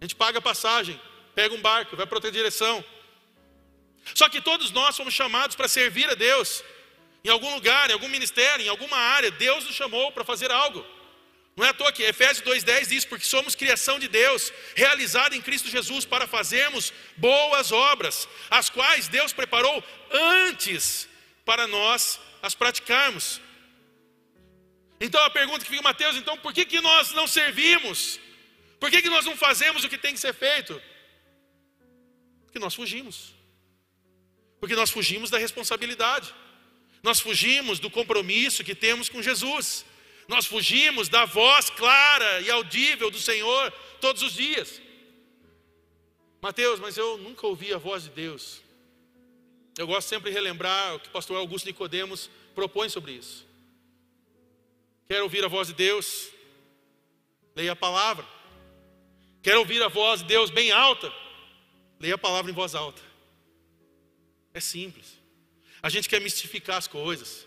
A 0.00 0.04
gente 0.04 0.16
paga 0.16 0.38
a 0.38 0.42
passagem, 0.42 1.00
pega 1.34 1.54
um 1.54 1.60
barco, 1.60 1.96
vai 1.96 2.06
para 2.06 2.16
outra 2.16 2.30
direção. 2.30 2.84
Só 4.14 4.28
que 4.28 4.40
todos 4.40 4.70
nós 4.72 4.96
somos 4.96 5.14
chamados 5.14 5.54
para 5.54 5.68
servir 5.68 6.10
a 6.10 6.14
Deus. 6.14 6.64
Em 7.24 7.28
algum 7.28 7.54
lugar, 7.54 7.88
em 7.88 7.92
algum 7.92 8.08
ministério, 8.08 8.64
em 8.64 8.68
alguma 8.68 8.96
área, 8.96 9.30
Deus 9.30 9.64
nos 9.64 9.76
chamou 9.76 10.10
para 10.10 10.24
fazer 10.24 10.50
algo. 10.50 10.84
Não 11.54 11.64
é 11.64 11.68
à 11.68 11.74
toa 11.74 11.92
que 11.92 12.02
Efésios 12.02 12.42
2,10 12.44 12.88
diz: 12.88 13.04
Porque 13.04 13.24
somos 13.24 13.54
criação 13.54 13.98
de 13.98 14.08
Deus, 14.08 14.52
realizada 14.74 15.36
em 15.36 15.40
Cristo 15.40 15.68
Jesus, 15.68 16.04
para 16.04 16.26
fazermos 16.26 16.92
boas 17.16 17.70
obras, 17.70 18.28
as 18.50 18.70
quais 18.70 19.06
Deus 19.06 19.32
preparou 19.32 19.84
antes 20.10 21.08
para 21.44 21.66
nós 21.66 22.18
as 22.42 22.54
praticarmos. 22.54 23.40
Então 25.04 25.22
a 25.24 25.30
pergunta 25.30 25.64
que 25.64 25.70
fica, 25.70 25.82
Mateus, 25.82 26.14
então 26.14 26.38
por 26.38 26.52
que, 26.52 26.64
que 26.64 26.80
nós 26.80 27.10
não 27.12 27.26
servimos? 27.26 28.20
Por 28.78 28.88
que, 28.88 29.02
que 29.02 29.10
nós 29.10 29.24
não 29.24 29.36
fazemos 29.36 29.82
o 29.82 29.88
que 29.88 29.98
tem 29.98 30.14
que 30.14 30.20
ser 30.20 30.32
feito? 30.32 30.80
Porque 32.44 32.60
nós 32.60 32.72
fugimos. 32.72 33.34
Porque 34.60 34.76
nós 34.76 34.90
fugimos 34.90 35.28
da 35.28 35.38
responsabilidade. 35.38 36.32
Nós 37.02 37.18
fugimos 37.18 37.80
do 37.80 37.90
compromisso 37.90 38.62
que 38.62 38.76
temos 38.76 39.08
com 39.08 39.20
Jesus. 39.20 39.84
Nós 40.28 40.46
fugimos 40.46 41.08
da 41.08 41.24
voz 41.24 41.68
clara 41.68 42.40
e 42.42 42.48
audível 42.48 43.10
do 43.10 43.18
Senhor 43.18 43.72
todos 44.00 44.22
os 44.22 44.34
dias. 44.34 44.80
Mateus, 46.40 46.78
mas 46.78 46.96
eu 46.96 47.18
nunca 47.18 47.44
ouvi 47.44 47.74
a 47.74 47.78
voz 47.78 48.04
de 48.04 48.10
Deus. 48.10 48.62
Eu 49.76 49.88
gosto 49.88 50.06
sempre 50.06 50.30
de 50.30 50.34
relembrar 50.34 50.94
o 50.94 51.00
que 51.00 51.08
o 51.08 51.12
pastor 51.12 51.36
Augusto 51.38 51.66
Nicodemos 51.66 52.30
propõe 52.54 52.88
sobre 52.88 53.14
isso. 53.14 53.50
Quer 55.08 55.22
ouvir 55.22 55.44
a 55.44 55.48
voz 55.48 55.68
de 55.68 55.74
Deus? 55.74 56.28
Leia 57.54 57.72
a 57.72 57.76
palavra. 57.76 58.26
Quer 59.42 59.56
ouvir 59.56 59.82
a 59.82 59.88
voz 59.88 60.20
de 60.20 60.26
Deus 60.26 60.50
bem 60.50 60.70
alta? 60.70 61.12
Leia 61.98 62.14
a 62.14 62.18
palavra 62.18 62.50
em 62.50 62.54
voz 62.54 62.74
alta. 62.74 63.02
É 64.54 64.60
simples. 64.60 65.18
A 65.82 65.88
gente 65.88 66.08
quer 66.08 66.20
mistificar 66.20 66.76
as 66.76 66.86
coisas. 66.86 67.46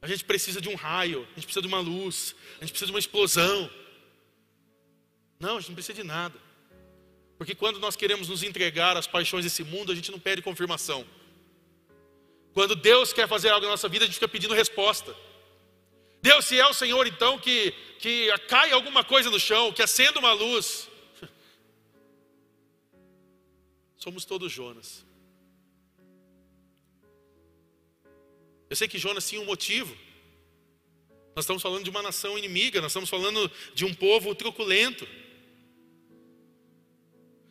A 0.00 0.06
gente 0.06 0.24
precisa 0.24 0.60
de 0.60 0.68
um 0.68 0.74
raio, 0.74 1.22
a 1.32 1.34
gente 1.34 1.46
precisa 1.46 1.62
de 1.62 1.66
uma 1.66 1.80
luz, 1.80 2.34
a 2.58 2.60
gente 2.60 2.70
precisa 2.70 2.86
de 2.86 2.92
uma 2.92 2.98
explosão. 2.98 3.70
Não, 5.40 5.56
a 5.56 5.60
gente 5.60 5.70
não 5.70 5.74
precisa 5.74 5.94
de 5.94 6.04
nada. 6.04 6.38
Porque 7.38 7.54
quando 7.54 7.80
nós 7.80 7.96
queremos 7.96 8.28
nos 8.28 8.42
entregar 8.42 8.96
às 8.96 9.06
paixões 9.06 9.44
desse 9.44 9.64
mundo, 9.64 9.90
a 9.90 9.94
gente 9.94 10.10
não 10.10 10.18
pede 10.18 10.42
confirmação. 10.42 11.06
Quando 12.52 12.76
Deus 12.76 13.12
quer 13.12 13.26
fazer 13.26 13.48
algo 13.48 13.64
na 13.66 13.72
nossa 13.72 13.88
vida, 13.88 14.04
a 14.04 14.06
gente 14.06 14.14
fica 14.14 14.28
pedindo 14.28 14.54
resposta. 14.54 15.14
Deus, 16.24 16.46
se 16.46 16.58
é 16.58 16.66
o 16.66 16.72
Senhor, 16.72 17.06
então, 17.06 17.38
que, 17.38 17.72
que 17.98 18.32
cai 18.48 18.72
alguma 18.72 19.04
coisa 19.04 19.28
no 19.28 19.38
chão, 19.38 19.70
que 19.70 19.82
acenda 19.82 20.18
uma 20.18 20.32
luz. 20.32 20.88
Somos 23.98 24.24
todos 24.24 24.50
Jonas. 24.50 25.04
Eu 28.70 28.74
sei 28.74 28.88
que 28.88 28.96
Jonas 28.98 29.28
tinha 29.28 29.38
um 29.38 29.44
motivo. 29.44 29.94
Nós 31.36 31.44
estamos 31.44 31.62
falando 31.62 31.84
de 31.84 31.90
uma 31.90 32.00
nação 32.00 32.38
inimiga, 32.38 32.80
nós 32.80 32.92
estamos 32.92 33.10
falando 33.10 33.52
de 33.74 33.84
um 33.84 33.92
povo 33.92 34.34
truculento. 34.34 35.06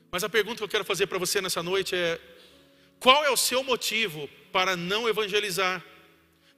Mas 0.09 0.23
a 0.23 0.29
pergunta 0.29 0.57
que 0.57 0.63
eu 0.63 0.75
quero 0.75 0.83
fazer 0.83 1.05
para 1.05 1.19
você 1.19 1.39
nessa 1.41 1.61
noite 1.61 1.95
é: 1.95 2.19
qual 2.99 3.23
é 3.23 3.29
o 3.29 3.37
seu 3.37 3.63
motivo 3.63 4.27
para 4.51 4.75
não 4.75 5.07
evangelizar, 5.07 5.85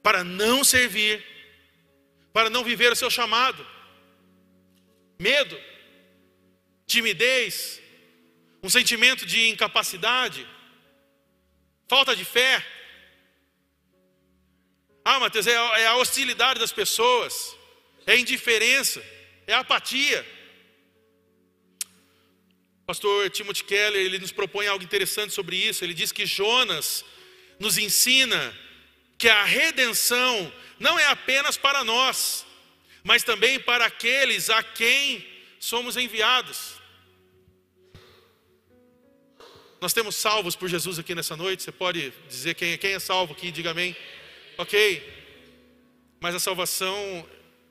para 0.02 0.24
não 0.24 0.64
servir, 0.64 1.35
para 2.36 2.50
não 2.50 2.62
viver 2.62 2.92
o 2.92 2.96
seu 3.00 3.10
chamado? 3.10 3.66
Medo, 5.18 5.58
timidez, 6.86 7.80
um 8.62 8.68
sentimento 8.68 9.24
de 9.24 9.48
incapacidade, 9.48 10.46
falta 11.88 12.14
de 12.14 12.26
fé. 12.26 12.62
Ah, 15.02 15.18
Mateus, 15.18 15.46
é 15.46 15.56
a, 15.56 15.80
é 15.80 15.92
hostilidade 15.92 16.60
das 16.60 16.72
pessoas, 16.72 17.56
é 18.06 18.12
a 18.12 18.18
indiferença, 18.18 19.02
é 19.46 19.54
a 19.54 19.60
apatia. 19.60 20.20
Pastor 22.84 23.30
Timothy 23.30 23.64
Keller, 23.64 24.04
ele 24.04 24.18
nos 24.18 24.30
propõe 24.30 24.66
algo 24.66 24.84
interessante 24.84 25.32
sobre 25.32 25.56
isso. 25.56 25.82
Ele 25.82 25.94
diz 25.94 26.12
que 26.12 26.26
Jonas 26.26 27.02
nos 27.58 27.78
ensina 27.78 28.54
que 29.18 29.28
a 29.28 29.44
redenção 29.44 30.52
não 30.78 30.98
é 30.98 31.06
apenas 31.06 31.56
para 31.56 31.82
nós, 31.84 32.46
mas 33.02 33.22
também 33.22 33.58
para 33.58 33.86
aqueles 33.86 34.50
a 34.50 34.62
quem 34.62 35.26
somos 35.58 35.96
enviados. 35.96 36.74
Nós 39.80 39.92
temos 39.92 40.16
salvos 40.16 40.56
por 40.56 40.68
Jesus 40.68 40.98
aqui 40.98 41.14
nessa 41.14 41.36
noite. 41.36 41.62
Você 41.62 41.72
pode 41.72 42.12
dizer 42.28 42.54
quem, 42.54 42.72
é, 42.72 42.78
quem 42.78 42.92
é 42.92 42.98
salvo 42.98 43.32
aqui, 43.32 43.50
diga 43.50 43.70
amém. 43.70 43.94
Ok, 44.58 45.02
mas 46.18 46.34
a 46.34 46.40
salvação 46.40 47.28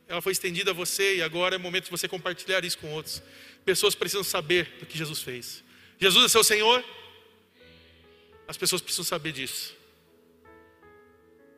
ela 0.08 0.22
foi 0.22 0.32
estendida 0.32 0.70
a 0.72 0.74
você 0.74 1.18
e 1.18 1.22
agora 1.24 1.56
é 1.56 1.58
momento 1.58 1.86
de 1.86 1.92
você 1.92 2.08
compartilhar 2.08 2.64
isso 2.64 2.78
com 2.78 2.92
outros. 2.92 3.24
Pessoas 3.64 3.96
precisam 3.96 4.24
saber 4.24 4.78
do 4.80 4.86
que 4.86 4.98
Jesus 4.98 5.22
fez. 5.22 5.64
Jesus 6.00 6.26
é 6.26 6.30
seu 6.30 6.44
Senhor? 6.44 6.84
As 8.48 8.56
pessoas 8.56 8.82
precisam 8.82 9.04
saber 9.04 9.32
disso. 9.32 9.76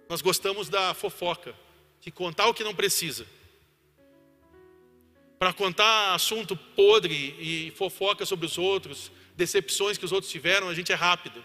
Nós 0.10 0.22
gostamos 0.22 0.70
da 0.70 0.94
fofoca, 0.94 1.54
de 2.02 2.12
contar 2.12 2.48
o 2.48 2.54
que 2.54 2.64
não 2.64 2.74
precisa. 2.74 3.26
Para 5.38 5.54
contar 5.54 6.16
assunto 6.16 6.56
podre 6.56 7.36
e 7.40 7.72
fofoca 7.72 8.26
sobre 8.26 8.46
os 8.46 8.58
outros, 8.58 9.12
decepções 9.36 9.98
que 9.98 10.06
os 10.06 10.12
outros 10.12 10.32
tiveram, 10.32 10.70
a 10.70 10.74
gente 10.74 10.92
é 10.92 10.96
rápido. 10.96 11.44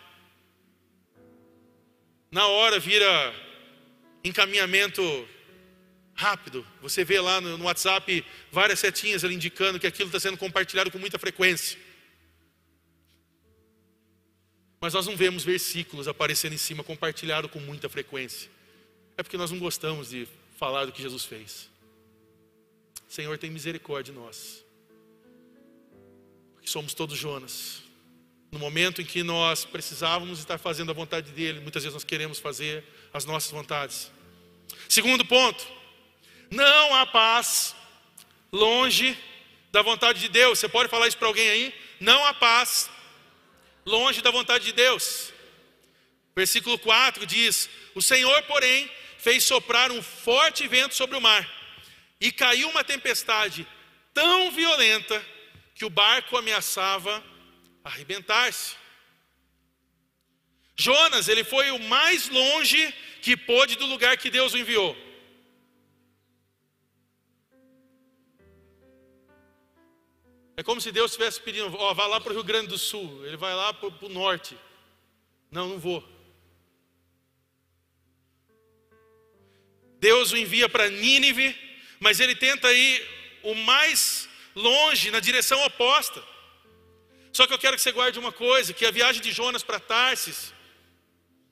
Na 2.31 2.47
hora 2.47 2.79
vira 2.79 3.35
encaminhamento 4.25 5.03
rápido. 6.15 6.67
Você 6.81 7.05
vê 7.05 7.21
lá 7.21 7.41
no, 7.41 7.65
WhatsApp 7.65 8.25
várias 8.51 8.79
setinhas 8.79 9.25
ali 9.25 9.35
indicando 9.35 9.79
que 9.79 9.87
aquilo 9.87 10.09
está 10.09 10.21
sendo 10.21 10.39
compartilhado 10.39 10.91
com 10.91 10.99
muita 10.99 11.19
frequência. 11.19 11.79
Mas 14.83 14.95
nós 14.95 15.07
não 15.07 15.17
vemos 15.17 15.45
versículos 15.45 16.09
aparecendo 16.09 16.55
em 16.55 16.59
cima 16.59 16.83
compartilhado 16.83 17.49
com 17.49 17.61
muita 17.61 17.89
frequência. 17.89 18.51
É 19.17 19.23
porque 19.23 19.37
nós 19.37 19.53
não 19.53 19.61
gostamos 19.61 20.11
de 20.11 20.27
falar 20.59 20.87
do 20.87 20.91
que 20.91 21.01
Jesus 21.01 21.25
fez. 21.25 21.71
Senhor, 23.09 23.39
tem 23.39 23.49
misericórdia 23.49 24.13
de 24.13 24.19
nós. 24.19 24.65
Porque 26.55 26.67
somos 26.67 26.95
todos 26.95 27.17
Jonas. 27.17 27.85
No 28.51 28.59
momento 28.59 29.01
em 29.01 29.05
que 29.05 29.23
nós 29.23 29.65
precisávamos 29.65 30.41
estar 30.41 30.59
fazendo 30.59 30.91
a 30.91 30.95
vontade 30.95 31.31
dele, 31.31 31.61
muitas 31.61 31.85
vezes 31.85 31.95
nós 31.95 32.03
queremos 32.03 32.41
fazer 32.41 32.83
as 33.15 33.25
nossas 33.25 33.53
vontades. 33.53 34.11
Segundo 34.89 35.25
ponto, 35.25 35.65
não 36.51 36.97
há 36.97 37.07
paz 37.07 37.77
longe 38.53 39.17
da 39.71 39.81
vontade 39.81 40.19
de 40.19 40.29
Deus. 40.29 40.59
Você 40.59 40.69
pode 40.69 40.89
falar 40.89 41.07
isso 41.07 41.19
para 41.19 41.29
alguém 41.29 41.49
aí? 41.49 41.75
não 42.03 42.25
há 42.25 42.35
paz 42.35 42.91
longe 43.85 44.23
da 44.23 44.31
vontade 44.31 44.65
de 44.65 44.73
Deus. 44.73 45.33
Versículo 46.35 46.79
4 46.79 47.27
diz: 47.27 47.69
O 47.95 48.03
Senhor, 48.03 48.43
porém, 48.43 48.91
fez 49.19 49.45
soprar 49.45 49.91
um 49.91 50.03
forte 50.03 50.67
vento 50.67 50.95
sobre 50.95 51.17
o 51.17 51.21
mar, 51.21 51.49
e 52.21 52.33
caiu 52.33 52.69
uma 52.71 52.85
tempestade 52.85 53.67
tão 54.15 54.51
violenta 54.51 55.25
que 55.75 55.85
o 55.85 55.91
barco 55.91 56.37
ameaçava 56.37 57.23
arrebentar-se. 57.85 58.77
Jonas, 60.77 61.29
ele 61.29 61.45
foi 61.45 61.71
o 61.71 61.79
mais 61.79 62.29
longe 62.29 62.93
que 63.21 63.37
pôde 63.37 63.77
do 63.77 63.87
lugar 63.87 64.17
que 64.17 64.31
Deus 64.31 64.55
o 64.55 64.59
enviou. 64.59 64.97
É 70.63 70.65
como 70.65 70.81
se 70.81 70.93
Deus 70.93 71.11
estivesse 71.11 71.41
pedindo, 71.41 71.77
ó, 71.77 71.93
vá 71.93 72.07
lá 72.07 72.21
para 72.21 72.31
o 72.31 72.35
Rio 72.37 72.45
Grande 72.45 72.69
do 72.69 72.79
Sul. 72.79 73.27
Ele 73.27 73.37
vai 73.37 73.53
lá 73.53 73.75
para 73.75 73.89
o 73.89 74.09
norte. 74.09 74.57
Não, 75.51 75.71
não 75.71 75.77
vou. 75.77 76.09
Deus 79.99 80.31
o 80.31 80.37
envia 80.37 80.69
para 80.69 80.89
Nínive, 80.89 81.59
mas 81.99 82.21
ele 82.21 82.37
tenta 82.37 82.73
ir 82.73 83.05
o 83.43 83.57
mais 83.57 84.29
longe, 84.55 85.11
na 85.11 85.19
direção 85.19 85.61
oposta. 85.65 86.23
Só 87.33 87.45
que 87.45 87.53
eu 87.53 87.59
quero 87.59 87.75
que 87.75 87.83
você 87.83 87.91
guarde 87.91 88.21
uma 88.21 88.31
coisa: 88.31 88.73
que 88.73 88.87
a 88.87 88.93
viagem 88.93 89.21
de 89.21 89.33
Jonas 89.33 89.65
para 89.65 89.81
Tarsis 89.81 90.55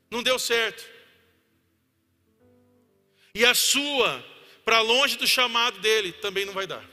não 0.08 0.22
deu 0.22 0.38
certo. 0.38 0.88
E 3.34 3.44
a 3.44 3.54
sua, 3.54 4.24
para 4.64 4.80
longe 4.80 5.16
do 5.16 5.26
chamado 5.26 5.80
dele, 5.80 6.12
também 6.12 6.44
não 6.44 6.52
vai 6.52 6.68
dar. 6.68 6.89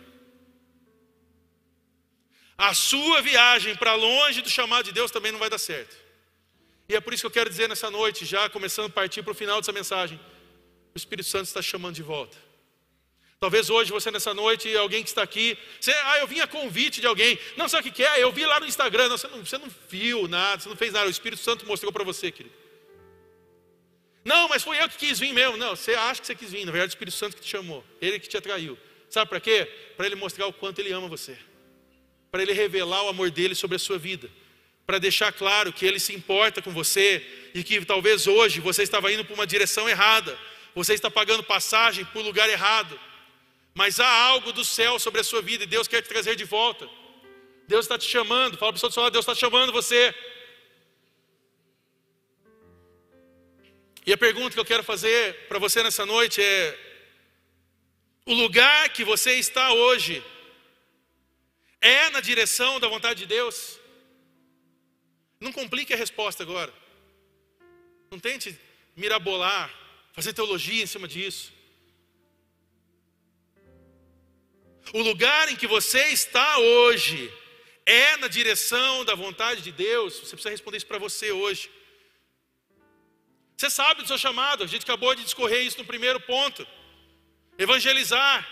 A 2.58 2.74
sua 2.74 3.22
viagem 3.22 3.76
para 3.76 3.94
longe 3.94 4.42
do 4.42 4.50
chamado 4.50 4.86
de 4.86 4.92
Deus 4.92 5.12
também 5.12 5.32
não 5.32 5.38
vai 5.38 5.50
dar 5.50 5.60
certo. 5.60 5.96
E 6.90 6.96
é 6.96 7.00
por 7.00 7.14
isso 7.14 7.22
que 7.22 7.28
eu 7.28 7.32
quero 7.32 7.50
dizer 7.50 7.70
nessa 7.70 7.92
noite, 7.92 8.26
já 8.26 8.50
começando 8.50 8.88
a 8.88 8.90
partir 8.90 9.22
para 9.22 9.32
o 9.32 9.36
final 9.36 9.62
dessa 9.62 9.72
mensagem: 9.72 10.20
o 10.96 10.98
Espírito 10.98 11.30
Santo 11.30 11.46
está 11.46 11.62
chamando 11.62 11.94
de 11.94 12.02
volta. 12.02 12.36
Talvez 13.40 13.70
hoje 13.70 13.92
você 13.92 14.10
nessa 14.10 14.34
noite, 14.34 14.76
alguém 14.76 15.04
que 15.04 15.10
está 15.10 15.22
aqui, 15.22 15.56
você, 15.80 15.92
ah, 15.92 16.18
eu 16.18 16.26
vim 16.26 16.40
a 16.40 16.48
convite 16.48 17.00
de 17.00 17.06
alguém. 17.06 17.38
Não, 17.56 17.70
sabe 17.70 17.90
o 17.90 17.92
que 17.92 18.04
é? 18.04 18.24
Eu 18.24 18.32
vi 18.32 18.44
lá 18.44 18.60
no 18.60 18.66
Instagram. 18.66 19.10
Não, 19.10 19.18
você, 19.20 19.28
não, 19.28 19.46
você 19.46 19.58
não 19.60 19.72
viu 19.88 20.28
nada, 20.28 20.60
você 20.60 20.70
não 20.70 20.76
fez 20.76 20.92
nada. 20.92 21.06
O 21.06 21.12
Espírito 21.12 21.44
Santo 21.44 21.64
mostrou 21.68 21.94
para 21.94 22.04
você, 22.04 22.32
querido. 22.32 22.56
Não, 24.26 24.50
mas 24.50 24.64
foi 24.64 24.82
eu 24.82 24.90
que 24.90 24.98
quis 24.98 25.20
vir 25.20 25.32
mesmo. 25.34 25.56
Não, 25.56 25.76
você 25.76 25.94
acha 25.94 26.20
que 26.20 26.26
você 26.26 26.34
quis 26.34 26.52
vir. 26.52 26.66
Na 26.66 26.72
verdade, 26.72 26.90
o 26.90 26.96
Espírito 26.96 27.16
Santo 27.16 27.36
que 27.36 27.44
te 27.44 27.50
chamou. 27.50 27.86
Ele 28.02 28.20
que 28.20 28.28
te 28.28 28.36
atraiu. 28.36 28.76
Sabe 29.08 29.30
para 29.30 29.40
quê? 29.40 29.72
Para 29.96 30.08
ele 30.08 30.16
mostrar 30.16 30.48
o 30.48 30.54
quanto 30.54 30.80
ele 30.80 30.92
ama 30.92 31.08
você 31.08 31.38
para 32.38 32.44
Ele 32.44 32.54
revelar 32.54 33.02
o 33.02 33.10
amor 33.10 33.32
dele 33.32 33.56
sobre 33.56 33.78
a 33.78 33.80
sua 33.80 33.98
vida, 33.98 34.30
para 34.86 35.00
deixar 35.00 35.34
claro 35.34 35.74
que 35.74 35.84
Ele 35.84 36.00
se 36.00 36.14
importa 36.14 36.62
com 36.62 36.72
você 36.72 37.26
e 37.52 37.64
que 37.64 37.84
talvez 37.84 38.28
hoje 38.28 38.60
você 38.60 38.84
estava 38.84 39.12
indo 39.12 39.26
para 39.26 39.34
uma 39.34 39.48
direção 39.48 39.90
errada, 39.90 40.38
você 40.76 40.94
está 40.94 41.10
pagando 41.10 41.42
passagem 41.42 42.06
para 42.06 42.20
o 42.20 42.24
lugar 42.24 42.48
errado, 42.48 43.00
mas 43.74 44.00
há 44.00 44.08
algo 44.08 44.54
do 44.54 44.64
céu 44.64 45.00
sobre 45.00 45.20
a 45.22 45.24
sua 45.24 45.42
vida 45.42 45.64
e 45.64 45.68
Deus 45.68 45.88
quer 45.88 46.04
te 46.04 46.10
trazer 46.10 46.36
de 46.36 46.44
volta. 46.44 46.88
Deus 47.68 47.86
está 47.86 47.98
te 47.98 48.08
chamando, 48.08 48.56
fala 48.56 48.72
para 48.72 48.78
o 48.78 48.82
pessoal 48.82 48.90
do 48.92 48.94
seu 48.94 49.04
lado, 49.04 49.14
Deus 49.14 49.28
está 49.28 49.34
chamando 49.34 49.74
você. 49.74 50.14
E 54.06 54.14
a 54.14 54.18
pergunta 54.18 54.54
que 54.54 54.60
eu 54.60 54.72
quero 54.74 54.84
fazer 54.84 55.48
para 55.48 55.58
você 55.58 55.82
nessa 55.82 56.06
noite 56.06 56.40
é: 56.40 56.78
o 58.28 58.34
lugar 58.36 58.90
que 58.90 59.04
você 59.04 59.34
está 59.40 59.74
hoje, 59.74 60.24
é 61.82 62.10
na 62.10 62.20
direção 62.20 62.80
da 62.80 62.88
vontade 62.88 63.20
de 63.20 63.26
Deus? 63.26 63.80
Não 65.40 65.52
complique 65.52 65.94
a 65.94 65.98
resposta 65.98 66.44
agora. 66.44 66.74
Não 68.12 68.20
tente 68.20 68.60
mirabolar, 68.96 69.72
fazer 70.14 70.34
teologia 70.34 70.84
em 70.84 70.88
cima 70.88 71.08
disso. 71.08 71.54
O 74.94 75.02
lugar 75.02 75.50
em 75.50 75.56
que 75.56 75.68
você 75.68 76.08
está 76.08 76.58
hoje 76.58 77.32
é 77.86 78.18
na 78.18 78.28
direção 78.28 79.04
da 79.06 79.16
vontade 79.16 79.62
de 79.62 79.72
Deus? 79.72 80.14
Você 80.16 80.32
precisa 80.36 80.50
responder 80.50 80.78
isso 80.78 80.88
para 80.88 80.98
você 80.98 81.32
hoje. 81.32 81.70
Você 83.56 83.70
sabe 83.70 84.02
do 84.02 84.08
seu 84.08 84.18
chamado, 84.18 84.64
a 84.64 84.68
gente 84.68 84.84
acabou 84.84 85.14
de 85.16 85.24
discorrer 85.24 85.66
isso 85.66 85.80
no 85.80 85.86
primeiro 85.86 86.20
ponto. 86.22 86.66
Evangelizar, 87.58 88.48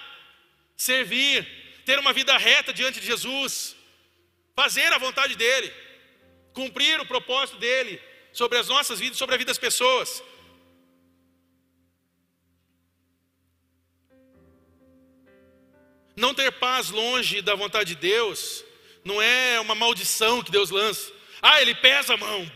servir, 0.75 1.47
ter 1.85 1.99
uma 1.99 2.11
vida 2.11 2.35
reta 2.37 2.73
diante 2.73 2.99
de 2.99 3.05
Jesus, 3.05 3.75
fazer 4.55 4.91
a 4.91 4.97
vontade 4.97 5.35
dEle, 5.35 5.71
cumprir 6.53 6.99
o 6.99 7.05
propósito 7.05 7.57
dEle 7.57 8.01
sobre 8.33 8.57
as 8.57 8.67
nossas 8.67 8.99
vidas, 8.99 9.17
sobre 9.17 9.35
a 9.35 9.37
vida 9.37 9.49
das 9.49 9.57
pessoas. 9.57 10.23
Não 16.15 16.33
ter 16.33 16.51
paz 16.53 16.89
longe 16.89 17.41
da 17.41 17.55
vontade 17.55 17.93
de 17.93 18.01
Deus 18.01 18.63
não 19.03 19.21
é 19.21 19.59
uma 19.59 19.75
maldição 19.75 20.41
que 20.41 20.51
Deus 20.51 20.69
lança. 20.69 21.13
Ah, 21.41 21.61
ele 21.61 21.75
pesa 21.75 22.15
a 22.15 22.17
mão. 22.17 22.49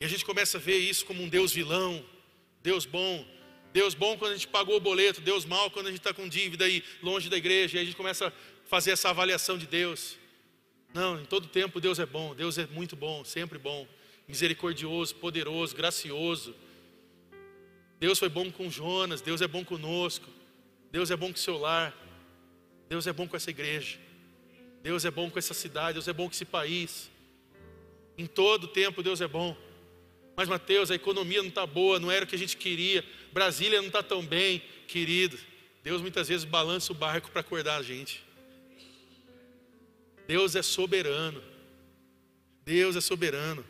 E 0.00 0.04
a 0.04 0.08
gente 0.08 0.24
começa 0.24 0.56
a 0.58 0.60
ver 0.60 0.78
isso 0.78 1.04
como 1.04 1.22
um 1.22 1.28
Deus 1.28 1.52
vilão, 1.52 2.04
Deus 2.62 2.86
bom. 2.86 3.26
Deus 3.72 3.94
bom 3.94 4.16
quando 4.16 4.32
a 4.32 4.34
gente 4.34 4.48
pagou 4.48 4.76
o 4.76 4.80
boleto, 4.80 5.20
Deus 5.20 5.44
mal 5.44 5.70
quando 5.70 5.86
a 5.86 5.90
gente 5.90 6.00
está 6.00 6.12
com 6.12 6.28
dívida 6.28 6.64
aí 6.64 6.82
longe 7.02 7.28
da 7.28 7.36
igreja, 7.36 7.78
e 7.78 7.80
a 7.80 7.84
gente 7.84 7.96
começa 7.96 8.28
a 8.28 8.32
fazer 8.64 8.90
essa 8.90 9.10
avaliação 9.10 9.56
de 9.56 9.66
Deus. 9.66 10.16
Não, 10.92 11.20
em 11.20 11.24
todo 11.24 11.46
tempo 11.46 11.80
Deus 11.80 11.98
é 11.98 12.06
bom, 12.06 12.34
Deus 12.34 12.58
é 12.58 12.66
muito 12.66 12.96
bom, 12.96 13.24
sempre 13.24 13.58
bom, 13.58 13.86
misericordioso, 14.26 15.14
poderoso, 15.14 15.74
gracioso. 15.76 16.54
Deus 18.00 18.18
foi 18.18 18.28
bom 18.28 18.50
com 18.50 18.70
Jonas, 18.70 19.20
Deus 19.20 19.40
é 19.40 19.46
bom 19.46 19.64
conosco, 19.64 20.26
Deus 20.90 21.10
é 21.10 21.16
bom 21.16 21.28
com 21.28 21.36
o 21.36 21.38
seu 21.38 21.58
lar, 21.58 21.94
Deus 22.88 23.06
é 23.06 23.12
bom 23.12 23.28
com 23.28 23.36
essa 23.36 23.50
igreja, 23.50 23.98
Deus 24.82 25.04
é 25.04 25.10
bom 25.10 25.30
com 25.30 25.38
essa 25.38 25.54
cidade, 25.54 25.94
Deus 25.94 26.08
é 26.08 26.12
bom 26.12 26.24
com 26.24 26.32
esse 26.32 26.44
país. 26.44 27.08
Em 28.18 28.26
todo 28.26 28.66
tempo 28.66 29.02
Deus 29.02 29.20
é 29.20 29.28
bom. 29.28 29.56
Mas 30.36 30.48
Mateus, 30.48 30.90
a 30.90 30.94
economia 30.94 31.42
não 31.42 31.50
está 31.50 31.66
boa, 31.66 32.00
não 32.00 32.10
era 32.10 32.24
o 32.24 32.28
que 32.28 32.34
a 32.34 32.38
gente 32.38 32.56
queria. 32.56 33.04
Brasília 33.32 33.80
não 33.80 33.88
está 33.88 34.02
tão 34.02 34.24
bem, 34.24 34.62
querido. 34.86 35.38
Deus 35.82 36.00
muitas 36.02 36.28
vezes 36.28 36.44
balança 36.44 36.92
o 36.92 36.94
barco 36.94 37.30
para 37.30 37.40
acordar 37.40 37.76
a 37.76 37.82
gente. 37.82 38.22
Deus 40.26 40.54
é 40.54 40.62
soberano. 40.62 41.42
Deus 42.64 42.96
é 42.96 43.00
soberano. 43.00 43.64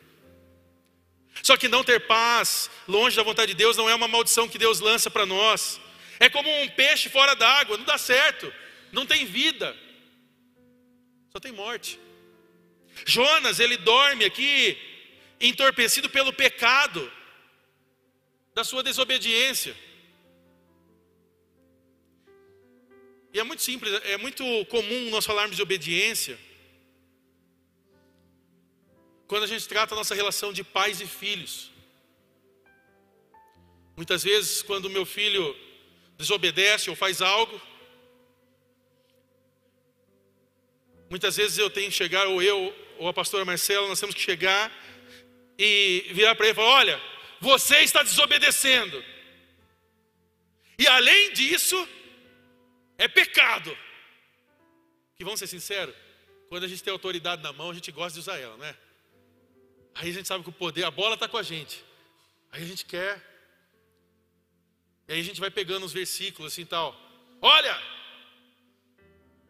Só 1.42 1.56
que 1.56 1.68
não 1.68 1.84
ter 1.84 2.00
paz, 2.00 2.70
longe 2.86 3.16
da 3.16 3.22
vontade 3.22 3.52
de 3.52 3.58
Deus, 3.58 3.76
não 3.76 3.88
é 3.88 3.94
uma 3.94 4.08
maldição 4.08 4.48
que 4.48 4.58
Deus 4.58 4.80
lança 4.80 5.10
para 5.10 5.24
nós. 5.24 5.80
É 6.18 6.28
como 6.28 6.50
um 6.62 6.68
peixe 6.68 7.08
fora 7.08 7.34
d'água, 7.34 7.78
não 7.78 7.84
dá 7.84 7.96
certo, 7.96 8.52
não 8.92 9.06
tem 9.06 9.24
vida, 9.24 9.74
só 11.32 11.40
tem 11.40 11.52
morte. 11.52 11.98
Jonas, 13.06 13.58
ele 13.58 13.76
dorme 13.78 14.24
aqui 14.24 14.76
entorpecido 15.40 16.10
pelo 16.10 16.32
pecado 16.32 17.10
da 18.60 18.64
sua 18.70 18.82
desobediência. 18.90 19.74
E 23.32 23.38
é 23.42 23.44
muito 23.48 23.62
simples, 23.62 23.90
é 24.14 24.16
muito 24.24 24.44
comum 24.74 25.02
nós 25.14 25.24
falarmos 25.30 25.56
de 25.56 25.62
obediência 25.62 26.36
quando 29.30 29.44
a 29.44 29.50
gente 29.52 29.66
trata 29.72 29.94
a 29.94 29.98
nossa 30.00 30.14
relação 30.20 30.52
de 30.52 30.62
pais 30.76 31.00
e 31.00 31.06
filhos. 31.06 31.54
Muitas 33.96 34.24
vezes, 34.24 34.60
quando 34.68 34.94
meu 34.96 35.06
filho 35.06 35.44
desobedece 36.18 36.90
ou 36.90 36.96
faz 36.96 37.22
algo, 37.22 37.56
muitas 41.08 41.36
vezes 41.40 41.56
eu 41.56 41.70
tenho 41.70 41.90
que 41.92 42.00
chegar, 42.02 42.26
ou 42.26 42.42
eu, 42.42 42.58
ou 42.98 43.06
a 43.08 43.14
pastora 43.20 43.44
Marcela, 43.44 43.86
nós 43.86 44.00
temos 44.00 44.16
que 44.16 44.28
chegar 44.30 44.64
e 45.56 46.06
virar 46.18 46.34
para 46.34 46.46
ele 46.46 46.54
e 46.54 46.60
falar: 46.60 46.74
Olha, 46.82 47.00
você 47.40 47.78
está 47.78 48.02
desobedecendo. 48.02 49.02
E 50.78 50.86
além 50.86 51.32
disso, 51.32 51.88
é 52.98 53.08
pecado. 53.08 53.76
Que 55.16 55.24
vamos 55.24 55.40
ser 55.40 55.46
sinceros, 55.46 55.94
quando 56.48 56.64
a 56.64 56.68
gente 56.68 56.82
tem 56.82 56.92
autoridade 56.92 57.42
na 57.42 57.52
mão, 57.52 57.70
a 57.70 57.74
gente 57.74 57.90
gosta 57.90 58.14
de 58.14 58.20
usar 58.20 58.38
ela, 58.38 58.56
né? 58.58 58.76
Aí 59.94 60.10
a 60.10 60.12
gente 60.12 60.28
sabe 60.28 60.44
que 60.44 60.50
o 60.50 60.52
poder, 60.52 60.84
a 60.84 60.90
bola 60.90 61.14
está 61.14 61.28
com 61.28 61.38
a 61.38 61.42
gente. 61.42 61.84
Aí 62.52 62.62
a 62.62 62.66
gente 62.66 62.84
quer. 62.84 63.14
E 65.08 65.12
aí 65.12 65.20
a 65.20 65.24
gente 65.24 65.40
vai 65.40 65.50
pegando 65.50 65.84
os 65.84 65.92
versículos 65.92 66.52
assim 66.52 66.64
tal. 66.64 66.94
Olha, 67.40 67.76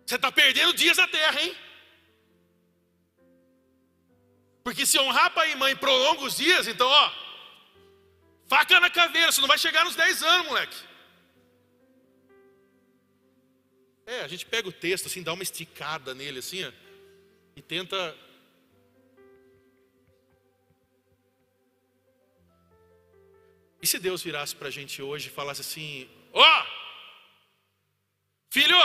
você 0.06 0.16
está 0.16 0.30
perdendo 0.30 0.72
dias 0.74 0.96
na 0.96 1.06
terra, 1.06 1.40
hein? 1.42 1.56
Porque 4.62 4.86
se 4.86 4.98
honrar 4.98 5.32
pai 5.32 5.52
e 5.52 5.56
mãe 5.56 5.74
prolonga 5.76 6.22
os 6.22 6.36
dias, 6.36 6.66
então, 6.68 6.86
ó, 6.86 7.12
faca 8.50 8.80
na 8.80 8.90
caveira, 8.90 9.30
você 9.30 9.40
não 9.40 9.52
vai 9.54 9.58
chegar 9.64 9.84
nos 9.84 9.94
10 9.94 10.22
anos, 10.24 10.46
moleque. 10.48 10.78
É, 14.04 14.22
a 14.22 14.28
gente 14.32 14.44
pega 14.44 14.68
o 14.68 14.72
texto 14.72 15.06
assim, 15.06 15.22
dá 15.22 15.32
uma 15.32 15.44
esticada 15.44 16.12
nele 16.20 16.40
assim, 16.40 16.64
ó, 16.64 16.72
e 17.54 17.62
tenta 17.62 17.98
E 23.82 23.86
se 23.86 23.98
Deus 23.98 24.22
virasse 24.22 24.54
para 24.54 24.68
a 24.68 24.70
gente 24.78 25.00
hoje 25.00 25.28
e 25.28 25.36
falasse 25.38 25.62
assim: 25.62 26.06
Ó, 26.32 26.42
oh, 26.42 26.64
filho, 28.50 28.76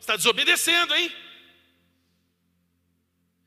está 0.00 0.16
desobedecendo, 0.16 0.92
hein? 0.96 1.08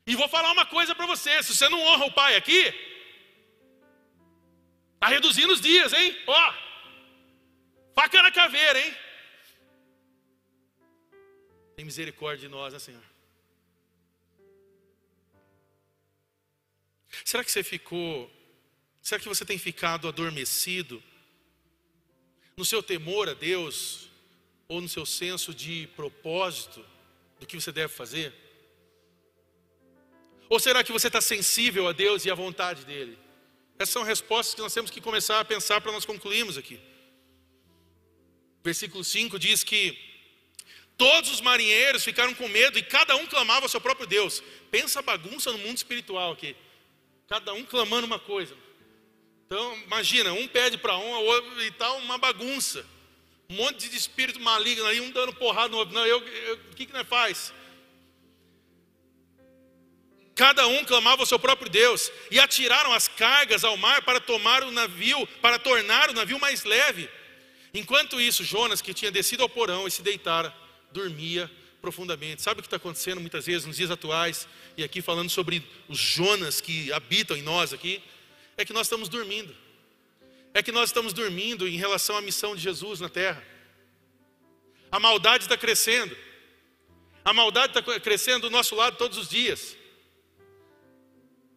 E 0.06 0.16
vou 0.16 0.28
falar 0.28 0.50
uma 0.52 0.64
coisa 0.64 0.94
para 0.94 1.04
você: 1.04 1.42
se 1.42 1.54
você 1.54 1.68
não 1.68 1.78
honra 1.88 2.06
o 2.06 2.12
pai 2.12 2.36
aqui, 2.36 2.72
está 5.02 5.08
reduzindo 5.08 5.52
os 5.52 5.60
dias, 5.60 5.92
hein? 5.92 6.16
Ó, 6.28 6.54
faca 7.92 8.22
na 8.22 8.30
caveira, 8.30 8.78
hein? 8.78 8.96
Tem 11.74 11.84
misericórdia 11.84 12.46
de 12.46 12.54
nós, 12.54 12.72
né, 12.72 12.78
Senhor? 12.78 13.02
Será 17.24 17.42
que 17.42 17.50
você 17.50 17.64
ficou 17.64 18.30
Será 19.02 19.20
que 19.20 19.28
você 19.28 19.44
tem 19.44 19.58
ficado 19.58 20.06
adormecido 20.06 21.02
no 22.56 22.64
seu 22.64 22.80
temor 22.80 23.28
a 23.28 23.34
Deus 23.34 24.08
ou 24.68 24.80
no 24.80 24.88
seu 24.88 25.04
senso 25.04 25.52
de 25.52 25.88
propósito 25.96 26.86
do 27.40 27.46
que 27.46 27.60
você 27.60 27.72
deve 27.72 27.92
fazer? 27.92 28.32
Ou 30.48 30.60
será 30.60 30.84
que 30.84 30.92
você 30.92 31.08
está 31.08 31.20
sensível 31.20 31.88
a 31.88 31.92
Deus 31.92 32.24
e 32.24 32.30
à 32.30 32.34
vontade 32.36 32.84
dEle? 32.84 33.18
Essas 33.82 33.92
são 33.92 34.04
respostas 34.04 34.54
que 34.54 34.60
nós 34.60 34.72
temos 34.72 34.92
que 34.92 35.00
começar 35.00 35.40
a 35.40 35.44
pensar 35.44 35.80
para 35.80 35.90
nós 35.90 36.04
concluirmos 36.04 36.56
aqui. 36.56 36.78
Versículo 38.62 39.02
5 39.02 39.40
diz 39.40 39.64
que 39.64 39.98
todos 40.96 41.32
os 41.32 41.40
marinheiros 41.40 42.04
ficaram 42.04 42.32
com 42.32 42.46
medo 42.46 42.78
e 42.78 42.82
cada 42.82 43.16
um 43.16 43.26
clamava 43.26 43.64
ao 43.64 43.68
seu 43.68 43.80
próprio 43.80 44.06
Deus. 44.06 44.40
Pensa 44.70 45.00
a 45.00 45.02
bagunça 45.02 45.50
no 45.50 45.58
mundo 45.58 45.76
espiritual 45.76 46.30
aqui. 46.30 46.54
Cada 47.26 47.52
um 47.54 47.64
clamando 47.64 48.06
uma 48.06 48.20
coisa. 48.20 48.56
Então, 49.46 49.76
imagina, 49.78 50.32
um 50.32 50.46
pede 50.46 50.78
para 50.78 50.96
um, 50.96 51.10
outro 51.10 51.64
e 51.64 51.72
tal, 51.72 51.98
uma 51.98 52.18
bagunça. 52.18 52.86
Um 53.50 53.56
monte 53.56 53.88
de 53.88 53.96
espírito 53.96 54.38
maligno 54.38 54.86
aí, 54.86 55.00
um 55.00 55.10
dando 55.10 55.32
porrada 55.32 55.70
no 55.70 55.78
outro. 55.78 55.92
Não, 55.92 56.06
eu, 56.06 56.18
o 56.18 56.74
que, 56.76 56.86
que 56.86 56.92
nós 56.92 57.08
faz? 57.08 57.52
Cada 60.34 60.66
um 60.66 60.84
clamava 60.84 61.22
ao 61.22 61.26
seu 61.26 61.38
próprio 61.38 61.70
Deus 61.70 62.10
e 62.30 62.40
atiraram 62.40 62.92
as 62.92 63.06
cargas 63.06 63.64
ao 63.64 63.76
mar 63.76 64.02
para 64.02 64.18
tomar 64.18 64.62
o 64.62 64.70
navio, 64.70 65.26
para 65.42 65.58
tornar 65.58 66.10
o 66.10 66.14
navio 66.14 66.40
mais 66.40 66.64
leve. 66.64 67.08
Enquanto 67.74 68.20
isso, 68.20 68.42
Jonas, 68.42 68.80
que 68.80 68.94
tinha 68.94 69.10
descido 69.10 69.42
ao 69.42 69.48
porão 69.48 69.86
e 69.86 69.90
se 69.90 70.02
deitara, 70.02 70.54
dormia 70.90 71.50
profundamente. 71.80 72.40
Sabe 72.40 72.60
o 72.60 72.62
que 72.62 72.66
está 72.66 72.76
acontecendo 72.76 73.20
muitas 73.20 73.44
vezes 73.44 73.66
nos 73.66 73.76
dias 73.76 73.90
atuais? 73.90 74.46
E 74.76 74.84
aqui 74.84 75.02
falando 75.02 75.28
sobre 75.28 75.66
os 75.88 75.98
Jonas 75.98 76.60
que 76.60 76.92
habitam 76.92 77.36
em 77.36 77.42
nós 77.42 77.72
aqui 77.72 78.02
é 78.56 78.64
que 78.64 78.72
nós 78.72 78.86
estamos 78.86 79.08
dormindo. 79.08 79.54
É 80.54 80.62
que 80.62 80.72
nós 80.72 80.90
estamos 80.90 81.12
dormindo 81.12 81.66
em 81.66 81.76
relação 81.76 82.16
à 82.16 82.20
missão 82.20 82.54
de 82.54 82.62
Jesus 82.62 83.00
na 83.00 83.08
terra. 83.08 83.42
A 84.90 85.00
maldade 85.00 85.44
está 85.44 85.56
crescendo. 85.56 86.16
A 87.24 87.32
maldade 87.32 87.78
está 87.78 88.00
crescendo 88.00 88.42
do 88.42 88.50
nosso 88.50 88.74
lado 88.74 88.96
todos 88.96 89.18
os 89.18 89.28
dias. 89.28 89.76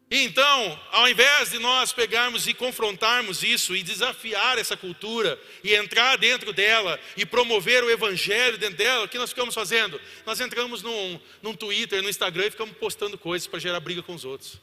Então, 0.09 0.79
ao 0.91 1.09
invés 1.09 1.49
de 1.49 1.57
nós 1.57 1.91
pegarmos 1.91 2.45
e 2.45 2.53
confrontarmos 2.53 3.41
isso 3.41 3.75
e 3.75 3.81
desafiar 3.81 4.59
essa 4.59 4.77
cultura 4.77 5.39
e 5.63 5.73
entrar 5.73 6.15
dentro 6.17 6.53
dela 6.53 6.99
e 7.17 7.25
promover 7.25 7.83
o 7.83 7.89
evangelho 7.89 8.57
dentro 8.57 8.77
dela, 8.77 9.05
o 9.05 9.09
que 9.09 9.17
nós 9.17 9.31
ficamos 9.31 9.55
fazendo? 9.55 9.99
Nós 10.23 10.39
entramos 10.39 10.83
num, 10.83 11.19
num 11.41 11.55
Twitter, 11.55 12.03
no 12.03 12.09
Instagram 12.09 12.45
e 12.45 12.51
ficamos 12.51 12.77
postando 12.77 13.17
coisas 13.17 13.47
para 13.47 13.59
gerar 13.59 13.79
briga 13.79 14.03
com 14.03 14.13
os 14.13 14.23
outros. 14.23 14.59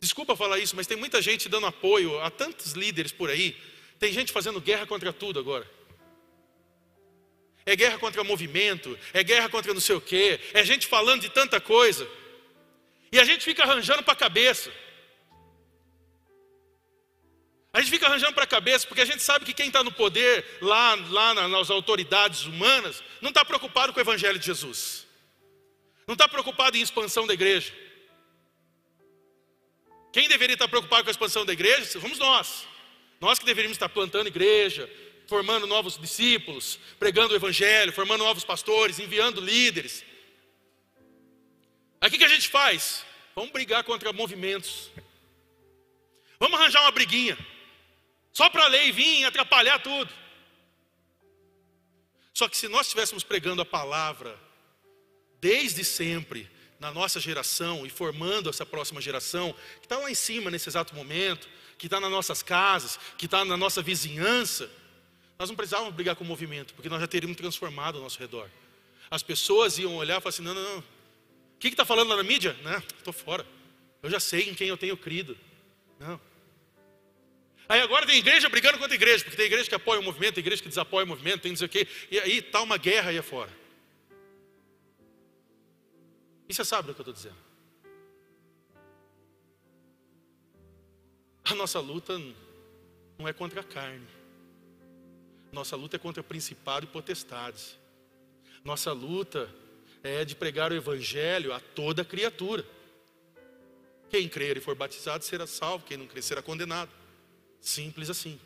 Desculpa 0.00 0.34
falar 0.34 0.58
isso, 0.58 0.74
mas 0.74 0.86
tem 0.86 0.96
muita 0.96 1.22
gente 1.22 1.48
dando 1.48 1.66
apoio 1.66 2.18
a 2.20 2.30
tantos 2.30 2.72
líderes 2.72 3.12
por 3.12 3.30
aí. 3.30 3.56
Tem 4.00 4.12
gente 4.12 4.32
fazendo 4.32 4.60
guerra 4.60 4.86
contra 4.86 5.12
tudo 5.12 5.38
agora. 5.38 5.79
É 7.66 7.76
guerra 7.76 7.98
contra 7.98 8.24
movimento, 8.24 8.98
é 9.12 9.22
guerra 9.22 9.48
contra 9.48 9.74
não 9.74 9.80
sei 9.80 9.94
o 9.94 10.00
quê, 10.00 10.40
é 10.52 10.64
gente 10.64 10.86
falando 10.86 11.20
de 11.20 11.28
tanta 11.28 11.60
coisa. 11.60 12.08
E 13.12 13.18
a 13.18 13.24
gente 13.24 13.44
fica 13.44 13.62
arranjando 13.62 14.02
para 14.02 14.12
a 14.12 14.16
cabeça. 14.16 14.72
A 17.72 17.80
gente 17.80 17.90
fica 17.90 18.06
arranjando 18.06 18.34
para 18.34 18.44
a 18.44 18.48
cabeça, 18.48 18.86
porque 18.86 19.02
a 19.02 19.04
gente 19.04 19.22
sabe 19.22 19.44
que 19.44 19.52
quem 19.52 19.68
está 19.68 19.84
no 19.84 19.92
poder, 19.92 20.44
lá, 20.60 20.96
lá 21.08 21.34
nas 21.48 21.70
autoridades 21.70 22.44
humanas, 22.44 23.02
não 23.20 23.28
está 23.28 23.44
preocupado 23.44 23.92
com 23.92 24.00
o 24.00 24.02
Evangelho 24.02 24.38
de 24.38 24.46
Jesus, 24.46 25.06
não 26.04 26.14
está 26.14 26.26
preocupado 26.26 26.76
em 26.76 26.80
expansão 26.80 27.28
da 27.28 27.34
igreja, 27.34 27.72
quem 30.12 30.28
deveria 30.28 30.54
estar 30.54 30.68
preocupado 30.68 31.04
com 31.04 31.10
a 31.10 31.12
expansão 31.12 31.44
da 31.44 31.52
igreja? 31.52 31.84
Somos 32.00 32.18
nós. 32.18 32.66
Nós 33.20 33.38
que 33.38 33.44
deveríamos 33.44 33.76
estar 33.76 33.88
plantando 33.88 34.26
igreja, 34.26 34.90
formando 35.30 35.64
novos 35.64 35.96
discípulos, 35.96 36.76
pregando 36.98 37.32
o 37.32 37.36
evangelho, 37.36 37.92
formando 37.92 38.24
novos 38.24 38.42
pastores, 38.42 38.98
enviando 38.98 39.40
líderes. 39.40 40.04
O 42.04 42.10
que 42.10 42.24
a 42.24 42.28
gente 42.28 42.48
faz? 42.48 43.04
Vamos 43.36 43.52
brigar 43.52 43.84
contra 43.84 44.12
movimentos. 44.12 44.90
Vamos 46.40 46.58
arranjar 46.58 46.82
uma 46.82 46.90
briguinha. 46.90 47.38
Só 48.32 48.50
para 48.50 48.64
a 48.64 48.68
lei 48.68 48.90
vir 48.90 49.24
atrapalhar 49.24 49.78
tudo. 49.78 50.12
Só 52.34 52.48
que 52.48 52.56
se 52.56 52.66
nós 52.66 52.86
estivéssemos 52.86 53.22
pregando 53.22 53.62
a 53.62 53.64
palavra 53.64 54.36
desde 55.40 55.84
sempre, 55.84 56.50
na 56.80 56.90
nossa 56.90 57.20
geração 57.20 57.86
e 57.86 57.90
formando 57.90 58.50
essa 58.50 58.66
próxima 58.66 59.00
geração, 59.00 59.54
que 59.78 59.86
está 59.86 59.96
lá 59.96 60.10
em 60.10 60.14
cima 60.14 60.50
nesse 60.50 60.68
exato 60.68 60.92
momento, 60.92 61.48
que 61.78 61.86
está 61.86 62.00
nas 62.00 62.10
nossas 62.10 62.42
casas, 62.42 62.98
que 63.16 63.26
está 63.26 63.44
na 63.44 63.56
nossa 63.56 63.80
vizinhança, 63.80 64.68
nós 65.40 65.48
não 65.48 65.56
precisávamos 65.56 65.94
brigar 65.94 66.14
com 66.14 66.22
o 66.22 66.26
movimento, 66.26 66.74
porque 66.74 66.90
nós 66.90 67.00
já 67.00 67.06
teríamos 67.06 67.34
transformado 67.34 67.96
ao 67.96 68.02
nosso 68.02 68.18
redor. 68.18 68.50
As 69.10 69.22
pessoas 69.22 69.78
iam 69.78 69.96
olhar 69.96 70.18
e 70.18 70.20
falar 70.20 70.28
assim: 70.28 70.42
não, 70.42 70.52
não, 70.52 70.62
não. 70.62 70.78
O 70.80 70.84
que 71.58 71.68
está 71.68 71.82
falando 71.82 72.10
lá 72.10 72.16
na 72.16 72.22
mídia? 72.22 72.54
Não, 72.62 72.76
estou 72.76 73.10
fora. 73.10 73.46
Eu 74.02 74.10
já 74.10 74.20
sei 74.20 74.50
em 74.50 74.54
quem 74.54 74.68
eu 74.68 74.76
tenho 74.76 74.98
crido. 74.98 75.34
Não. 75.98 76.20
Aí 77.66 77.80
agora 77.80 78.06
tem 78.06 78.18
igreja 78.18 78.50
brigando 78.50 78.76
contra 78.76 78.94
igreja, 78.94 79.24
porque 79.24 79.34
tem 79.34 79.46
igreja 79.46 79.66
que 79.66 79.74
apoia 79.74 79.98
o 79.98 80.02
movimento, 80.02 80.34
tem 80.34 80.42
igreja 80.42 80.62
que 80.62 80.68
desapoia 80.68 81.04
o 81.04 81.08
movimento, 81.08 81.40
tem 81.40 81.52
não 81.52 81.56
sei 81.56 81.66
o 81.66 81.70
quê. 81.70 81.88
E 82.10 82.20
aí 82.20 82.38
está 82.40 82.60
uma 82.60 82.76
guerra 82.76 83.08
aí 83.08 83.16
afora. 83.16 83.50
E 86.50 86.52
você 86.52 86.66
sabe 86.66 86.88
do 86.88 86.94
que 86.94 87.00
eu 87.00 87.02
estou 87.02 87.14
dizendo? 87.14 87.38
A 91.44 91.54
nossa 91.54 91.80
luta 91.80 92.20
não 93.18 93.26
é 93.26 93.32
contra 93.32 93.62
a 93.62 93.64
carne. 93.64 94.19
Nossa 95.52 95.76
luta 95.76 95.96
é 95.96 95.98
contra 95.98 96.22
principado 96.22 96.86
e 96.86 96.88
potestades. 96.88 97.78
Nossa 98.64 98.92
luta 98.92 99.52
é 100.02 100.24
de 100.24 100.34
pregar 100.34 100.72
o 100.72 100.74
evangelho 100.74 101.52
a 101.52 101.60
toda 101.60 102.04
criatura. 102.04 102.64
Quem 104.08 104.28
crer 104.28 104.56
e 104.56 104.60
for 104.60 104.74
batizado 104.74 105.24
será 105.24 105.46
salvo, 105.46 105.84
quem 105.84 105.96
não 105.96 106.06
crer 106.06 106.22
será 106.22 106.42
condenado. 106.42 106.90
Simples 107.60 108.10
assim. 108.10 108.40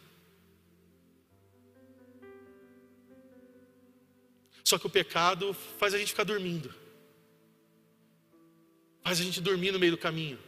Só 4.63 4.79
que 4.79 4.87
o 4.87 4.91
pecado 4.91 5.53
faz 5.79 5.95
a 5.95 5.99
gente 5.99 6.09
ficar 6.09 6.25
dormindo 6.25 6.85
faz 9.05 9.21
a 9.21 9.23
gente 9.23 9.41
dormir 9.41 9.71
no 9.71 9.79
meio 9.79 9.93
do 9.93 9.99
caminho. 9.99 10.39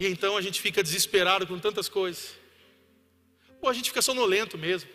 E 0.00 0.06
então 0.06 0.36
a 0.36 0.40
gente 0.40 0.60
fica 0.60 0.82
desesperado 0.82 1.46
com 1.46 1.58
tantas 1.58 1.90
coisas. 1.90 2.34
Ou 3.60 3.68
a 3.68 3.72
gente 3.74 3.90
fica 3.90 4.00
sonolento 4.00 4.56
mesmo. 4.56 4.88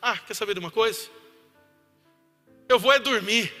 Ah, 0.00 0.16
quer 0.18 0.34
saber 0.34 0.54
de 0.54 0.60
uma 0.60 0.70
coisa? 0.70 1.08
Eu 2.68 2.78
vou 2.78 2.92
é 2.92 2.98
dormir. 2.98 3.52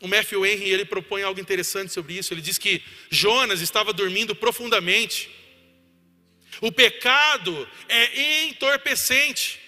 O 0.00 0.08
Matthew 0.08 0.46
Henry 0.46 0.70
ele 0.70 0.84
propõe 0.84 1.22
algo 1.22 1.40
interessante 1.40 1.92
sobre 1.92 2.14
isso. 2.14 2.32
Ele 2.32 2.40
diz 2.40 2.56
que 2.56 2.82
Jonas 3.10 3.60
estava 3.60 3.92
dormindo 3.92 4.34
profundamente. 4.34 5.28
O 6.60 6.70
pecado 6.70 7.68
é 7.88 8.44
entorpecente. 8.46 9.60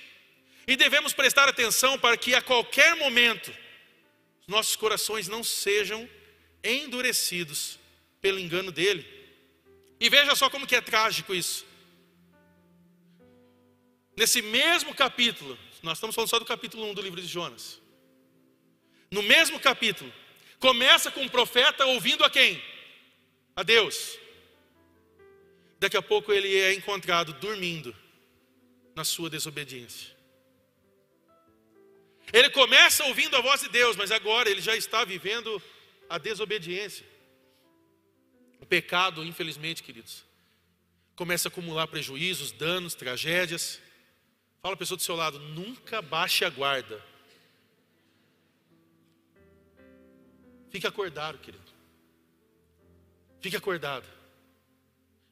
E 0.66 0.77
devemos 0.77 1.12
prestar 1.12 1.49
atenção 1.49 1.99
para 1.99 2.16
que 2.16 2.35
a 2.35 2.41
qualquer 2.41 2.95
momento 2.97 3.53
nossos 4.47 4.77
corações 4.77 5.29
não 5.29 5.43
sejam 5.43 6.09
endurecidos 6.62 7.79
pelo 8.21 8.39
engano 8.39 8.71
dele. 8.71 9.07
E 9.99 10.09
veja 10.09 10.35
só 10.37 10.49
como 10.49 10.66
que 10.66 10.77
é 10.77 10.81
trágico 10.81 11.35
isso. 11.35 11.66
Nesse 14.21 14.43
mesmo 14.43 14.95
capítulo, 14.95 15.59
nós 15.83 15.97
estamos 15.97 16.14
falando 16.14 16.29
só 16.29 16.39
do 16.39 16.45
capítulo 16.45 16.85
1 16.91 16.93
do 16.93 17.01
livro 17.01 17.23
de 17.23 17.27
Jonas. 17.27 17.81
No 19.11 19.23
mesmo 19.23 19.59
capítulo, 19.59 20.12
começa 20.59 21.11
com 21.11 21.25
o 21.25 21.31
profeta 21.31 21.87
ouvindo 21.87 22.23
a 22.23 22.29
quem? 22.29 22.62
A 23.57 23.62
Deus. 23.62 24.18
Daqui 25.79 25.97
a 25.97 26.03
pouco 26.03 26.35
ele 26.35 26.55
é 26.55 26.75
encontrado 26.75 27.33
dormindo 27.33 27.97
na 28.95 29.05
sua 29.05 29.31
desobediência. 29.31 30.14
Ele 32.31 32.51
começa 32.51 33.03
ouvindo 33.07 33.35
a 33.39 33.41
voz 33.41 33.62
de 33.62 33.71
Deus, 33.71 33.97
mas 33.97 34.11
agora 34.11 34.51
ele 34.51 34.61
já 34.61 34.77
está 34.77 35.03
vivendo 35.03 35.62
a 36.11 36.18
desobediência. 36.18 37.07
O 38.61 38.66
pecado, 38.66 39.25
infelizmente, 39.25 39.83
queridos, 39.83 40.27
começa 41.16 41.49
a 41.49 41.51
acumular 41.51 41.87
prejuízos, 41.87 42.53
danos, 42.53 42.95
tragédias. 42.95 43.81
Fala 44.62 44.74
a 44.74 44.76
pessoa 44.76 44.96
do 44.96 45.02
seu 45.02 45.16
lado, 45.16 45.38
nunca 45.38 46.02
baixe 46.02 46.44
a 46.44 46.50
guarda. 46.50 47.02
Fique 50.70 50.86
acordado, 50.86 51.38
querido. 51.38 51.64
Fique 53.40 53.56
acordado. 53.56 54.06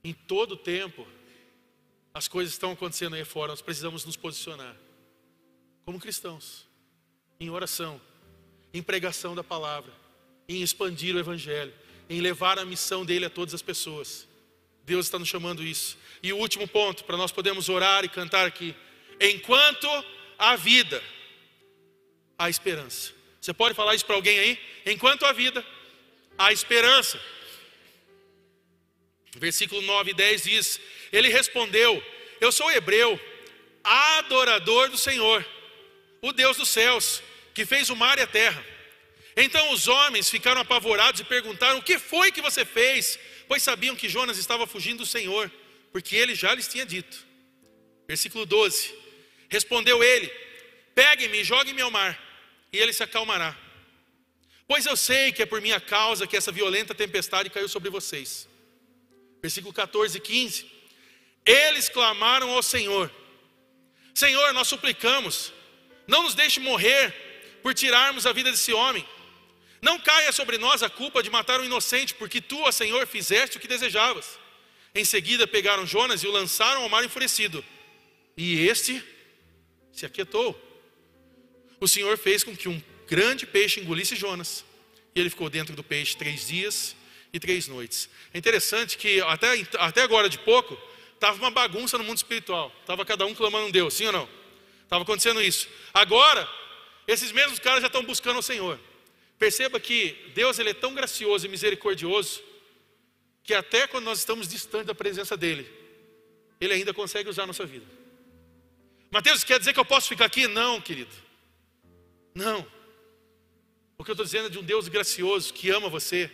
Em 0.02 0.14
todo 0.14 0.56
tempo, 0.56 1.06
as 2.14 2.26
coisas 2.26 2.54
estão 2.54 2.72
acontecendo 2.72 3.14
aí 3.16 3.24
fora, 3.24 3.52
nós 3.52 3.62
precisamos 3.62 4.04
nos 4.04 4.16
posicionar 4.16 4.74
como 5.84 5.98
cristãos, 5.98 6.66
em 7.40 7.48
oração, 7.48 8.00
em 8.74 8.82
pregação 8.82 9.34
da 9.34 9.42
palavra, 9.42 9.92
em 10.48 10.62
expandir 10.62 11.16
o 11.16 11.18
Evangelho, 11.18 11.72
em 12.10 12.20
levar 12.20 12.58
a 12.58 12.64
missão 12.64 13.04
dele 13.04 13.24
a 13.24 13.30
todas 13.30 13.54
as 13.54 13.62
pessoas. 13.62 14.28
Deus 14.84 15.06
está 15.06 15.18
nos 15.18 15.28
chamando 15.28 15.62
isso. 15.62 15.96
E 16.22 16.32
o 16.32 16.36
último 16.38 16.66
ponto, 16.66 17.04
para 17.04 17.16
nós 17.16 17.32
podermos 17.32 17.68
orar 17.68 18.04
e 18.04 18.08
cantar 18.08 18.46
aqui: 18.46 18.74
enquanto 19.20 19.88
há 20.38 20.56
vida, 20.56 21.02
há 22.38 22.48
esperança. 22.48 23.12
Você 23.40 23.52
pode 23.52 23.74
falar 23.74 23.94
isso 23.94 24.04
para 24.04 24.14
alguém 24.14 24.38
aí? 24.38 24.58
Enquanto 24.86 25.24
há 25.24 25.32
vida, 25.32 25.64
há 26.36 26.52
esperança. 26.52 27.20
Versículo 29.36 29.80
9 29.82 30.10
e 30.10 30.14
10 30.14 30.42
diz: 30.42 30.80
Ele 31.12 31.28
respondeu: 31.28 32.02
Eu 32.40 32.50
sou 32.50 32.70
hebreu, 32.70 33.20
adorador 33.84 34.90
do 34.90 34.98
Senhor, 34.98 35.46
o 36.20 36.32
Deus 36.32 36.56
dos 36.56 36.68
céus, 36.68 37.22
que 37.54 37.64
fez 37.64 37.90
o 37.90 37.96
mar 37.96 38.18
e 38.18 38.22
a 38.22 38.26
terra. 38.26 38.64
Então 39.36 39.72
os 39.72 39.86
homens 39.86 40.28
ficaram 40.28 40.60
apavorados 40.60 41.20
e 41.20 41.24
perguntaram: 41.24 41.78
O 41.78 41.82
que 41.82 41.98
foi 41.98 42.32
que 42.32 42.42
você 42.42 42.64
fez? 42.64 43.18
Pois 43.46 43.62
sabiam 43.62 43.94
que 43.94 44.08
Jonas 44.08 44.36
estava 44.36 44.66
fugindo 44.66 44.98
do 44.98 45.06
Senhor, 45.06 45.50
porque 45.92 46.16
ele 46.16 46.34
já 46.34 46.54
lhes 46.54 46.68
tinha 46.68 46.84
dito. 46.84 47.24
Versículo 48.06 48.44
12: 48.44 48.97
Respondeu 49.48 50.02
ele: 50.02 50.28
Pegue-me 50.94 51.38
e 51.38 51.44
jogue-me 51.44 51.80
ao 51.80 51.90
mar, 51.90 52.18
e 52.72 52.78
ele 52.78 52.92
se 52.92 53.02
acalmará. 53.02 53.56
Pois 54.66 54.84
eu 54.84 54.96
sei 54.96 55.32
que 55.32 55.42
é 55.42 55.46
por 55.46 55.60
minha 55.62 55.80
causa 55.80 56.26
que 56.26 56.36
essa 56.36 56.52
violenta 56.52 56.94
tempestade 56.94 57.48
caiu 57.48 57.68
sobre 57.68 57.88
vocês. 57.88 58.46
Versículo 59.40 59.72
14 59.72 60.18
e 60.18 60.20
15. 60.20 60.70
Eles 61.46 61.88
clamaram 61.88 62.50
ao 62.50 62.62
Senhor: 62.62 63.10
Senhor, 64.14 64.52
nós 64.52 64.68
suplicamos, 64.68 65.52
não 66.06 66.24
nos 66.24 66.34
deixe 66.34 66.60
morrer 66.60 67.14
por 67.62 67.72
tirarmos 67.72 68.26
a 68.26 68.32
vida 68.32 68.50
desse 68.50 68.72
homem. 68.72 69.06
Não 69.80 69.98
caia 69.98 70.32
sobre 70.32 70.58
nós 70.58 70.82
a 70.82 70.90
culpa 70.90 71.22
de 71.22 71.30
matar 71.30 71.60
um 71.60 71.64
inocente, 71.64 72.12
porque 72.14 72.40
tu, 72.40 72.60
ó 72.62 72.72
Senhor, 72.72 73.06
fizeste 73.06 73.56
o 73.56 73.60
que 73.60 73.68
desejavas. 73.68 74.38
Em 74.94 75.04
seguida 75.04 75.46
pegaram 75.46 75.86
Jonas 75.86 76.22
e 76.22 76.26
o 76.26 76.32
lançaram 76.32 76.82
ao 76.82 76.88
mar 76.88 77.04
enfurecido. 77.04 77.64
E 78.36 78.66
este 78.66 79.02
se 79.98 80.06
aquietou. 80.06 80.58
O 81.80 81.88
Senhor 81.88 82.16
fez 82.16 82.44
com 82.44 82.56
que 82.56 82.68
um 82.68 82.82
grande 83.06 83.46
peixe 83.46 83.80
engolisse 83.80 84.14
Jonas. 84.14 84.64
E 85.14 85.20
ele 85.20 85.30
ficou 85.30 85.50
dentro 85.50 85.74
do 85.74 85.82
peixe 85.82 86.16
três 86.16 86.46
dias 86.46 86.94
e 87.32 87.40
três 87.40 87.66
noites. 87.66 88.08
É 88.32 88.38
interessante 88.38 88.96
que 88.96 89.20
até, 89.22 89.48
até 89.78 90.02
agora 90.02 90.28
de 90.28 90.38
pouco, 90.38 90.78
estava 91.14 91.36
uma 91.38 91.50
bagunça 91.50 91.98
no 91.98 92.04
mundo 92.04 92.18
espiritual. 92.18 92.72
Estava 92.80 93.04
cada 93.04 93.26
um 93.26 93.34
clamando 93.34 93.66
um 93.66 93.70
Deus, 93.70 93.94
sim 93.94 94.06
ou 94.06 94.12
não? 94.12 94.28
Estava 94.84 95.02
acontecendo 95.02 95.42
isso. 95.42 95.68
Agora, 95.92 96.48
esses 97.06 97.32
mesmos 97.32 97.58
caras 97.58 97.80
já 97.80 97.88
estão 97.88 98.04
buscando 98.04 98.38
o 98.38 98.42
Senhor. 98.42 98.78
Perceba 99.38 99.78
que 99.78 100.16
Deus 100.34 100.58
ele 100.58 100.70
é 100.70 100.74
tão 100.74 100.94
gracioso 100.94 101.46
e 101.46 101.48
misericordioso 101.48 102.42
que 103.42 103.54
até 103.54 103.86
quando 103.86 104.04
nós 104.04 104.18
estamos 104.18 104.46
distantes 104.46 104.86
da 104.86 104.94
presença 104.94 105.36
dele, 105.36 105.66
ele 106.60 106.74
ainda 106.74 106.92
consegue 106.92 107.30
usar 107.30 107.44
a 107.44 107.46
nossa 107.46 107.64
vida. 107.64 107.97
Mateus, 109.10 109.44
quer 109.44 109.58
dizer 109.58 109.72
que 109.72 109.80
eu 109.80 109.84
posso 109.84 110.08
ficar 110.08 110.26
aqui? 110.26 110.46
Não, 110.46 110.80
querido. 110.80 111.14
Não. 112.34 112.66
O 113.96 114.04
que 114.04 114.10
eu 114.10 114.14
estou 114.14 114.24
dizendo 114.24 114.46
é 114.46 114.50
de 114.50 114.58
um 114.58 114.62
Deus 114.62 114.88
gracioso 114.88 115.52
que 115.52 115.70
ama 115.70 115.88
você, 115.88 116.30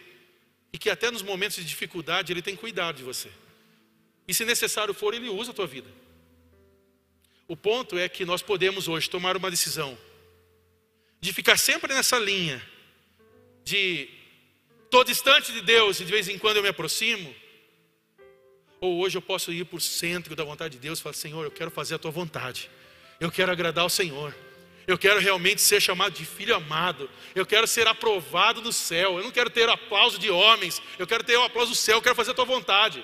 e 0.72 0.78
que 0.78 0.90
até 0.90 1.08
nos 1.08 1.22
momentos 1.22 1.56
de 1.56 1.64
dificuldade 1.64 2.32
Ele 2.32 2.42
tem 2.42 2.56
cuidado 2.56 2.96
de 2.96 3.04
você. 3.04 3.30
E 4.26 4.34
se 4.34 4.44
necessário 4.44 4.92
for, 4.92 5.14
Ele 5.14 5.28
usa 5.28 5.52
a 5.52 5.54
tua 5.54 5.68
vida. 5.68 5.88
O 7.46 7.56
ponto 7.56 7.96
é 7.96 8.08
que 8.08 8.24
nós 8.24 8.42
podemos 8.42 8.88
hoje 8.88 9.08
tomar 9.08 9.36
uma 9.36 9.50
decisão 9.50 9.96
de 11.20 11.32
ficar 11.32 11.56
sempre 11.58 11.94
nessa 11.94 12.18
linha 12.18 12.60
de 13.62 14.08
estou 14.84 15.04
distante 15.04 15.52
de 15.52 15.60
Deus 15.60 16.00
e 16.00 16.04
de 16.04 16.10
vez 16.10 16.28
em 16.28 16.38
quando 16.38 16.56
eu 16.56 16.62
me 16.62 16.68
aproximo, 16.68 17.34
ou 18.84 19.00
hoje 19.00 19.16
eu 19.16 19.22
posso 19.22 19.50
ir 19.52 19.64
para 19.64 19.76
o 19.76 19.80
centro 19.80 20.36
da 20.36 20.44
vontade 20.44 20.74
de 20.74 20.80
Deus 20.80 20.98
e 20.98 21.02
falar: 21.02 21.14
Senhor, 21.14 21.42
eu 21.44 21.50
quero 21.50 21.70
fazer 21.70 21.94
a 21.94 21.98
tua 21.98 22.10
vontade, 22.10 22.70
eu 23.18 23.30
quero 23.30 23.50
agradar 23.50 23.82
ao 23.82 23.90
Senhor. 23.90 24.34
Eu 24.86 24.98
quero 24.98 25.18
realmente 25.18 25.62
ser 25.62 25.80
chamado 25.80 26.12
de 26.12 26.26
filho 26.26 26.54
amado. 26.54 27.08
Eu 27.34 27.46
quero 27.46 27.66
ser 27.66 27.86
aprovado 27.86 28.60
no 28.60 28.70
céu. 28.70 29.16
Eu 29.16 29.24
não 29.24 29.30
quero 29.30 29.48
ter 29.48 29.66
aplauso 29.66 30.18
de 30.18 30.30
homens. 30.30 30.82
Eu 30.98 31.06
quero 31.06 31.24
ter 31.24 31.38
o 31.38 31.42
aplauso 31.42 31.72
do 31.72 31.74
céu. 31.74 31.96
Eu 31.96 32.02
quero 32.02 32.14
fazer 32.14 32.32
a 32.32 32.34
tua 32.34 32.44
vontade. 32.44 33.02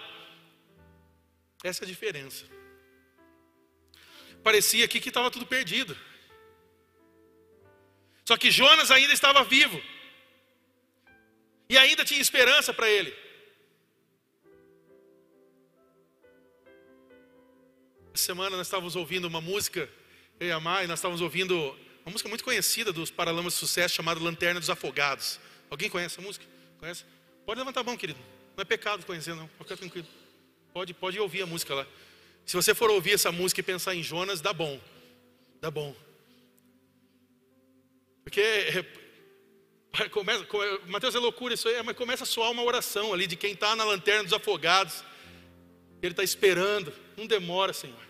Essa 1.65 1.83
é 1.83 1.87
a 1.87 1.89
diferença. 1.89 2.45
Parecia 4.45 4.85
aqui 4.85 5.01
que 5.01 5.09
estava 5.09 5.31
tudo 5.31 5.47
perdido. 5.47 5.97
Só 8.27 8.37
que 8.37 8.51
Jonas 8.51 8.91
ainda 8.91 9.15
estava 9.15 9.43
vivo. 9.43 9.81
E 11.67 11.79
ainda 11.79 12.05
tinha 12.05 12.21
esperança 12.21 12.75
para 12.75 12.91
ele. 12.91 13.30
Semana 18.15 18.57
nós 18.57 18.67
estávamos 18.67 18.97
ouvindo 18.97 19.27
uma 19.27 19.41
música 19.41 19.89
eu 20.41 20.49
e 20.49 20.53
a 20.53 20.59
Mai, 20.59 20.87
nós 20.87 20.99
estávamos 20.99 21.21
ouvindo 21.21 21.55
uma 22.05 22.13
música 22.13 22.29
muito 22.29 22.43
conhecida 22.43 22.93
dos 22.93 23.11
Paralamas 23.11 23.53
de 23.53 23.59
Sucesso 23.59 23.95
chamada 23.95 24.19
Lanterna 24.19 24.59
dos 24.59 24.71
Afogados. 24.71 25.39
Alguém 25.69 25.89
conhece 25.89 26.15
essa 26.15 26.23
música? 26.23 26.45
Conhece? 26.79 27.05
Pode 27.45 27.61
levantar 27.61 27.81
a 27.81 27.85
mão, 27.85 27.97
querido. 27.97 28.19
Não 28.57 28.63
é 28.63 28.65
pecado 28.65 29.05
conhecer, 29.05 29.35
não. 29.35 29.49
Fica 29.59 29.77
tranquilo. 29.77 30.07
Pode, 30.73 30.95
pode 30.95 31.21
ouvir 31.21 31.43
a 31.43 31.47
música 31.47 31.75
lá. 31.75 31.87
Se 32.47 32.57
você 32.57 32.75
for 32.75 32.91
ouvir 32.91 33.13
essa 33.13 33.31
música 33.31 33.61
e 33.61 33.63
pensar 33.63 33.95
em 33.95 34.03
Jonas, 34.03 34.41
dá 34.41 34.53
bom. 34.53 34.81
Dá 35.61 35.71
bom. 35.71 35.95
Porque 38.25 38.41
é, 38.41 38.85
começa, 40.11 40.47
Mateus 40.87 41.15
é 41.15 41.19
loucura 41.19 41.55
isso 41.55 41.69
aí, 41.69 41.83
mas 41.83 41.97
começa 41.97 42.25
a 42.25 42.27
soar 42.27 42.51
uma 42.51 42.63
oração 42.63 43.13
ali 43.13 43.27
de 43.27 43.37
quem 43.37 43.53
está 43.53 43.77
na 43.77 43.85
lanterna 43.85 44.25
dos 44.25 44.33
afogados. 44.33 45.05
Ele 46.03 46.13
está 46.13 46.25
esperando. 46.25 46.93
Não 47.21 47.27
demora, 47.27 47.75
Senhor. 47.75 48.01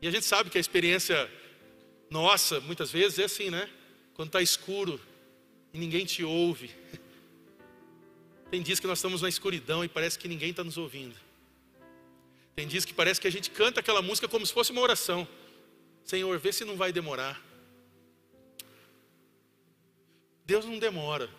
E 0.00 0.08
a 0.08 0.10
gente 0.10 0.26
sabe 0.26 0.50
que 0.50 0.58
a 0.58 0.60
experiência 0.60 1.30
nossa, 2.10 2.58
muitas 2.58 2.90
vezes, 2.90 3.20
é 3.20 3.24
assim, 3.24 3.50
né? 3.50 3.70
Quando 4.14 4.30
está 4.30 4.42
escuro 4.42 5.00
e 5.72 5.78
ninguém 5.78 6.04
te 6.04 6.24
ouve. 6.24 6.74
Tem 8.50 8.60
dias 8.60 8.80
que 8.80 8.86
nós 8.88 8.98
estamos 8.98 9.22
na 9.22 9.28
escuridão 9.28 9.84
e 9.84 9.88
parece 9.88 10.18
que 10.18 10.26
ninguém 10.26 10.50
está 10.50 10.64
nos 10.64 10.76
ouvindo. 10.76 11.14
Tem 12.56 12.66
dias 12.66 12.84
que 12.84 12.92
parece 12.92 13.20
que 13.20 13.28
a 13.28 13.32
gente 13.32 13.48
canta 13.52 13.78
aquela 13.78 14.02
música 14.02 14.26
como 14.26 14.44
se 14.44 14.52
fosse 14.52 14.72
uma 14.72 14.80
oração. 14.80 15.26
Senhor, 16.02 16.36
vê 16.40 16.52
se 16.52 16.64
não 16.64 16.76
vai 16.76 16.92
demorar. 16.92 17.40
Deus 20.44 20.64
não 20.64 20.80
demora. 20.80 21.30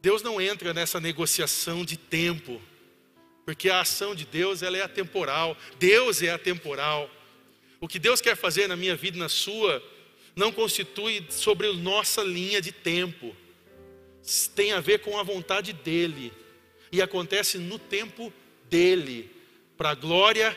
Deus 0.00 0.22
não 0.22 0.40
entra 0.40 0.72
nessa 0.72 0.98
negociação 0.98 1.84
de 1.84 1.98
tempo. 1.98 2.62
Porque 3.46 3.70
a 3.70 3.80
ação 3.80 4.12
de 4.12 4.26
Deus 4.26 4.60
ela 4.60 4.76
é 4.76 4.82
atemporal. 4.82 5.56
Deus 5.78 6.20
é 6.20 6.30
atemporal. 6.30 7.08
O 7.80 7.86
que 7.86 7.98
Deus 7.98 8.20
quer 8.20 8.36
fazer 8.36 8.66
na 8.66 8.74
minha 8.74 8.96
vida 8.96 9.16
e 9.16 9.20
na 9.20 9.28
sua 9.28 9.80
não 10.34 10.50
constitui 10.50 11.24
sobre 11.30 11.72
nossa 11.72 12.22
linha 12.22 12.60
de 12.60 12.72
tempo. 12.72 13.34
Tem 14.56 14.72
a 14.72 14.80
ver 14.80 14.98
com 14.98 15.16
a 15.16 15.22
vontade 15.22 15.72
dele 15.72 16.32
e 16.90 17.00
acontece 17.00 17.56
no 17.56 17.78
tempo 17.78 18.32
dele, 18.68 19.30
para 19.76 19.90
a 19.90 19.94
glória 19.94 20.56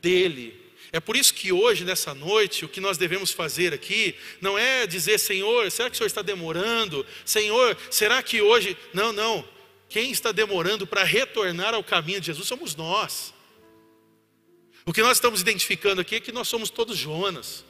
dele. 0.00 0.56
É 0.92 1.00
por 1.00 1.16
isso 1.16 1.34
que 1.34 1.52
hoje, 1.52 1.84
nessa 1.84 2.14
noite, 2.14 2.64
o 2.64 2.68
que 2.68 2.80
nós 2.80 2.96
devemos 2.96 3.32
fazer 3.32 3.74
aqui 3.74 4.14
não 4.40 4.56
é 4.56 4.86
dizer, 4.86 5.18
Senhor, 5.18 5.70
será 5.72 5.90
que 5.90 5.94
o 5.94 5.98
Senhor 5.98 6.06
está 6.06 6.22
demorando? 6.22 7.04
Senhor, 7.24 7.76
será 7.90 8.22
que 8.22 8.40
hoje. 8.40 8.76
Não, 8.94 9.12
não. 9.12 9.46
Quem 9.88 10.10
está 10.10 10.32
demorando 10.32 10.86
para 10.86 11.02
retornar 11.02 11.74
ao 11.74 11.82
caminho 11.82 12.20
de 12.20 12.26
Jesus 12.26 12.46
somos 12.46 12.76
nós. 12.76 13.32
O 14.84 14.92
que 14.92 15.02
nós 15.02 15.16
estamos 15.16 15.40
identificando 15.40 16.00
aqui 16.00 16.16
é 16.16 16.20
que 16.20 16.32
nós 16.32 16.48
somos 16.48 16.70
todos 16.70 16.96
Jonas. 16.96 17.64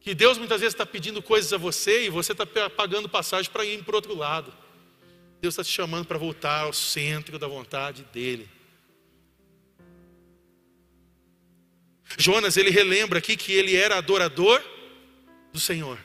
Que 0.00 0.14
Deus 0.14 0.38
muitas 0.38 0.60
vezes 0.60 0.74
está 0.74 0.86
pedindo 0.86 1.22
coisas 1.22 1.52
a 1.52 1.58
você 1.58 2.06
e 2.06 2.10
você 2.10 2.32
está 2.32 2.46
pagando 2.70 3.08
passagem 3.08 3.50
para 3.50 3.64
ir 3.64 3.82
para 3.84 3.92
o 3.92 3.96
outro 3.96 4.14
lado. 4.14 4.52
Deus 5.40 5.54
está 5.54 5.64
te 5.64 5.70
chamando 5.70 6.06
para 6.06 6.18
voltar 6.18 6.60
ao 6.62 6.72
centro 6.72 7.38
da 7.38 7.48
vontade 7.48 8.06
dEle. 8.12 8.48
Jonas, 12.16 12.56
ele 12.56 12.70
relembra 12.70 13.18
aqui 13.18 13.36
que 13.36 13.52
ele 13.52 13.76
era 13.76 13.96
adorador 13.96 14.62
do 15.52 15.60
Senhor. 15.60 15.98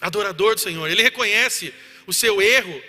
Adorador 0.00 0.54
do 0.54 0.60
Senhor. 0.60 0.88
Ele 0.88 1.02
reconhece 1.02 1.72
o 2.06 2.12
seu 2.12 2.40
erro 2.40 2.80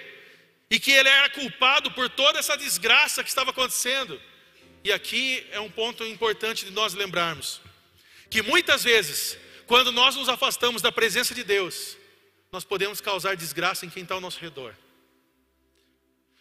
e 0.70 0.80
que 0.80 0.92
ele 0.92 1.10
era 1.10 1.30
culpado 1.30 1.92
por 1.92 2.10
toda 2.10 2.40
essa 2.40 2.58
desgraça 2.58 3.24
que 3.24 3.30
estava 3.30 3.52
acontecendo. 3.52 4.22
E 4.84 4.92
aqui 4.92 5.46
é 5.52 5.60
um 5.60 5.70
ponto 5.70 6.04
importante 6.06 6.66
de 6.66 6.72
nós 6.72 6.94
lembrarmos 6.94 7.62
que 8.30 8.42
muitas 8.42 8.84
vezes, 8.84 9.38
quando 9.66 9.92
nós 9.92 10.16
nos 10.16 10.30
afastamos 10.30 10.82
da 10.82 10.92
presença 10.92 11.34
de 11.34 11.44
Deus, 11.44 11.98
nós 12.52 12.64
podemos 12.64 13.00
causar 13.00 13.36
desgraça 13.36 13.86
em 13.86 13.90
quem 13.90 14.04
está 14.04 14.16
ao 14.16 14.22
nosso 14.22 14.40
redor. 14.40 14.74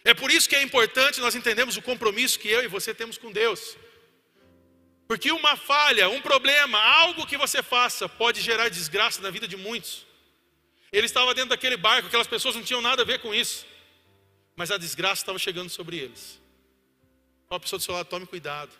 É 0.04 0.14
por 0.14 0.30
isso 0.30 0.48
que 0.48 0.54
é 0.54 0.62
importante 0.62 1.20
nós 1.20 1.34
entendermos 1.34 1.76
o 1.76 1.82
compromisso 1.82 2.38
que 2.38 2.48
eu 2.48 2.62
e 2.62 2.68
você 2.68 2.94
temos 2.94 3.18
com 3.18 3.32
Deus. 3.32 3.76
Porque 5.08 5.30
uma 5.30 5.56
falha, 5.56 6.08
um 6.08 6.20
problema, 6.20 6.78
algo 6.78 7.26
que 7.26 7.36
você 7.36 7.62
faça 7.62 8.08
pode 8.08 8.40
gerar 8.40 8.68
desgraça 8.68 9.20
na 9.20 9.30
vida 9.30 9.46
de 9.46 9.56
muitos. 9.56 10.06
Ele 10.92 11.06
estava 11.06 11.34
dentro 11.34 11.50
daquele 11.50 11.76
barco, 11.76 12.08
aquelas 12.08 12.26
pessoas 12.26 12.54
não 12.54 12.62
tinham 12.62 12.80
nada 12.80 13.02
a 13.02 13.04
ver 13.04 13.20
com 13.20 13.34
isso. 13.34 13.66
Mas 14.56 14.70
a 14.70 14.78
desgraça 14.78 15.22
estava 15.22 15.38
chegando 15.38 15.70
sobre 15.70 15.98
eles. 15.98 16.40
Fala 17.48 17.58
a 17.58 17.60
pessoa 17.60 17.78
do 17.78 17.82
seu 17.84 17.94
lado, 17.94 18.08
tome 18.08 18.26
cuidado. 18.26 18.72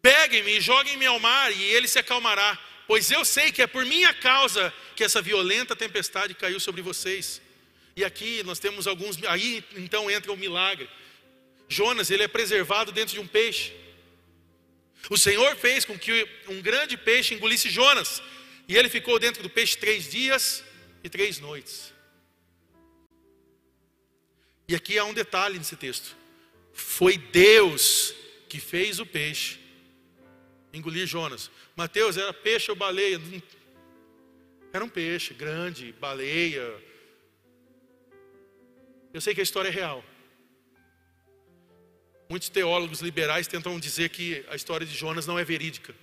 Peguem-me 0.00 0.58
e 0.58 0.60
joguem-me 0.60 1.04
ao 1.04 1.18
mar, 1.18 1.52
e 1.52 1.62
ele 1.62 1.88
se 1.88 1.98
acalmará 1.98 2.58
pois 2.86 3.10
eu 3.10 3.24
sei 3.24 3.50
que 3.50 3.60
é 3.60 3.66
por 3.66 3.84
minha 3.84 4.14
causa 4.14 4.72
que 4.94 5.02
essa 5.02 5.20
violenta 5.20 5.74
tempestade 5.74 6.34
caiu 6.34 6.60
sobre 6.60 6.80
vocês. 6.80 7.42
E 7.96 8.04
aqui 8.04 8.42
nós 8.44 8.58
temos 8.58 8.86
alguns, 8.86 9.22
aí 9.24 9.64
então 9.76 10.10
entra 10.10 10.32
o 10.32 10.36
milagre. 10.36 10.88
Jonas, 11.68 12.10
ele 12.10 12.22
é 12.22 12.28
preservado 12.28 12.92
dentro 12.92 13.14
de 13.14 13.20
um 13.20 13.26
peixe. 13.26 13.72
O 15.10 15.16
Senhor 15.16 15.56
fez 15.56 15.84
com 15.84 15.98
que 15.98 16.28
um 16.48 16.60
grande 16.60 16.96
peixe 16.96 17.34
engolisse 17.34 17.68
Jonas, 17.68 18.22
e 18.68 18.76
ele 18.76 18.88
ficou 18.88 19.18
dentro 19.18 19.42
do 19.42 19.50
peixe 19.50 19.76
três 19.76 20.10
dias 20.10 20.64
e 21.06 21.10
três 21.10 21.38
noites. 21.38 21.92
E 24.68 24.74
aqui 24.74 24.98
há 24.98 25.04
um 25.04 25.14
detalhe 25.14 25.58
nesse 25.58 25.76
texto: 25.76 26.16
foi 26.72 27.16
Deus 27.16 28.14
que 28.48 28.60
fez 28.60 29.00
o 29.00 29.06
peixe 29.06 29.66
engolir 30.76 31.06
Jonas. 31.06 31.50
Mateus 31.74 32.16
era 32.16 32.32
peixe 32.32 32.70
ou 32.70 32.76
baleia? 32.76 33.20
Era 34.72 34.84
um 34.84 34.88
peixe 34.88 35.32
grande, 35.32 35.92
baleia. 35.92 36.82
Eu 39.12 39.20
sei 39.20 39.34
que 39.34 39.40
a 39.40 39.42
história 39.42 39.68
é 39.68 39.72
real. 39.72 40.04
Muitos 42.28 42.48
teólogos 42.48 43.00
liberais 43.00 43.46
tentam 43.46 43.78
dizer 43.80 44.10
que 44.10 44.44
a 44.48 44.56
história 44.56 44.86
de 44.86 44.94
Jonas 44.94 45.26
não 45.26 45.38
é 45.38 45.44
verídica. 45.44 45.94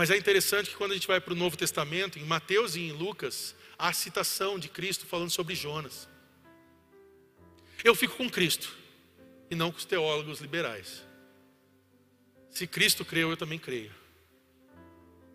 Mas 0.00 0.08
é 0.08 0.16
interessante 0.16 0.70
que 0.70 0.76
quando 0.76 0.92
a 0.92 0.94
gente 0.94 1.06
vai 1.06 1.20
para 1.20 1.34
o 1.34 1.36
Novo 1.36 1.58
Testamento, 1.58 2.18
em 2.18 2.24
Mateus 2.24 2.74
e 2.74 2.80
em 2.80 2.90
Lucas, 2.90 3.54
há 3.78 3.88
a 3.88 3.92
citação 3.92 4.58
de 4.58 4.66
Cristo 4.66 5.04
falando 5.04 5.28
sobre 5.28 5.54
Jonas. 5.54 6.08
Eu 7.84 7.94
fico 7.94 8.16
com 8.16 8.30
Cristo 8.30 8.74
e 9.50 9.54
não 9.54 9.70
com 9.70 9.76
os 9.76 9.84
teólogos 9.84 10.40
liberais. 10.40 11.04
Se 12.50 12.66
Cristo 12.66 13.04
creu, 13.04 13.28
eu 13.28 13.36
também 13.36 13.58
creio. 13.58 13.92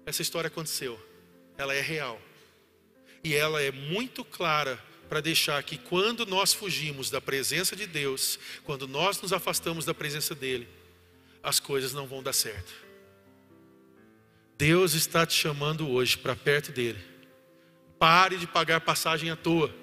Essa 0.03 0.24
história 0.24 0.47
aconteceu, 0.47 0.99
ela 1.59 1.76
é 1.76 1.82
real. 1.82 2.20
E 3.24 3.36
ela 3.36 3.61
é 3.61 3.72
muito 3.72 4.26
clara 4.26 4.84
para 5.07 5.22
deixar 5.22 5.61
que 5.61 5.78
quando 5.78 6.26
nós 6.26 6.53
fugimos 6.55 7.11
da 7.11 7.22
presença 7.22 7.76
de 7.76 7.86
Deus, 7.86 8.39
quando 8.63 8.88
nós 8.88 9.22
nos 9.22 9.32
afastamos 9.32 9.86
da 9.86 9.93
presença 9.93 10.34
dEle, 10.34 10.68
as 11.43 11.59
coisas 11.59 11.93
não 11.93 12.07
vão 12.07 12.24
dar 12.24 12.34
certo. 12.34 12.84
Deus 14.58 14.93
está 14.93 15.26
te 15.26 15.34
chamando 15.34 15.89
hoje 15.89 16.18
para 16.18 16.36
perto 16.36 16.72
dEle. 16.72 17.03
Pare 17.99 18.38
de 18.38 18.47
pagar 18.47 18.82
passagem 18.82 19.30
à 19.30 19.36
toa 19.36 19.74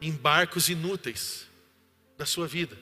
em 0.00 0.12
barcos 0.12 0.68
inúteis 0.68 1.46
da 2.18 2.26
sua 2.26 2.46
vida. 2.46 2.76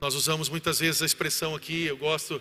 Nós 0.00 0.14
usamos 0.14 0.48
muitas 0.48 0.80
vezes 0.80 1.00
a 1.02 1.06
expressão 1.06 1.54
aqui, 1.54 1.84
eu 1.84 1.96
gosto 1.96 2.40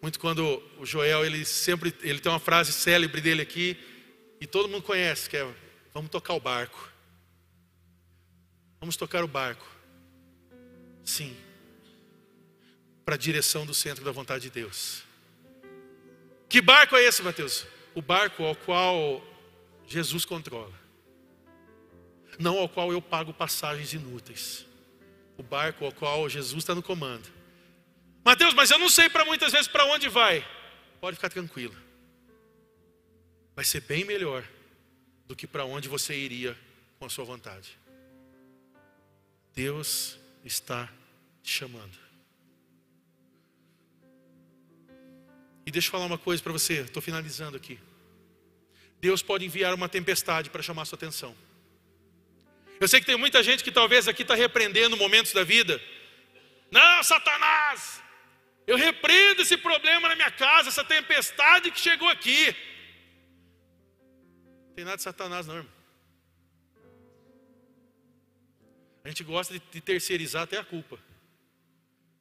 muito 0.00 0.18
quando 0.18 0.62
o 0.78 0.84
Joel, 0.84 1.24
ele 1.24 1.44
sempre, 1.44 1.94
ele 2.00 2.18
tem 2.18 2.32
uma 2.32 2.40
frase 2.40 2.72
célebre 2.72 3.20
dele 3.20 3.42
aqui, 3.42 3.78
e 4.40 4.46
todo 4.46 4.68
mundo 4.68 4.82
conhece, 4.82 5.30
que 5.30 5.36
é, 5.36 5.54
vamos 5.94 6.10
tocar 6.10 6.34
o 6.34 6.40
barco. 6.40 6.90
Vamos 8.80 8.96
tocar 8.96 9.22
o 9.22 9.28
barco. 9.28 9.64
Sim. 11.04 11.36
Para 13.04 13.14
a 13.14 13.18
direção 13.18 13.66
do 13.66 13.74
centro 13.74 14.04
da 14.04 14.12
vontade 14.12 14.44
de 14.44 14.50
Deus. 14.50 15.02
Que 16.48 16.60
barco 16.60 16.96
é 16.96 17.02
esse, 17.02 17.22
Mateus? 17.22 17.66
O 17.94 18.02
barco 18.02 18.44
ao 18.44 18.54
qual 18.54 19.22
Jesus 19.86 20.24
controla. 20.24 20.72
Não 22.38 22.58
ao 22.58 22.68
qual 22.68 22.92
eu 22.92 23.02
pago 23.02 23.32
passagens 23.32 23.92
inúteis 23.92 24.66
o 25.36 25.42
barco 25.42 25.84
ao 25.84 25.92
qual 25.92 26.28
Jesus 26.28 26.62
está 26.62 26.74
no 26.74 26.82
comando. 26.82 27.28
Mateus, 28.24 28.54
mas 28.54 28.70
eu 28.70 28.78
não 28.78 28.88
sei 28.88 29.08
para 29.08 29.24
muitas 29.24 29.52
vezes 29.52 29.66
para 29.66 29.84
onde 29.86 30.08
vai. 30.08 30.46
Pode 31.00 31.16
ficar 31.16 31.28
tranquilo. 31.28 31.76
Vai 33.54 33.64
ser 33.64 33.80
bem 33.80 34.04
melhor 34.04 34.44
do 35.26 35.34
que 35.34 35.46
para 35.46 35.64
onde 35.64 35.88
você 35.88 36.16
iria 36.16 36.56
com 36.98 37.06
a 37.06 37.08
sua 37.08 37.24
vontade. 37.24 37.76
Deus 39.54 40.18
está 40.44 40.88
te 41.42 41.50
chamando. 41.52 41.98
Deixa 45.72 45.88
eu 45.88 45.92
falar 45.92 46.04
uma 46.04 46.18
coisa 46.18 46.42
para 46.42 46.52
você, 46.52 46.80
estou 46.80 47.02
finalizando 47.02 47.56
aqui. 47.56 47.78
Deus 49.00 49.22
pode 49.22 49.46
enviar 49.46 49.72
uma 49.72 49.88
tempestade 49.88 50.50
para 50.50 50.62
chamar 50.62 50.84
sua 50.84 50.96
atenção. 50.96 51.34
Eu 52.78 52.86
sei 52.86 53.00
que 53.00 53.06
tem 53.06 53.16
muita 53.16 53.42
gente 53.42 53.64
que 53.64 53.72
talvez 53.72 54.06
aqui 54.06 54.20
está 54.20 54.34
repreendendo 54.34 54.96
momentos 54.98 55.32
da 55.32 55.42
vida. 55.42 55.80
Não, 56.70 57.02
Satanás, 57.02 58.02
eu 58.66 58.76
repreendo 58.76 59.40
esse 59.40 59.56
problema 59.56 60.08
na 60.08 60.14
minha 60.14 60.30
casa, 60.30 60.68
essa 60.68 60.84
tempestade 60.84 61.70
que 61.70 61.80
chegou 61.80 62.08
aqui. 62.08 62.54
Não 64.68 64.74
tem 64.74 64.84
nada 64.84 64.98
de 64.98 65.02
Satanás, 65.02 65.46
não, 65.46 65.56
irmão. 65.56 65.72
A 69.04 69.08
gente 69.08 69.24
gosta 69.24 69.54
de 69.54 69.80
terceirizar 69.80 70.42
até 70.42 70.58
a 70.58 70.64
culpa. 70.64 70.98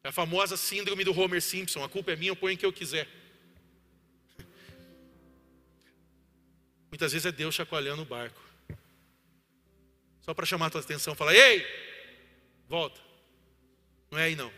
É 0.03 0.07
a 0.07 0.11
famosa 0.11 0.55
síndrome 0.55 1.03
do 1.03 1.17
Homer 1.19 1.41
Simpson: 1.41 1.83
a 1.83 1.89
culpa 1.89 2.13
é 2.13 2.15
minha, 2.15 2.31
eu 2.31 2.35
ponho 2.35 2.53
em 2.53 2.57
que 2.57 2.65
eu 2.65 2.73
quiser. 2.73 3.20
Muitas 6.91 7.13
vezes 7.13 7.25
é 7.25 7.31
Deus 7.31 7.55
chacoalhando 7.55 8.01
o 8.01 8.05
barco. 8.05 8.39
Só 10.21 10.33
para 10.33 10.45
chamar 10.45 10.67
a 10.67 10.69
tua 10.69 10.81
atenção, 10.81 11.15
fala: 11.15 11.33
"Ei! 11.33 11.65
Volta. 12.67 12.99
Não 14.11 14.19
é 14.19 14.25
aí 14.25 14.35
não. 14.35 14.51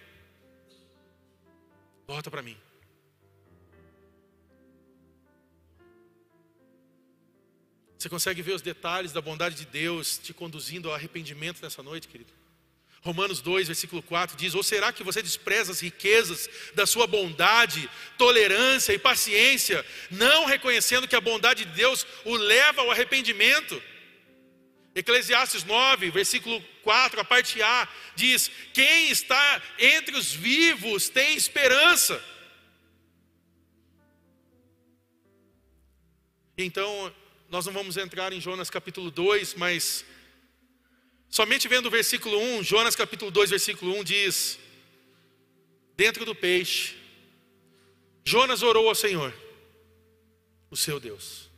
Volta 2.08 2.32
para 2.32 2.42
mim." 2.42 2.58
Você 7.98 8.10
consegue 8.10 8.42
ver 8.42 8.52
os 8.52 8.62
detalhes 8.62 9.14
da 9.14 9.22
bondade 9.22 9.56
de 9.56 9.66
Deus 9.66 10.18
te 10.18 10.34
conduzindo 10.34 10.90
ao 10.90 10.96
arrependimento 10.96 11.62
nessa 11.62 11.82
noite, 11.82 12.10
querido? 12.10 12.43
Romanos 13.04 13.42
2, 13.42 13.68
versículo 13.68 14.02
4 14.02 14.38
diz: 14.38 14.56
Ou 14.56 14.64
será 14.64 14.94
que 14.94 15.04
você 15.04 15.22
despreza 15.22 15.74
as 15.74 15.82
riquezas 15.82 16.50
da 16.74 16.86
sua 16.86 17.06
bondade, 17.06 17.90
tolerância 18.18 18.94
e 18.94 18.98
paciência, 18.98 19.86
não 20.10 20.46
reconhecendo 20.46 21.08
que 21.08 21.16
a 21.16 21.22
bondade 21.22 21.66
de 21.66 21.72
Deus 21.72 22.08
o 22.24 22.36
leva 22.36 22.82
ao 22.82 22.92
arrependimento? 22.92 23.82
Eclesiastes 24.96 25.66
9, 25.66 26.12
versículo 26.12 26.64
4, 26.82 27.20
a 27.20 27.26
parte 27.26 27.62
A, 27.62 27.90
diz: 28.16 28.50
Quem 28.74 29.12
está 29.12 29.62
entre 29.78 30.16
os 30.16 30.32
vivos 30.32 31.10
tem 31.10 31.36
esperança. 31.36 32.24
Então, 36.58 37.14
nós 37.50 37.66
não 37.66 37.74
vamos 37.74 37.98
entrar 37.98 38.32
em 38.32 38.40
Jonas 38.40 38.70
capítulo 38.70 39.12
2, 39.12 39.56
mas 39.56 40.06
somente 41.34 41.68
vendo 41.68 41.88
o 41.88 41.90
versículo 41.90 42.38
1, 42.38 42.62
Jonas 42.62 42.96
capítulo 42.96 43.32
2, 43.32 43.50
versículo 43.50 43.96
1 43.96 44.04
diz: 44.04 44.60
Dentro 45.98 46.26
do 46.26 46.36
peixe, 46.36 46.96
Jonas 48.24 48.62
orou 48.62 48.88
ao 48.88 48.94
Senhor, 48.94 49.34
o 50.70 50.78
seu 50.78 51.00
Deus. 51.00 51.50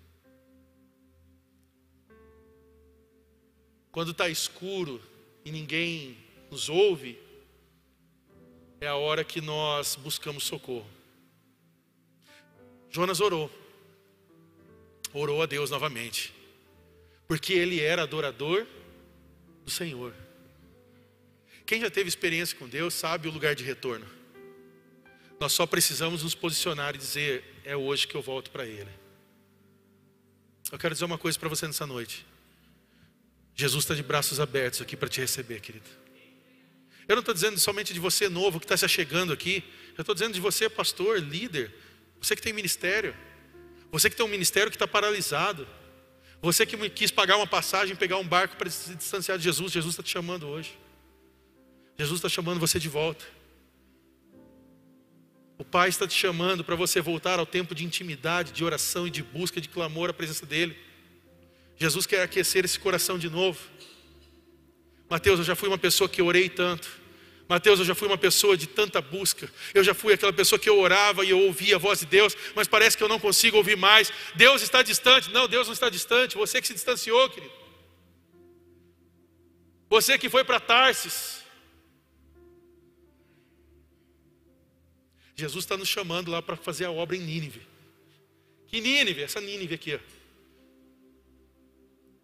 Quando 3.91 4.11
está 4.11 4.29
escuro 4.29 5.01
e 5.43 5.51
ninguém 5.51 6.17
nos 6.49 6.69
ouve, 6.69 7.19
é 8.79 8.87
a 8.87 8.95
hora 8.95 9.25
que 9.25 9.41
nós 9.41 9.97
buscamos 9.97 10.45
socorro. 10.45 10.89
Jonas 12.89 13.19
orou, 13.19 13.51
orou 15.11 15.41
a 15.41 15.45
Deus 15.45 15.69
novamente, 15.69 16.33
porque 17.27 17.51
ele 17.51 17.81
era 17.81 18.03
adorador 18.03 18.65
do 19.65 19.71
Senhor. 19.71 20.13
Quem 21.65 21.81
já 21.81 21.89
teve 21.89 22.07
experiência 22.07 22.55
com 22.57 22.67
Deus 22.67 22.93
sabe 22.93 23.27
o 23.27 23.31
lugar 23.31 23.55
de 23.55 23.63
retorno. 23.63 24.05
Nós 25.39 25.51
só 25.51 25.65
precisamos 25.65 26.23
nos 26.23 26.35
posicionar 26.35 26.95
e 26.95 26.97
dizer: 26.97 27.43
é 27.63 27.75
hoje 27.75 28.07
que 28.07 28.15
eu 28.15 28.21
volto 28.21 28.51
para 28.51 28.65
Ele. 28.65 28.91
Eu 30.71 30.77
quero 30.77 30.93
dizer 30.93 31.05
uma 31.05 31.17
coisa 31.17 31.37
para 31.37 31.49
você 31.49 31.65
nessa 31.67 31.85
noite. 31.85 32.25
Jesus 33.55 33.83
está 33.83 33.95
de 33.95 34.03
braços 34.03 34.39
abertos 34.39 34.81
aqui 34.81 34.95
para 34.95 35.09
te 35.09 35.19
receber, 35.19 35.59
querido. 35.59 35.89
Eu 37.07 37.15
não 37.15 37.21
estou 37.21 37.33
dizendo 37.33 37.59
somente 37.59 37.93
de 37.93 37.99
você 37.99 38.27
novo 38.27 38.59
que 38.59 38.65
está 38.65 38.75
se 38.75 38.85
achegando 38.85 39.31
aqui. 39.31 39.63
Eu 39.97 40.01
estou 40.01 40.13
dizendo 40.13 40.33
de 40.33 40.41
você, 40.41 40.69
pastor, 40.69 41.21
líder, 41.21 41.73
você 42.19 42.35
que 42.35 42.41
tem 42.41 42.51
ministério, 42.51 43.15
você 43.91 44.09
que 44.09 44.15
tem 44.15 44.25
um 44.25 44.29
ministério 44.29 44.69
que 44.69 44.75
está 44.75 44.87
paralisado, 44.87 45.67
você 46.45 46.63
que 46.63 46.77
quis 46.91 47.09
pagar 47.09 47.37
uma 47.37 47.47
passagem, 47.47 47.95
pegar 47.95 48.17
um 48.17 48.27
barco 48.27 48.55
para 48.55 48.69
se 48.69 48.93
distanciar 48.93 49.35
de 49.35 49.43
Jesus. 49.43 49.71
Jesus 49.71 49.93
está 49.93 50.03
te 50.03 50.11
chamando 50.11 50.47
hoje. 50.47 50.77
Jesus 51.97 52.19
está 52.19 52.29
chamando 52.29 52.59
você 52.59 52.79
de 52.79 52.87
volta. 52.87 53.25
O 55.57 55.63
Pai 55.63 55.89
está 55.89 56.07
te 56.07 56.13
chamando 56.13 56.63
para 56.63 56.75
você 56.75 57.01
voltar 57.01 57.39
ao 57.39 57.47
tempo 57.47 57.73
de 57.73 57.83
intimidade, 57.83 58.51
de 58.51 58.63
oração 58.63 59.07
e 59.07 59.09
de 59.09 59.23
busca, 59.23 59.59
de 59.59 59.67
clamor 59.67 60.07
à 60.07 60.13
presença 60.13 60.45
dEle. 60.45 60.77
Jesus 61.77 62.05
quer 62.05 62.21
aquecer 62.21 62.63
esse 62.63 62.79
coração 62.79 63.17
de 63.17 63.27
novo. 63.27 63.59
Mateus, 65.09 65.39
eu 65.39 65.45
já 65.45 65.55
fui 65.55 65.67
uma 65.67 65.79
pessoa 65.79 66.07
que 66.07 66.21
orei 66.21 66.47
tanto. 66.47 66.87
Mateus, 67.47 67.79
eu 67.79 67.85
já 67.85 67.93
fui 67.93 68.07
uma 68.07 68.17
pessoa 68.17 68.57
de 68.57 68.65
tanta 68.65 68.99
busca. 68.99 69.51
Eu 69.73 69.83
já 69.83 69.93
fui 69.93 70.13
aquela 70.13 70.33
pessoa 70.33 70.57
que 70.57 70.67
eu 70.67 70.79
orava 70.79 71.23
e 71.23 71.29
eu 71.29 71.39
ouvia 71.41 71.75
a 71.75 71.79
voz 71.79 71.99
de 71.99 72.07
Deus, 72.07 72.35
mas 72.55 72.67
parece 72.67 72.97
que 72.97 73.03
eu 73.03 73.07
não 73.07 73.19
consigo 73.19 73.57
ouvir 73.57 73.77
mais. 73.77 74.11
Deus 74.35 74.63
está 74.63 74.81
distante. 74.81 75.31
Não, 75.31 75.47
Deus 75.47 75.67
não 75.67 75.73
está 75.73 75.89
distante. 75.89 76.35
Você 76.35 76.59
que 76.59 76.67
se 76.67 76.73
distanciou, 76.73 77.29
querido. 77.29 77.53
Você 79.89 80.17
que 80.17 80.29
foi 80.29 80.43
para 80.43 80.59
Tarsis. 80.59 81.43
Jesus 85.35 85.65
está 85.65 85.77
nos 85.77 85.89
chamando 85.89 86.31
lá 86.31 86.41
para 86.41 86.55
fazer 86.55 86.85
a 86.85 86.91
obra 86.91 87.15
em 87.15 87.19
Nínive. 87.19 87.61
Que 88.67 88.81
Nínive? 88.81 89.21
Essa 89.21 89.39
Nínive 89.39 89.75
aqui. 89.75 89.95
Ó. 89.95 89.99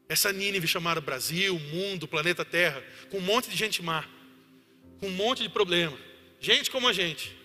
Essa 0.10 0.34
Nínive 0.34 0.68
chamada 0.68 1.00
Brasil, 1.00 1.58
mundo, 1.60 2.08
planeta 2.08 2.44
Terra, 2.44 2.84
com 3.10 3.18
um 3.18 3.22
monte 3.22 3.50
de 3.50 3.56
gente 3.56 3.82
má, 3.82 4.06
com 5.02 5.08
um 5.08 5.12
monte 5.12 5.42
de 5.42 5.50
problema. 5.50 5.98
Gente 6.40 6.70
como 6.70 6.88
a 6.88 6.94
gente. 6.94 7.36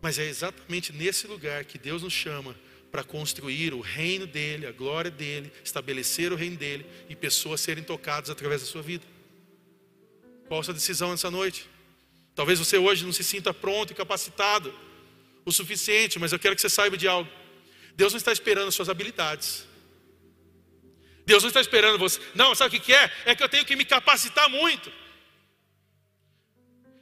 Mas 0.00 0.18
é 0.18 0.24
exatamente 0.24 0.92
nesse 0.92 1.26
lugar 1.26 1.64
que 1.64 1.76
Deus 1.76 2.02
nos 2.02 2.12
chama 2.12 2.54
para 2.92 3.02
construir 3.02 3.74
o 3.74 3.80
reino 3.80 4.24
dele, 4.24 4.66
a 4.66 4.72
glória 4.72 5.10
dele, 5.10 5.52
estabelecer 5.64 6.32
o 6.32 6.36
reino 6.36 6.56
dele 6.56 6.86
e 7.08 7.16
pessoas 7.16 7.60
serem 7.60 7.82
tocadas 7.82 8.30
através 8.30 8.60
da 8.60 8.68
sua 8.68 8.82
vida. 8.82 9.04
Qual 10.46 10.60
a 10.60 10.62
sua 10.62 10.74
decisão 10.74 11.10
nessa 11.10 11.30
noite? 11.30 11.68
Talvez 12.36 12.60
você 12.60 12.78
hoje 12.78 13.04
não 13.04 13.12
se 13.12 13.24
sinta 13.24 13.52
pronto 13.52 13.92
e 13.92 13.96
capacitado 13.96 14.72
o 15.44 15.50
suficiente, 15.50 16.20
mas 16.20 16.32
eu 16.32 16.38
quero 16.38 16.54
que 16.54 16.60
você 16.60 16.70
saiba 16.70 16.96
de 16.96 17.08
algo. 17.08 17.30
Deus 17.96 18.12
não 18.12 18.18
está 18.18 18.30
esperando 18.30 18.68
as 18.68 18.74
suas 18.74 18.88
habilidades. 18.88 19.66
Deus 21.26 21.42
não 21.42 21.48
está 21.48 21.60
esperando 21.60 21.98
você. 21.98 22.20
Não, 22.34 22.54
sabe 22.54 22.76
o 22.76 22.80
que 22.80 22.92
é? 22.92 23.10
É 23.24 23.34
que 23.34 23.42
eu 23.42 23.48
tenho 23.48 23.64
que 23.64 23.74
me 23.74 23.84
capacitar 23.84 24.48
muito. 24.48 24.92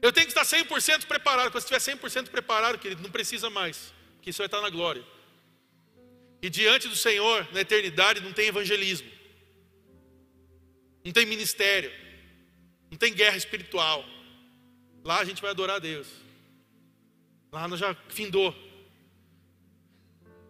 Eu 0.03 0.13
tenho 0.13 0.27
que 0.27 0.33
estar 0.37 0.45
100% 0.45 1.07
preparado. 1.07 1.53
Quando 1.53 1.63
estiver 1.63 1.79
100% 1.79 2.29
preparado, 2.29 2.77
querido, 2.77 3.03
não 3.03 3.11
precisa 3.11 3.49
mais, 3.49 3.95
porque 4.17 4.31
isso 4.31 4.39
vai 4.39 4.47
estar 4.47 4.61
na 4.61 4.69
glória. 4.69 5.05
E 6.43 6.51
diante 6.51 6.89
do 6.89 6.97
Senhor, 6.97 7.49
na 7.53 7.61
eternidade, 7.61 8.21
não 8.21 8.33
tem 8.33 8.49
evangelismo, 8.49 9.09
não 11.05 11.13
tem 11.13 11.25
ministério, 11.25 11.93
não 12.91 12.99
tem 12.99 13.15
guerra 13.15 13.37
espiritual. 13.37 14.05
Lá 15.05 15.21
a 15.21 15.25
gente 15.25 15.41
vai 15.41 15.53
adorar 15.53 15.77
a 15.77 15.79
Deus. 15.79 16.09
Lá 17.53 17.69
nós 17.69 17.79
já 17.79 17.95
findou. 18.09 18.51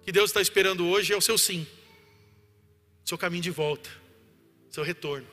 O 0.01 0.05
que 0.05 0.13
Deus 0.13 0.31
está 0.31 0.41
esperando 0.41 0.87
hoje 0.87 1.13
é 1.13 1.17
o 1.17 1.21
seu 1.21 1.37
sim, 1.37 1.67
seu 3.05 3.19
caminho 3.19 3.43
de 3.43 3.51
volta, 3.51 3.91
seu 4.71 4.83
retorno. 4.83 5.29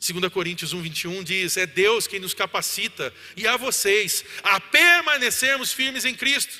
2 0.00 0.32
Coríntios 0.32 0.72
1, 0.72 0.80
21 0.80 1.22
diz: 1.22 1.56
É 1.56 1.66
Deus 1.66 2.06
quem 2.06 2.18
nos 2.18 2.34
capacita 2.34 3.12
e 3.36 3.46
a 3.46 3.56
vocês 3.56 4.24
a 4.42 4.58
permanecermos 4.58 5.72
firmes 5.72 6.04
em 6.04 6.14
Cristo. 6.14 6.58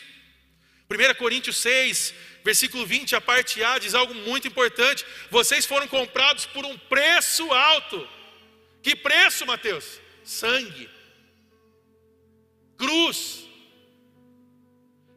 1 0.91 1.15
Coríntios 1.15 1.57
6, 1.57 2.13
versículo 2.45 2.85
20, 2.85 3.17
a 3.17 3.21
parte 3.21 3.63
A, 3.65 3.79
diz 3.79 3.95
algo 3.95 4.15
muito 4.15 4.47
importante: 4.47 5.05
Vocês 5.31 5.65
foram 5.65 5.89
comprados 5.89 6.47
por 6.47 6.65
um 6.67 6.77
preço 6.77 7.51
alto. 7.53 8.07
Que 8.83 8.95
preço, 8.95 9.47
Mateus? 9.47 10.01
sangue, 10.31 10.89
cruz, 12.77 13.47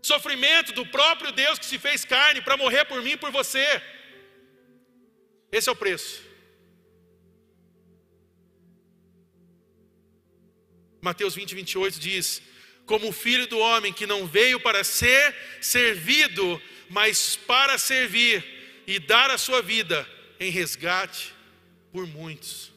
sofrimento 0.01 0.73
do 0.73 0.85
próprio 0.85 1.31
Deus 1.31 1.59
que 1.59 1.65
se 1.65 1.77
fez 1.77 2.03
carne 2.03 2.41
para 2.41 2.57
morrer 2.57 2.85
por 2.85 3.01
mim 3.01 3.11
e 3.11 3.17
por 3.17 3.31
você. 3.31 3.81
Esse 5.51 5.69
é 5.69 5.71
o 5.71 5.75
preço. 5.75 6.21
Mateus 11.03 11.35
20, 11.35 11.53
28 11.53 11.99
diz: 11.99 12.41
Como 12.85 13.09
o 13.09 13.11
filho 13.11 13.45
do 13.45 13.59
homem 13.59 13.91
que 13.91 14.07
não 14.07 14.25
veio 14.25 14.57
para 14.57 14.85
ser 14.85 15.35
servido, 15.59 16.61
mas 16.89 17.35
para 17.35 17.77
servir 17.77 18.41
e 18.87 18.99
dar 18.99 19.29
a 19.29 19.37
sua 19.37 19.61
vida 19.61 20.07
em 20.39 20.49
resgate 20.49 21.35
por 21.91 22.07
muitos. 22.07 22.71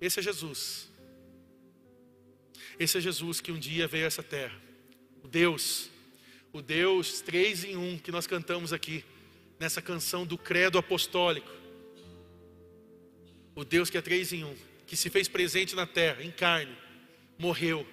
Esse 0.00 0.18
é 0.18 0.22
Jesus. 0.22 0.90
Esse 2.76 2.98
é 2.98 3.00
Jesus 3.00 3.40
que 3.40 3.52
um 3.52 3.58
dia 3.58 3.86
veio 3.86 4.04
a 4.04 4.08
essa 4.08 4.22
terra. 4.22 4.60
O 5.22 5.28
Deus, 5.28 5.88
o 6.52 6.60
Deus 6.60 7.20
três 7.20 7.62
em 7.62 7.76
um 7.76 7.98
que 7.98 8.10
nós 8.10 8.26
cantamos 8.26 8.72
aqui, 8.72 9.04
nessa 9.60 9.80
canção 9.80 10.26
do 10.26 10.36
credo 10.36 10.76
apostólico. 10.76 11.52
O 13.54 13.64
Deus 13.64 13.88
que 13.88 13.98
é 13.98 14.02
três 14.02 14.32
em 14.32 14.42
um, 14.42 14.56
que 14.90 14.96
se 14.96 15.08
fez 15.08 15.28
presente 15.28 15.76
na 15.76 15.86
terra, 15.86 16.20
em 16.20 16.32
carne, 16.32 16.76
morreu. 17.38 17.86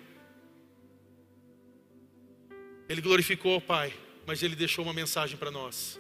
Ele 2.90 3.02
glorificou 3.02 3.54
ao 3.54 3.62
Pai, 3.62 3.94
mas 4.26 4.42
ele 4.42 4.56
deixou 4.56 4.84
uma 4.84 4.96
mensagem 4.96 5.38
para 5.38 5.52
nós. 5.52 6.00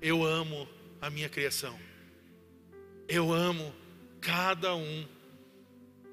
Eu 0.00 0.22
amo 0.22 0.68
a 1.00 1.10
minha 1.10 1.28
criação. 1.28 1.76
Eu 3.08 3.32
amo 3.32 3.74
cada 4.20 4.76
um 4.76 5.08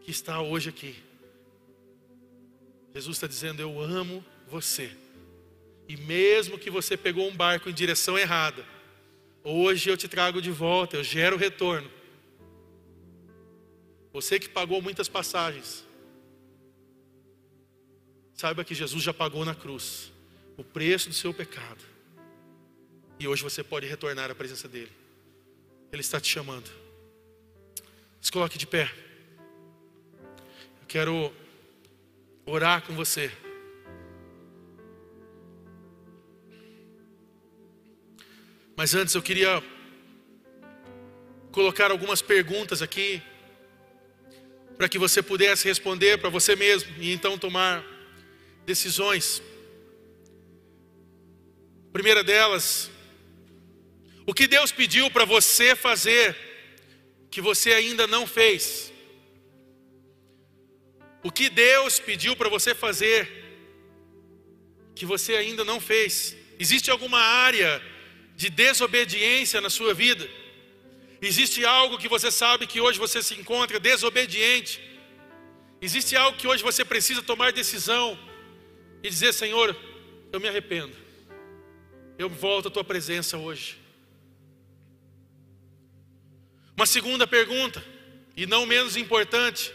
que 0.02 0.10
está 0.10 0.42
hoje 0.42 0.70
aqui. 0.70 0.96
Jesus 2.96 3.18
está 3.18 3.28
dizendo: 3.28 3.62
Eu 3.62 3.80
amo 3.80 4.26
você. 4.48 4.90
E 5.88 5.96
mesmo 5.96 6.58
que 6.58 6.72
você 6.72 6.98
pegou 6.98 7.30
um 7.30 7.36
barco 7.36 7.70
em 7.70 7.74
direção 7.74 8.18
errada, 8.18 8.66
hoje 9.44 9.88
eu 9.88 9.96
te 9.96 10.08
trago 10.08 10.42
de 10.42 10.50
volta, 10.50 10.98
eu 10.98 11.04
gero 11.04 11.38
retorno. 11.38 11.92
Você 14.16 14.40
que 14.40 14.48
pagou 14.48 14.82
muitas 14.82 15.10
passagens, 15.10 15.84
saiba 18.34 18.64
que 18.64 18.74
Jesus 18.74 19.04
já 19.04 19.14
pagou 19.14 19.44
na 19.44 19.54
cruz 19.54 20.10
o 20.56 20.64
preço 20.64 21.10
do 21.10 21.16
seu 21.16 21.34
pecado. 21.34 21.84
E 23.20 23.28
hoje 23.28 23.44
você 23.44 23.62
pode 23.62 23.86
retornar 23.86 24.32
à 24.32 24.34
presença 24.34 24.70
dEle. 24.70 24.94
Ele 25.92 26.00
está 26.00 26.22
te 26.22 26.30
chamando. 26.30 26.72
Se 28.22 28.32
coloque 28.32 28.58
de 28.58 28.66
pé. 28.66 28.90
Eu 30.80 30.88
quero 30.88 31.34
orar 32.46 32.84
com 32.84 32.96
você. 32.96 33.30
Mas 38.78 38.96
antes 38.96 39.14
eu 39.14 39.22
queria 39.22 39.62
colocar 41.52 41.92
algumas 41.92 42.22
perguntas 42.22 42.82
aqui 42.82 43.22
para 44.78 44.90
que 44.90 44.98
você 44.98 45.22
pudesse 45.22 45.68
responder 45.68 46.18
para 46.18 46.30
você 46.30 46.56
mesmo 46.56 46.92
e 47.00 47.12
então 47.12 47.38
tomar 47.38 47.84
decisões. 48.66 49.42
primeira 51.94 52.24
delas, 52.24 52.92
o 54.26 54.34
que 54.34 54.48
Deus 54.48 54.72
pediu 54.72 55.10
para 55.10 55.24
você 55.24 55.76
fazer 55.76 56.36
que 57.32 57.40
você 57.40 57.72
ainda 57.74 58.06
não 58.06 58.28
fez? 58.28 58.92
O 61.24 61.32
que 61.32 61.50
Deus 61.50 62.00
pediu 62.00 62.36
para 62.36 62.50
você 62.50 62.76
fazer, 62.76 63.28
que 64.94 65.06
você 65.06 65.36
ainda 65.36 65.64
não 65.64 65.80
fez? 65.80 66.36
Existe 66.60 66.92
alguma 66.92 67.20
área 67.20 67.82
de 68.36 68.50
desobediência 68.50 69.60
na 69.62 69.70
sua 69.70 69.94
vida? 69.94 70.30
Existe 71.22 71.66
algo 71.66 71.98
que 71.98 72.08
você 72.08 72.30
sabe 72.32 72.68
que 72.68 72.82
hoje 72.82 73.00
você 73.00 73.22
se 73.24 73.34
encontra 73.36 73.80
desobediente? 73.80 74.82
Existe 75.82 76.16
algo 76.16 76.38
que 76.38 76.48
hoje 76.48 76.64
você 76.64 76.84
precisa 76.84 77.22
tomar 77.22 77.52
decisão 77.52 78.18
e 79.04 79.10
dizer: 79.10 79.34
Senhor, 79.34 79.76
eu 80.32 80.40
me 80.40 80.48
arrependo, 80.48 80.96
eu 82.18 82.30
volto 82.30 82.68
à 82.68 82.72
tua 82.72 82.84
presença 82.84 83.38
hoje. 83.38 83.80
Uma 86.76 86.86
segunda 86.86 87.26
pergunta, 87.26 87.84
e 88.36 88.46
não 88.46 88.66
menos 88.66 88.98
importante: 88.98 89.74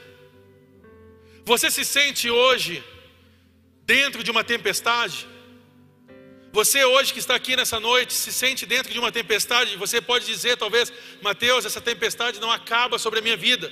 você 1.45 1.71
se 1.71 1.85
sente 1.85 2.31
hoje 2.31 2.85
dentro 3.85 4.23
de 4.23 4.31
uma 4.31 4.45
tempestade? 4.45 5.27
Você 6.53 6.85
hoje 6.85 7.13
que 7.13 7.21
está 7.21 7.35
aqui 7.37 7.55
nessa 7.55 7.79
noite 7.79 8.13
se 8.13 8.33
sente 8.33 8.67
dentro 8.67 8.93
de 8.93 8.99
uma 8.99 9.13
tempestade, 9.13 9.77
você 9.77 10.01
pode 10.01 10.27
dizer 10.27 10.57
talvez, 10.57 10.93
Mateus, 11.23 11.65
essa 11.65 11.81
tempestade 11.81 12.41
não 12.41 12.51
acaba 12.51 12.99
sobre 12.99 13.21
a 13.21 13.23
minha 13.23 13.37
vida. 13.37 13.71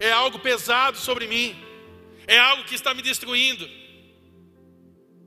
É 0.00 0.10
algo 0.10 0.38
pesado 0.38 0.98
sobre 0.98 1.26
mim. 1.26 1.56
É 2.26 2.38
algo 2.38 2.64
que 2.64 2.74
está 2.74 2.92
me 2.92 3.02
destruindo. 3.02 3.68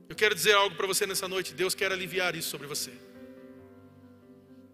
Eu 0.08 0.16
quero 0.16 0.34
dizer 0.34 0.54
algo 0.54 0.76
para 0.76 0.86
você 0.86 1.06
nessa 1.06 1.26
noite. 1.26 1.54
Deus 1.54 1.74
quer 1.74 1.90
aliviar 1.90 2.36
isso 2.36 2.50
sobre 2.50 2.66
você. 2.66 2.92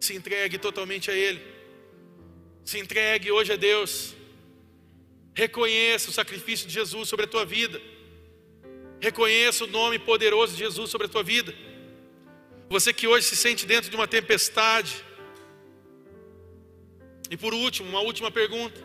Se 0.01 0.15
entregue 0.15 0.59
totalmente 0.59 1.11
a 1.11 1.15
Ele. 1.15 1.41
Se 2.65 2.79
entregue 2.79 3.31
hoje 3.31 3.53
a 3.53 3.57
Deus. 3.57 4.15
Reconheça 5.35 6.11
o 6.11 6.13
sacrifício 6.13 6.67
de 6.67 6.75
Jesus 6.75 7.09
sobre 7.09 7.27
a 7.27 7.29
tua 7.29 7.45
vida. 7.45 7.81
Reconheça 9.05 9.65
o 9.65 9.67
nome 9.67 9.99
poderoso 9.99 10.53
de 10.55 10.61
Jesus 10.61 10.89
sobre 10.91 11.07
a 11.07 11.11
tua 11.11 11.23
vida. 11.23 11.53
Você 12.71 12.91
que 12.91 13.07
hoje 13.07 13.27
se 13.27 13.37
sente 13.37 13.67
dentro 13.67 13.91
de 13.91 13.97
uma 13.97 14.09
tempestade. 14.09 14.95
E 17.31 17.37
por 17.37 17.53
último, 17.53 17.87
uma 17.91 18.01
última 18.01 18.31
pergunta. 18.31 18.81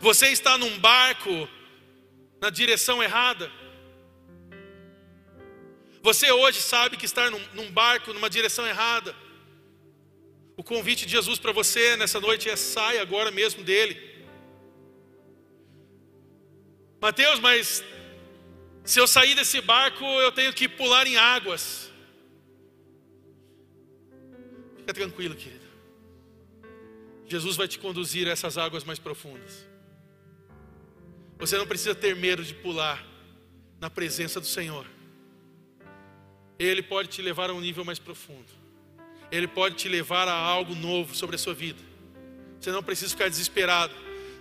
Você 0.00 0.28
está 0.28 0.56
num 0.56 0.78
barco 0.78 1.48
na 2.40 2.48
direção 2.48 3.02
errada? 3.02 3.50
Você 6.00 6.30
hoje 6.30 6.60
sabe 6.60 6.96
que 6.96 7.06
está 7.10 7.28
num, 7.28 7.44
num 7.54 7.72
barco 7.72 8.12
numa 8.12 8.30
direção 8.30 8.64
errada. 8.68 9.16
O 10.56 10.62
convite 10.62 11.06
de 11.06 11.12
Jesus 11.18 11.40
para 11.40 11.50
você 11.50 11.96
nessa 11.96 12.20
noite 12.20 12.48
é 12.48 12.54
saia 12.54 13.02
agora 13.02 13.32
mesmo 13.32 13.64
dele. 13.64 13.94
Mateus, 17.00 17.40
mas 17.40 17.82
se 18.88 18.98
eu 18.98 19.06
sair 19.06 19.34
desse 19.34 19.60
barco, 19.60 20.02
eu 20.02 20.32
tenho 20.32 20.50
que 20.50 20.66
pular 20.66 21.06
em 21.06 21.14
águas. 21.14 21.92
Fica 24.78 24.94
tranquilo, 24.94 25.34
querido. 25.34 25.66
Jesus 27.26 27.54
vai 27.54 27.68
te 27.68 27.78
conduzir 27.78 28.26
a 28.26 28.30
essas 28.30 28.56
águas 28.56 28.84
mais 28.84 28.98
profundas. 28.98 29.66
Você 31.38 31.58
não 31.58 31.66
precisa 31.66 31.94
ter 31.94 32.16
medo 32.16 32.42
de 32.42 32.54
pular 32.54 33.06
na 33.78 33.90
presença 33.90 34.40
do 34.40 34.46
Senhor. 34.46 34.86
Ele 36.58 36.82
pode 36.82 37.08
te 37.08 37.20
levar 37.20 37.50
a 37.50 37.52
um 37.52 37.60
nível 37.60 37.84
mais 37.84 37.98
profundo. 37.98 38.50
Ele 39.30 39.46
pode 39.46 39.74
te 39.74 39.86
levar 39.86 40.26
a 40.26 40.32
algo 40.32 40.74
novo 40.74 41.14
sobre 41.14 41.36
a 41.36 41.38
sua 41.38 41.52
vida. 41.52 41.82
Você 42.58 42.72
não 42.72 42.82
precisa 42.82 43.10
ficar 43.10 43.28
desesperado. 43.28 43.94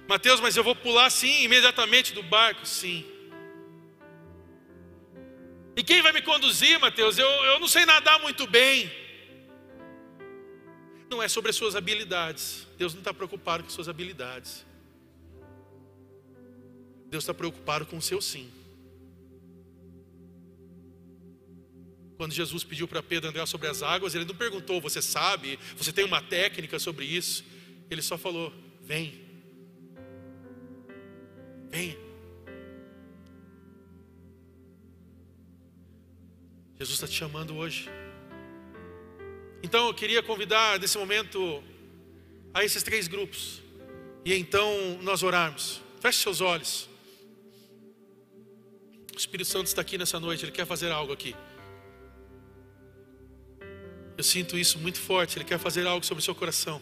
Mateus, 0.08 0.40
mas 0.40 0.56
eu 0.56 0.64
vou 0.64 0.74
pular 0.74 1.10
sim, 1.10 1.44
imediatamente 1.44 2.14
do 2.14 2.24
barco? 2.24 2.66
Sim. 2.66 3.17
E 5.78 5.84
quem 5.84 6.02
vai 6.02 6.12
me 6.12 6.24
conduzir, 6.24 6.80
Mateus? 6.80 7.20
Eu, 7.20 7.30
eu 7.30 7.60
não 7.60 7.68
sei 7.68 7.86
nadar 7.86 8.20
muito 8.20 8.48
bem. 8.48 8.92
Não 11.08 11.22
é 11.22 11.28
sobre 11.28 11.52
as 11.52 11.56
suas 11.56 11.76
habilidades. 11.76 12.68
Deus 12.80 12.96
não 12.96 13.02
está 13.02 13.14
preocupado 13.14 13.64
com 13.64 13.70
suas 13.70 13.88
habilidades. 13.88 14.66
Deus 17.06 17.24
está 17.24 17.34
preocupado 17.34 17.86
com 17.86 17.98
o 17.98 18.02
seu 18.02 18.20
sim. 18.20 18.52
Quando 22.18 22.34
Jesus 22.34 22.64
pediu 22.64 22.88
para 22.88 23.04
Pedro 23.04 23.30
andar 23.30 23.46
sobre 23.46 23.68
as 23.68 23.84
águas, 23.84 24.16
ele 24.16 24.26
não 24.26 24.34
perguntou: 24.34 24.82
Você 24.82 25.00
sabe? 25.00 25.60
Você 25.78 25.94
tem 25.94 26.04
uma 26.04 26.24
técnica 26.24 26.80
sobre 26.80 27.06
isso? 27.06 27.46
Ele 27.88 28.02
só 28.02 28.18
falou: 28.18 28.52
Vem. 28.82 29.22
Venha. 31.70 32.07
Jesus 36.80 36.96
está 36.96 37.08
te 37.08 37.14
chamando 37.14 37.56
hoje. 37.56 37.90
Então 39.64 39.88
eu 39.88 39.94
queria 39.94 40.22
convidar 40.22 40.80
nesse 40.80 40.98
momento 40.98 41.64
a 42.54 42.64
esses 42.64 42.84
três 42.84 43.08
grupos. 43.08 43.62
E 44.24 44.34
então 44.34 45.00
nós 45.02 45.24
orarmos. 45.24 45.82
Feche 46.00 46.20
seus 46.22 46.40
olhos. 46.40 46.88
O 49.16 49.18
Espírito 49.18 49.50
Santo 49.50 49.66
está 49.66 49.82
aqui 49.82 49.98
nessa 49.98 50.20
noite, 50.20 50.46
ele 50.46 50.52
quer 50.52 50.68
fazer 50.68 50.92
algo 50.92 51.12
aqui. 51.12 51.36
Eu 54.16 54.24
sinto 54.24 54.56
isso 54.58 54.78
muito 54.78 55.00
forte, 55.00 55.38
ele 55.40 55.46
quer 55.46 55.58
fazer 55.58 55.88
algo 55.88 56.06
sobre 56.06 56.22
o 56.22 56.26
seu 56.26 56.36
coração. 56.36 56.80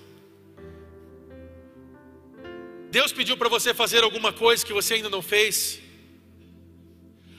Deus 2.91 3.13
pediu 3.13 3.37
para 3.37 3.47
você 3.47 3.73
fazer 3.73 4.03
alguma 4.03 4.33
coisa 4.33 4.65
que 4.65 4.73
você 4.73 4.95
ainda 4.95 5.09
não 5.09 5.21
fez. 5.21 5.84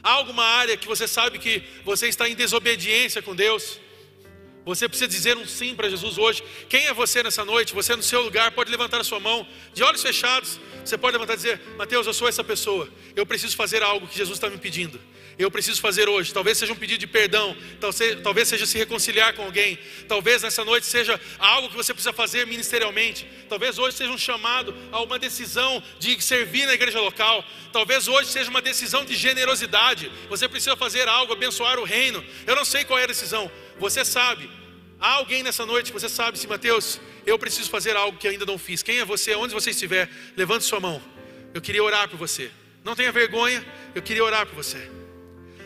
Há 0.03 0.13
alguma 0.13 0.45
área 0.45 0.77
que 0.77 0.87
você 0.87 1.09
sabe 1.09 1.39
que 1.39 1.63
você 1.85 2.09
está 2.09 2.29
em 2.29 2.35
desobediência 2.35 3.21
com 3.21 3.35
Deus? 3.35 3.81
Você 4.65 4.89
precisa 4.89 5.07
dizer 5.07 5.37
um 5.37 5.47
sim 5.47 5.77
para 5.77 5.89
Jesus 5.89 6.19
hoje. 6.19 6.43
Quem 6.69 6.87
é 6.87 6.93
você 6.93 7.23
nessa 7.23 7.45
noite? 7.45 7.73
Você 7.73 7.95
no 7.95 8.03
seu 8.03 8.21
lugar 8.23 8.51
pode 8.51 8.69
levantar 8.69 9.01
a 9.01 9.05
sua 9.05 9.21
mão, 9.21 9.47
de 9.73 9.83
olhos 9.85 10.03
fechados. 10.03 10.59
Você 10.85 10.99
pode 10.99 11.13
levantar 11.13 11.35
e 11.35 11.37
dizer: 11.37 11.61
Mateus, 11.79 12.05
eu 12.05 12.13
sou 12.13 12.29
essa 12.29 12.43
pessoa. 12.43 12.89
Eu 13.15 13.25
preciso 13.25 13.57
fazer 13.57 13.83
algo 13.83 14.09
que 14.09 14.19
Jesus 14.19 14.37
está 14.37 14.51
me 14.51 14.59
pedindo. 14.59 15.01
Eu 15.39 15.51
preciso 15.51 15.81
fazer 15.83 16.09
hoje. 16.09 16.33
Talvez 16.33 16.57
seja 16.57 16.73
um 16.73 16.77
pedido 16.77 17.01
de 17.01 17.07
perdão. 17.07 17.55
Talvez 18.23 18.49
seja 18.49 18.65
se 18.65 18.79
reconciliar 18.79 19.35
com 19.35 19.43
alguém. 19.43 19.79
Talvez 20.09 20.43
nessa 20.43 20.65
noite 20.65 20.87
seja 20.87 21.21
algo 21.39 21.69
que 21.69 21.77
você 21.77 21.93
precisa 21.93 22.13
fazer 22.13 22.47
ministerialmente. 22.47 23.27
Talvez 23.49 23.79
hoje 23.79 23.97
seja 23.97 24.11
um 24.11 24.17
chamado 24.17 24.75
a 24.91 25.03
uma 25.03 25.19
decisão 25.19 25.83
de 25.99 26.19
servir 26.23 26.65
na 26.67 26.73
igreja 26.73 27.01
local. 27.01 27.45
Talvez 27.71 28.09
hoje 28.09 28.31
seja 28.31 28.49
uma 28.49 28.63
decisão 28.63 29.05
de 29.05 29.15
generosidade. 29.15 30.11
Você 30.31 30.49
precisa 30.49 30.75
fazer 30.75 31.07
algo, 31.07 31.35
abençoar 31.35 31.79
o 31.79 31.85
reino. 31.85 32.25
Eu 32.47 32.57
não 32.57 32.65
sei 32.65 32.85
qual 32.85 32.99
é 32.99 33.05
a 33.05 33.09
decisão. 33.09 33.51
Você 33.79 34.05
sabe. 34.07 34.49
Há 34.99 35.13
alguém 35.17 35.43
nessa 35.43 35.67
noite 35.67 35.93
que 35.93 36.01
você 36.01 36.09
sabe, 36.09 36.39
se 36.39 36.47
Mateus, 36.47 36.99
eu 37.27 37.39
preciso 37.39 37.69
fazer 37.69 37.95
algo 37.95 38.17
que 38.17 38.27
ainda 38.27 38.47
não 38.47 38.57
fiz. 38.57 38.83
Quem 38.83 39.01
é 39.01 39.05
você? 39.05 39.35
Onde 39.35 39.53
você 39.53 39.69
estiver, 39.69 40.09
levante 40.35 40.65
sua 40.65 40.81
mão. 40.81 41.03
Eu 41.53 41.61
queria 41.61 41.85
orar 41.85 42.09
por 42.09 42.17
você. 42.17 42.51
Não 42.83 42.97
tenha 42.97 43.13
vergonha, 43.13 43.63
eu 43.95 44.01
queria 44.01 44.25
orar 44.25 44.47
por 44.47 44.55
você. 44.55 44.91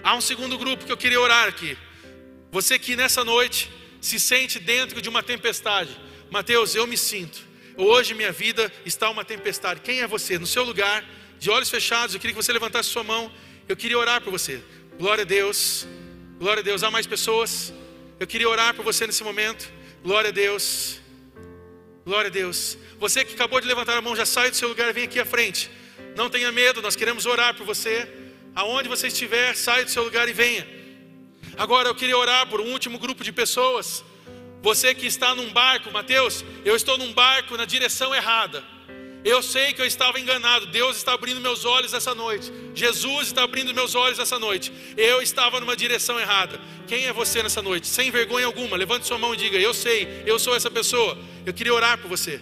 Há 0.02 0.14
um 0.14 0.20
segundo 0.20 0.56
grupo 0.56 0.84
que 0.84 0.92
eu 0.92 0.96
queria 0.96 1.20
orar 1.20 1.48
aqui. 1.48 1.76
Você 2.50 2.78
que 2.78 2.96
nessa 2.96 3.24
noite 3.24 3.70
se 4.00 4.18
sente 4.18 4.58
dentro 4.58 5.00
de 5.00 5.08
uma 5.08 5.22
tempestade. 5.22 5.90
Mateus, 6.30 6.74
eu 6.74 6.86
me 6.86 6.96
sinto. 6.96 7.38
Hoje 7.76 8.14
minha 8.14 8.32
vida 8.32 8.72
está 8.84 9.10
uma 9.10 9.24
tempestade. 9.24 9.80
Quem 9.80 10.00
é 10.00 10.06
você? 10.06 10.38
No 10.38 10.46
seu 10.46 10.64
lugar, 10.64 11.04
de 11.38 11.50
olhos 11.50 11.70
fechados, 11.70 12.14
eu 12.14 12.20
queria 12.20 12.34
que 12.34 12.42
você 12.42 12.52
levantasse 12.52 12.88
sua 12.88 13.04
mão. 13.04 13.30
Eu 13.68 13.76
queria 13.76 13.98
orar 13.98 14.20
por 14.20 14.30
você. 14.30 14.62
Glória 14.98 15.22
a 15.22 15.26
Deus. 15.26 15.86
Glória 16.38 16.60
a 16.60 16.64
Deus. 16.64 16.82
Há 16.82 16.90
mais 16.90 17.06
pessoas? 17.06 17.72
Eu 18.18 18.26
queria 18.26 18.48
orar 18.48 18.74
por 18.74 18.84
você 18.84 19.06
nesse 19.06 19.22
momento. 19.22 19.70
Glória 20.02 20.28
a 20.28 20.32
Deus. 20.32 21.00
Glória 22.04 22.28
a 22.28 22.32
Deus. 22.32 22.78
Você 22.98 23.24
que 23.24 23.34
acabou 23.34 23.60
de 23.60 23.66
levantar 23.66 23.96
a 23.96 24.00
mão, 24.00 24.16
já 24.16 24.26
sai 24.26 24.50
do 24.50 24.56
seu 24.56 24.68
lugar, 24.68 24.92
vem 24.92 25.04
aqui 25.04 25.20
à 25.20 25.24
frente. 25.24 25.70
Não 26.16 26.28
tenha 26.28 26.50
medo, 26.50 26.82
nós 26.82 26.96
queremos 26.96 27.26
orar 27.26 27.54
por 27.54 27.64
você. 27.64 28.08
Aonde 28.54 28.88
você 28.88 29.06
estiver, 29.08 29.54
saia 29.54 29.84
do 29.84 29.90
seu 29.90 30.02
lugar 30.02 30.28
e 30.28 30.32
venha. 30.32 30.66
Agora 31.56 31.88
eu 31.88 31.94
queria 31.94 32.16
orar 32.16 32.46
por 32.48 32.60
um 32.60 32.72
último 32.72 32.98
grupo 32.98 33.22
de 33.22 33.32
pessoas. 33.32 34.04
Você 34.62 34.94
que 34.94 35.06
está 35.06 35.34
num 35.34 35.50
barco, 35.50 35.90
Mateus, 35.90 36.44
eu 36.64 36.76
estou 36.76 36.98
num 36.98 37.12
barco 37.12 37.56
na 37.56 37.64
direção 37.64 38.14
errada. 38.14 38.62
Eu 39.22 39.42
sei 39.42 39.72
que 39.72 39.80
eu 39.80 39.86
estava 39.86 40.18
enganado. 40.18 40.66
Deus 40.66 40.96
está 40.96 41.12
abrindo 41.12 41.40
meus 41.40 41.64
olhos 41.64 41.92
essa 41.92 42.14
noite. 42.14 42.50
Jesus 42.74 43.28
está 43.28 43.42
abrindo 43.42 43.74
meus 43.74 43.94
olhos 43.94 44.18
essa 44.18 44.38
noite. 44.38 44.72
Eu 44.96 45.20
estava 45.20 45.60
numa 45.60 45.76
direção 45.76 46.18
errada. 46.18 46.60
Quem 46.86 47.06
é 47.06 47.12
você 47.12 47.42
nessa 47.42 47.60
noite? 47.60 47.86
Sem 47.86 48.10
vergonha 48.10 48.46
alguma, 48.46 48.76
levante 48.76 49.06
sua 49.06 49.18
mão 49.18 49.34
e 49.34 49.36
diga: 49.36 49.58
Eu 49.58 49.74
sei, 49.74 50.22
eu 50.26 50.38
sou 50.38 50.54
essa 50.54 50.70
pessoa. 50.70 51.18
Eu 51.44 51.52
queria 51.52 51.74
orar 51.74 51.98
por 51.98 52.08
você. 52.08 52.40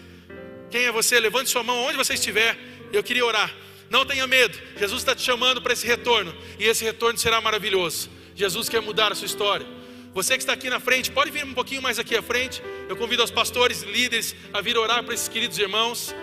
Quem 0.70 0.84
é 0.84 0.92
você? 0.92 1.18
Levante 1.18 1.50
sua 1.50 1.62
mão 1.62 1.76
onde 1.84 1.96
você 1.96 2.14
estiver. 2.14 2.56
Eu 2.92 3.02
queria 3.02 3.24
orar. 3.24 3.52
Não 3.90 4.04
tenha 4.04 4.26
medo. 4.26 4.58
Jesus 4.76 5.00
está 5.00 5.14
te 5.14 5.22
chamando 5.22 5.62
para 5.62 5.72
esse 5.72 5.86
retorno. 5.86 6.34
E 6.58 6.64
esse 6.64 6.84
retorno 6.84 7.18
será 7.18 7.40
maravilhoso. 7.40 8.10
Jesus 8.34 8.68
quer 8.68 8.80
mudar 8.80 9.12
a 9.12 9.14
sua 9.14 9.26
história. 9.26 9.66
Você 10.14 10.34
que 10.34 10.42
está 10.42 10.52
aqui 10.52 10.68
na 10.68 10.80
frente, 10.80 11.10
pode 11.10 11.30
vir 11.30 11.44
um 11.44 11.54
pouquinho 11.54 11.82
mais 11.82 11.98
aqui 11.98 12.16
à 12.16 12.22
frente. 12.22 12.62
Eu 12.88 12.96
convido 12.96 13.22
os 13.22 13.30
pastores 13.30 13.82
e 13.82 13.86
líderes 13.86 14.34
a 14.52 14.60
vir 14.60 14.76
orar 14.76 15.02
para 15.04 15.14
esses 15.14 15.28
queridos 15.28 15.58
irmãos. 15.58 16.14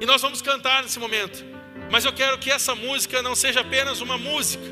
E 0.00 0.06
nós 0.06 0.20
vamos 0.20 0.42
cantar 0.42 0.82
nesse 0.82 0.98
momento. 0.98 1.44
Mas 1.90 2.04
eu 2.04 2.12
quero 2.12 2.38
que 2.38 2.50
essa 2.50 2.74
música 2.74 3.22
não 3.22 3.34
seja 3.34 3.60
apenas 3.60 4.00
uma 4.00 4.18
música, 4.18 4.64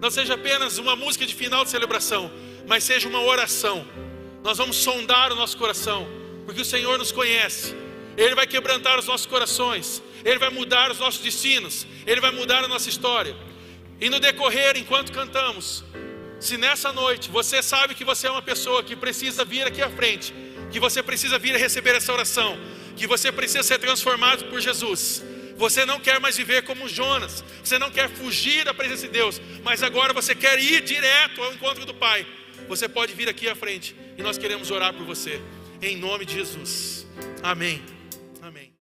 não 0.00 0.10
seja 0.10 0.34
apenas 0.34 0.78
uma 0.78 0.96
música 0.96 1.26
de 1.26 1.34
final 1.34 1.64
de 1.64 1.70
celebração, 1.70 2.30
mas 2.66 2.84
seja 2.84 3.08
uma 3.08 3.20
oração. 3.20 3.86
Nós 4.42 4.58
vamos 4.58 4.76
sondar 4.76 5.32
o 5.32 5.34
nosso 5.34 5.56
coração, 5.56 6.06
porque 6.44 6.60
o 6.60 6.64
Senhor 6.64 6.98
nos 6.98 7.12
conhece. 7.12 7.74
Ele 8.16 8.34
vai 8.34 8.46
quebrantar 8.46 8.98
os 8.98 9.06
nossos 9.06 9.26
corações, 9.26 10.02
Ele 10.24 10.38
vai 10.38 10.50
mudar 10.50 10.90
os 10.90 10.98
nossos 10.98 11.20
destinos, 11.20 11.86
Ele 12.06 12.20
vai 12.20 12.30
mudar 12.30 12.64
a 12.64 12.68
nossa 12.68 12.88
história. 12.88 13.36
E 14.00 14.08
no 14.08 14.18
decorrer, 14.18 14.76
enquanto 14.76 15.12
cantamos, 15.12 15.84
se 16.40 16.56
nessa 16.56 16.92
noite 16.92 17.30
você 17.30 17.62
sabe 17.62 17.94
que 17.94 18.04
você 18.04 18.26
é 18.26 18.30
uma 18.30 18.42
pessoa 18.42 18.82
que 18.82 18.96
precisa 18.96 19.44
vir 19.44 19.66
aqui 19.66 19.82
à 19.82 19.90
frente, 19.90 20.34
que 20.70 20.80
você 20.80 21.02
precisa 21.02 21.38
vir 21.38 21.54
a 21.54 21.58
receber 21.58 21.94
essa 21.94 22.12
oração, 22.12 22.58
que 22.96 23.06
você 23.06 23.30
precisa 23.30 23.62
ser 23.62 23.78
transformado 23.78 24.44
por 24.46 24.60
Jesus. 24.60 25.22
Você 25.56 25.86
não 25.86 26.00
quer 26.00 26.18
mais 26.18 26.36
viver 26.36 26.62
como 26.64 26.88
Jonas, 26.88 27.44
você 27.62 27.78
não 27.78 27.90
quer 27.90 28.08
fugir 28.10 28.64
da 28.64 28.74
presença 28.74 29.06
de 29.06 29.12
Deus, 29.12 29.40
mas 29.62 29.82
agora 29.82 30.12
você 30.12 30.34
quer 30.34 30.58
ir 30.58 30.82
direto 30.82 31.42
ao 31.42 31.52
encontro 31.52 31.86
do 31.86 31.94
Pai. 31.94 32.26
Você 32.68 32.88
pode 32.88 33.14
vir 33.14 33.28
aqui 33.28 33.48
à 33.48 33.54
frente 33.54 33.94
e 34.18 34.22
nós 34.22 34.36
queremos 34.36 34.70
orar 34.70 34.92
por 34.94 35.04
você, 35.04 35.40
em 35.80 35.96
nome 35.96 36.24
de 36.24 36.34
Jesus. 36.34 37.06
Amém. 37.42 37.82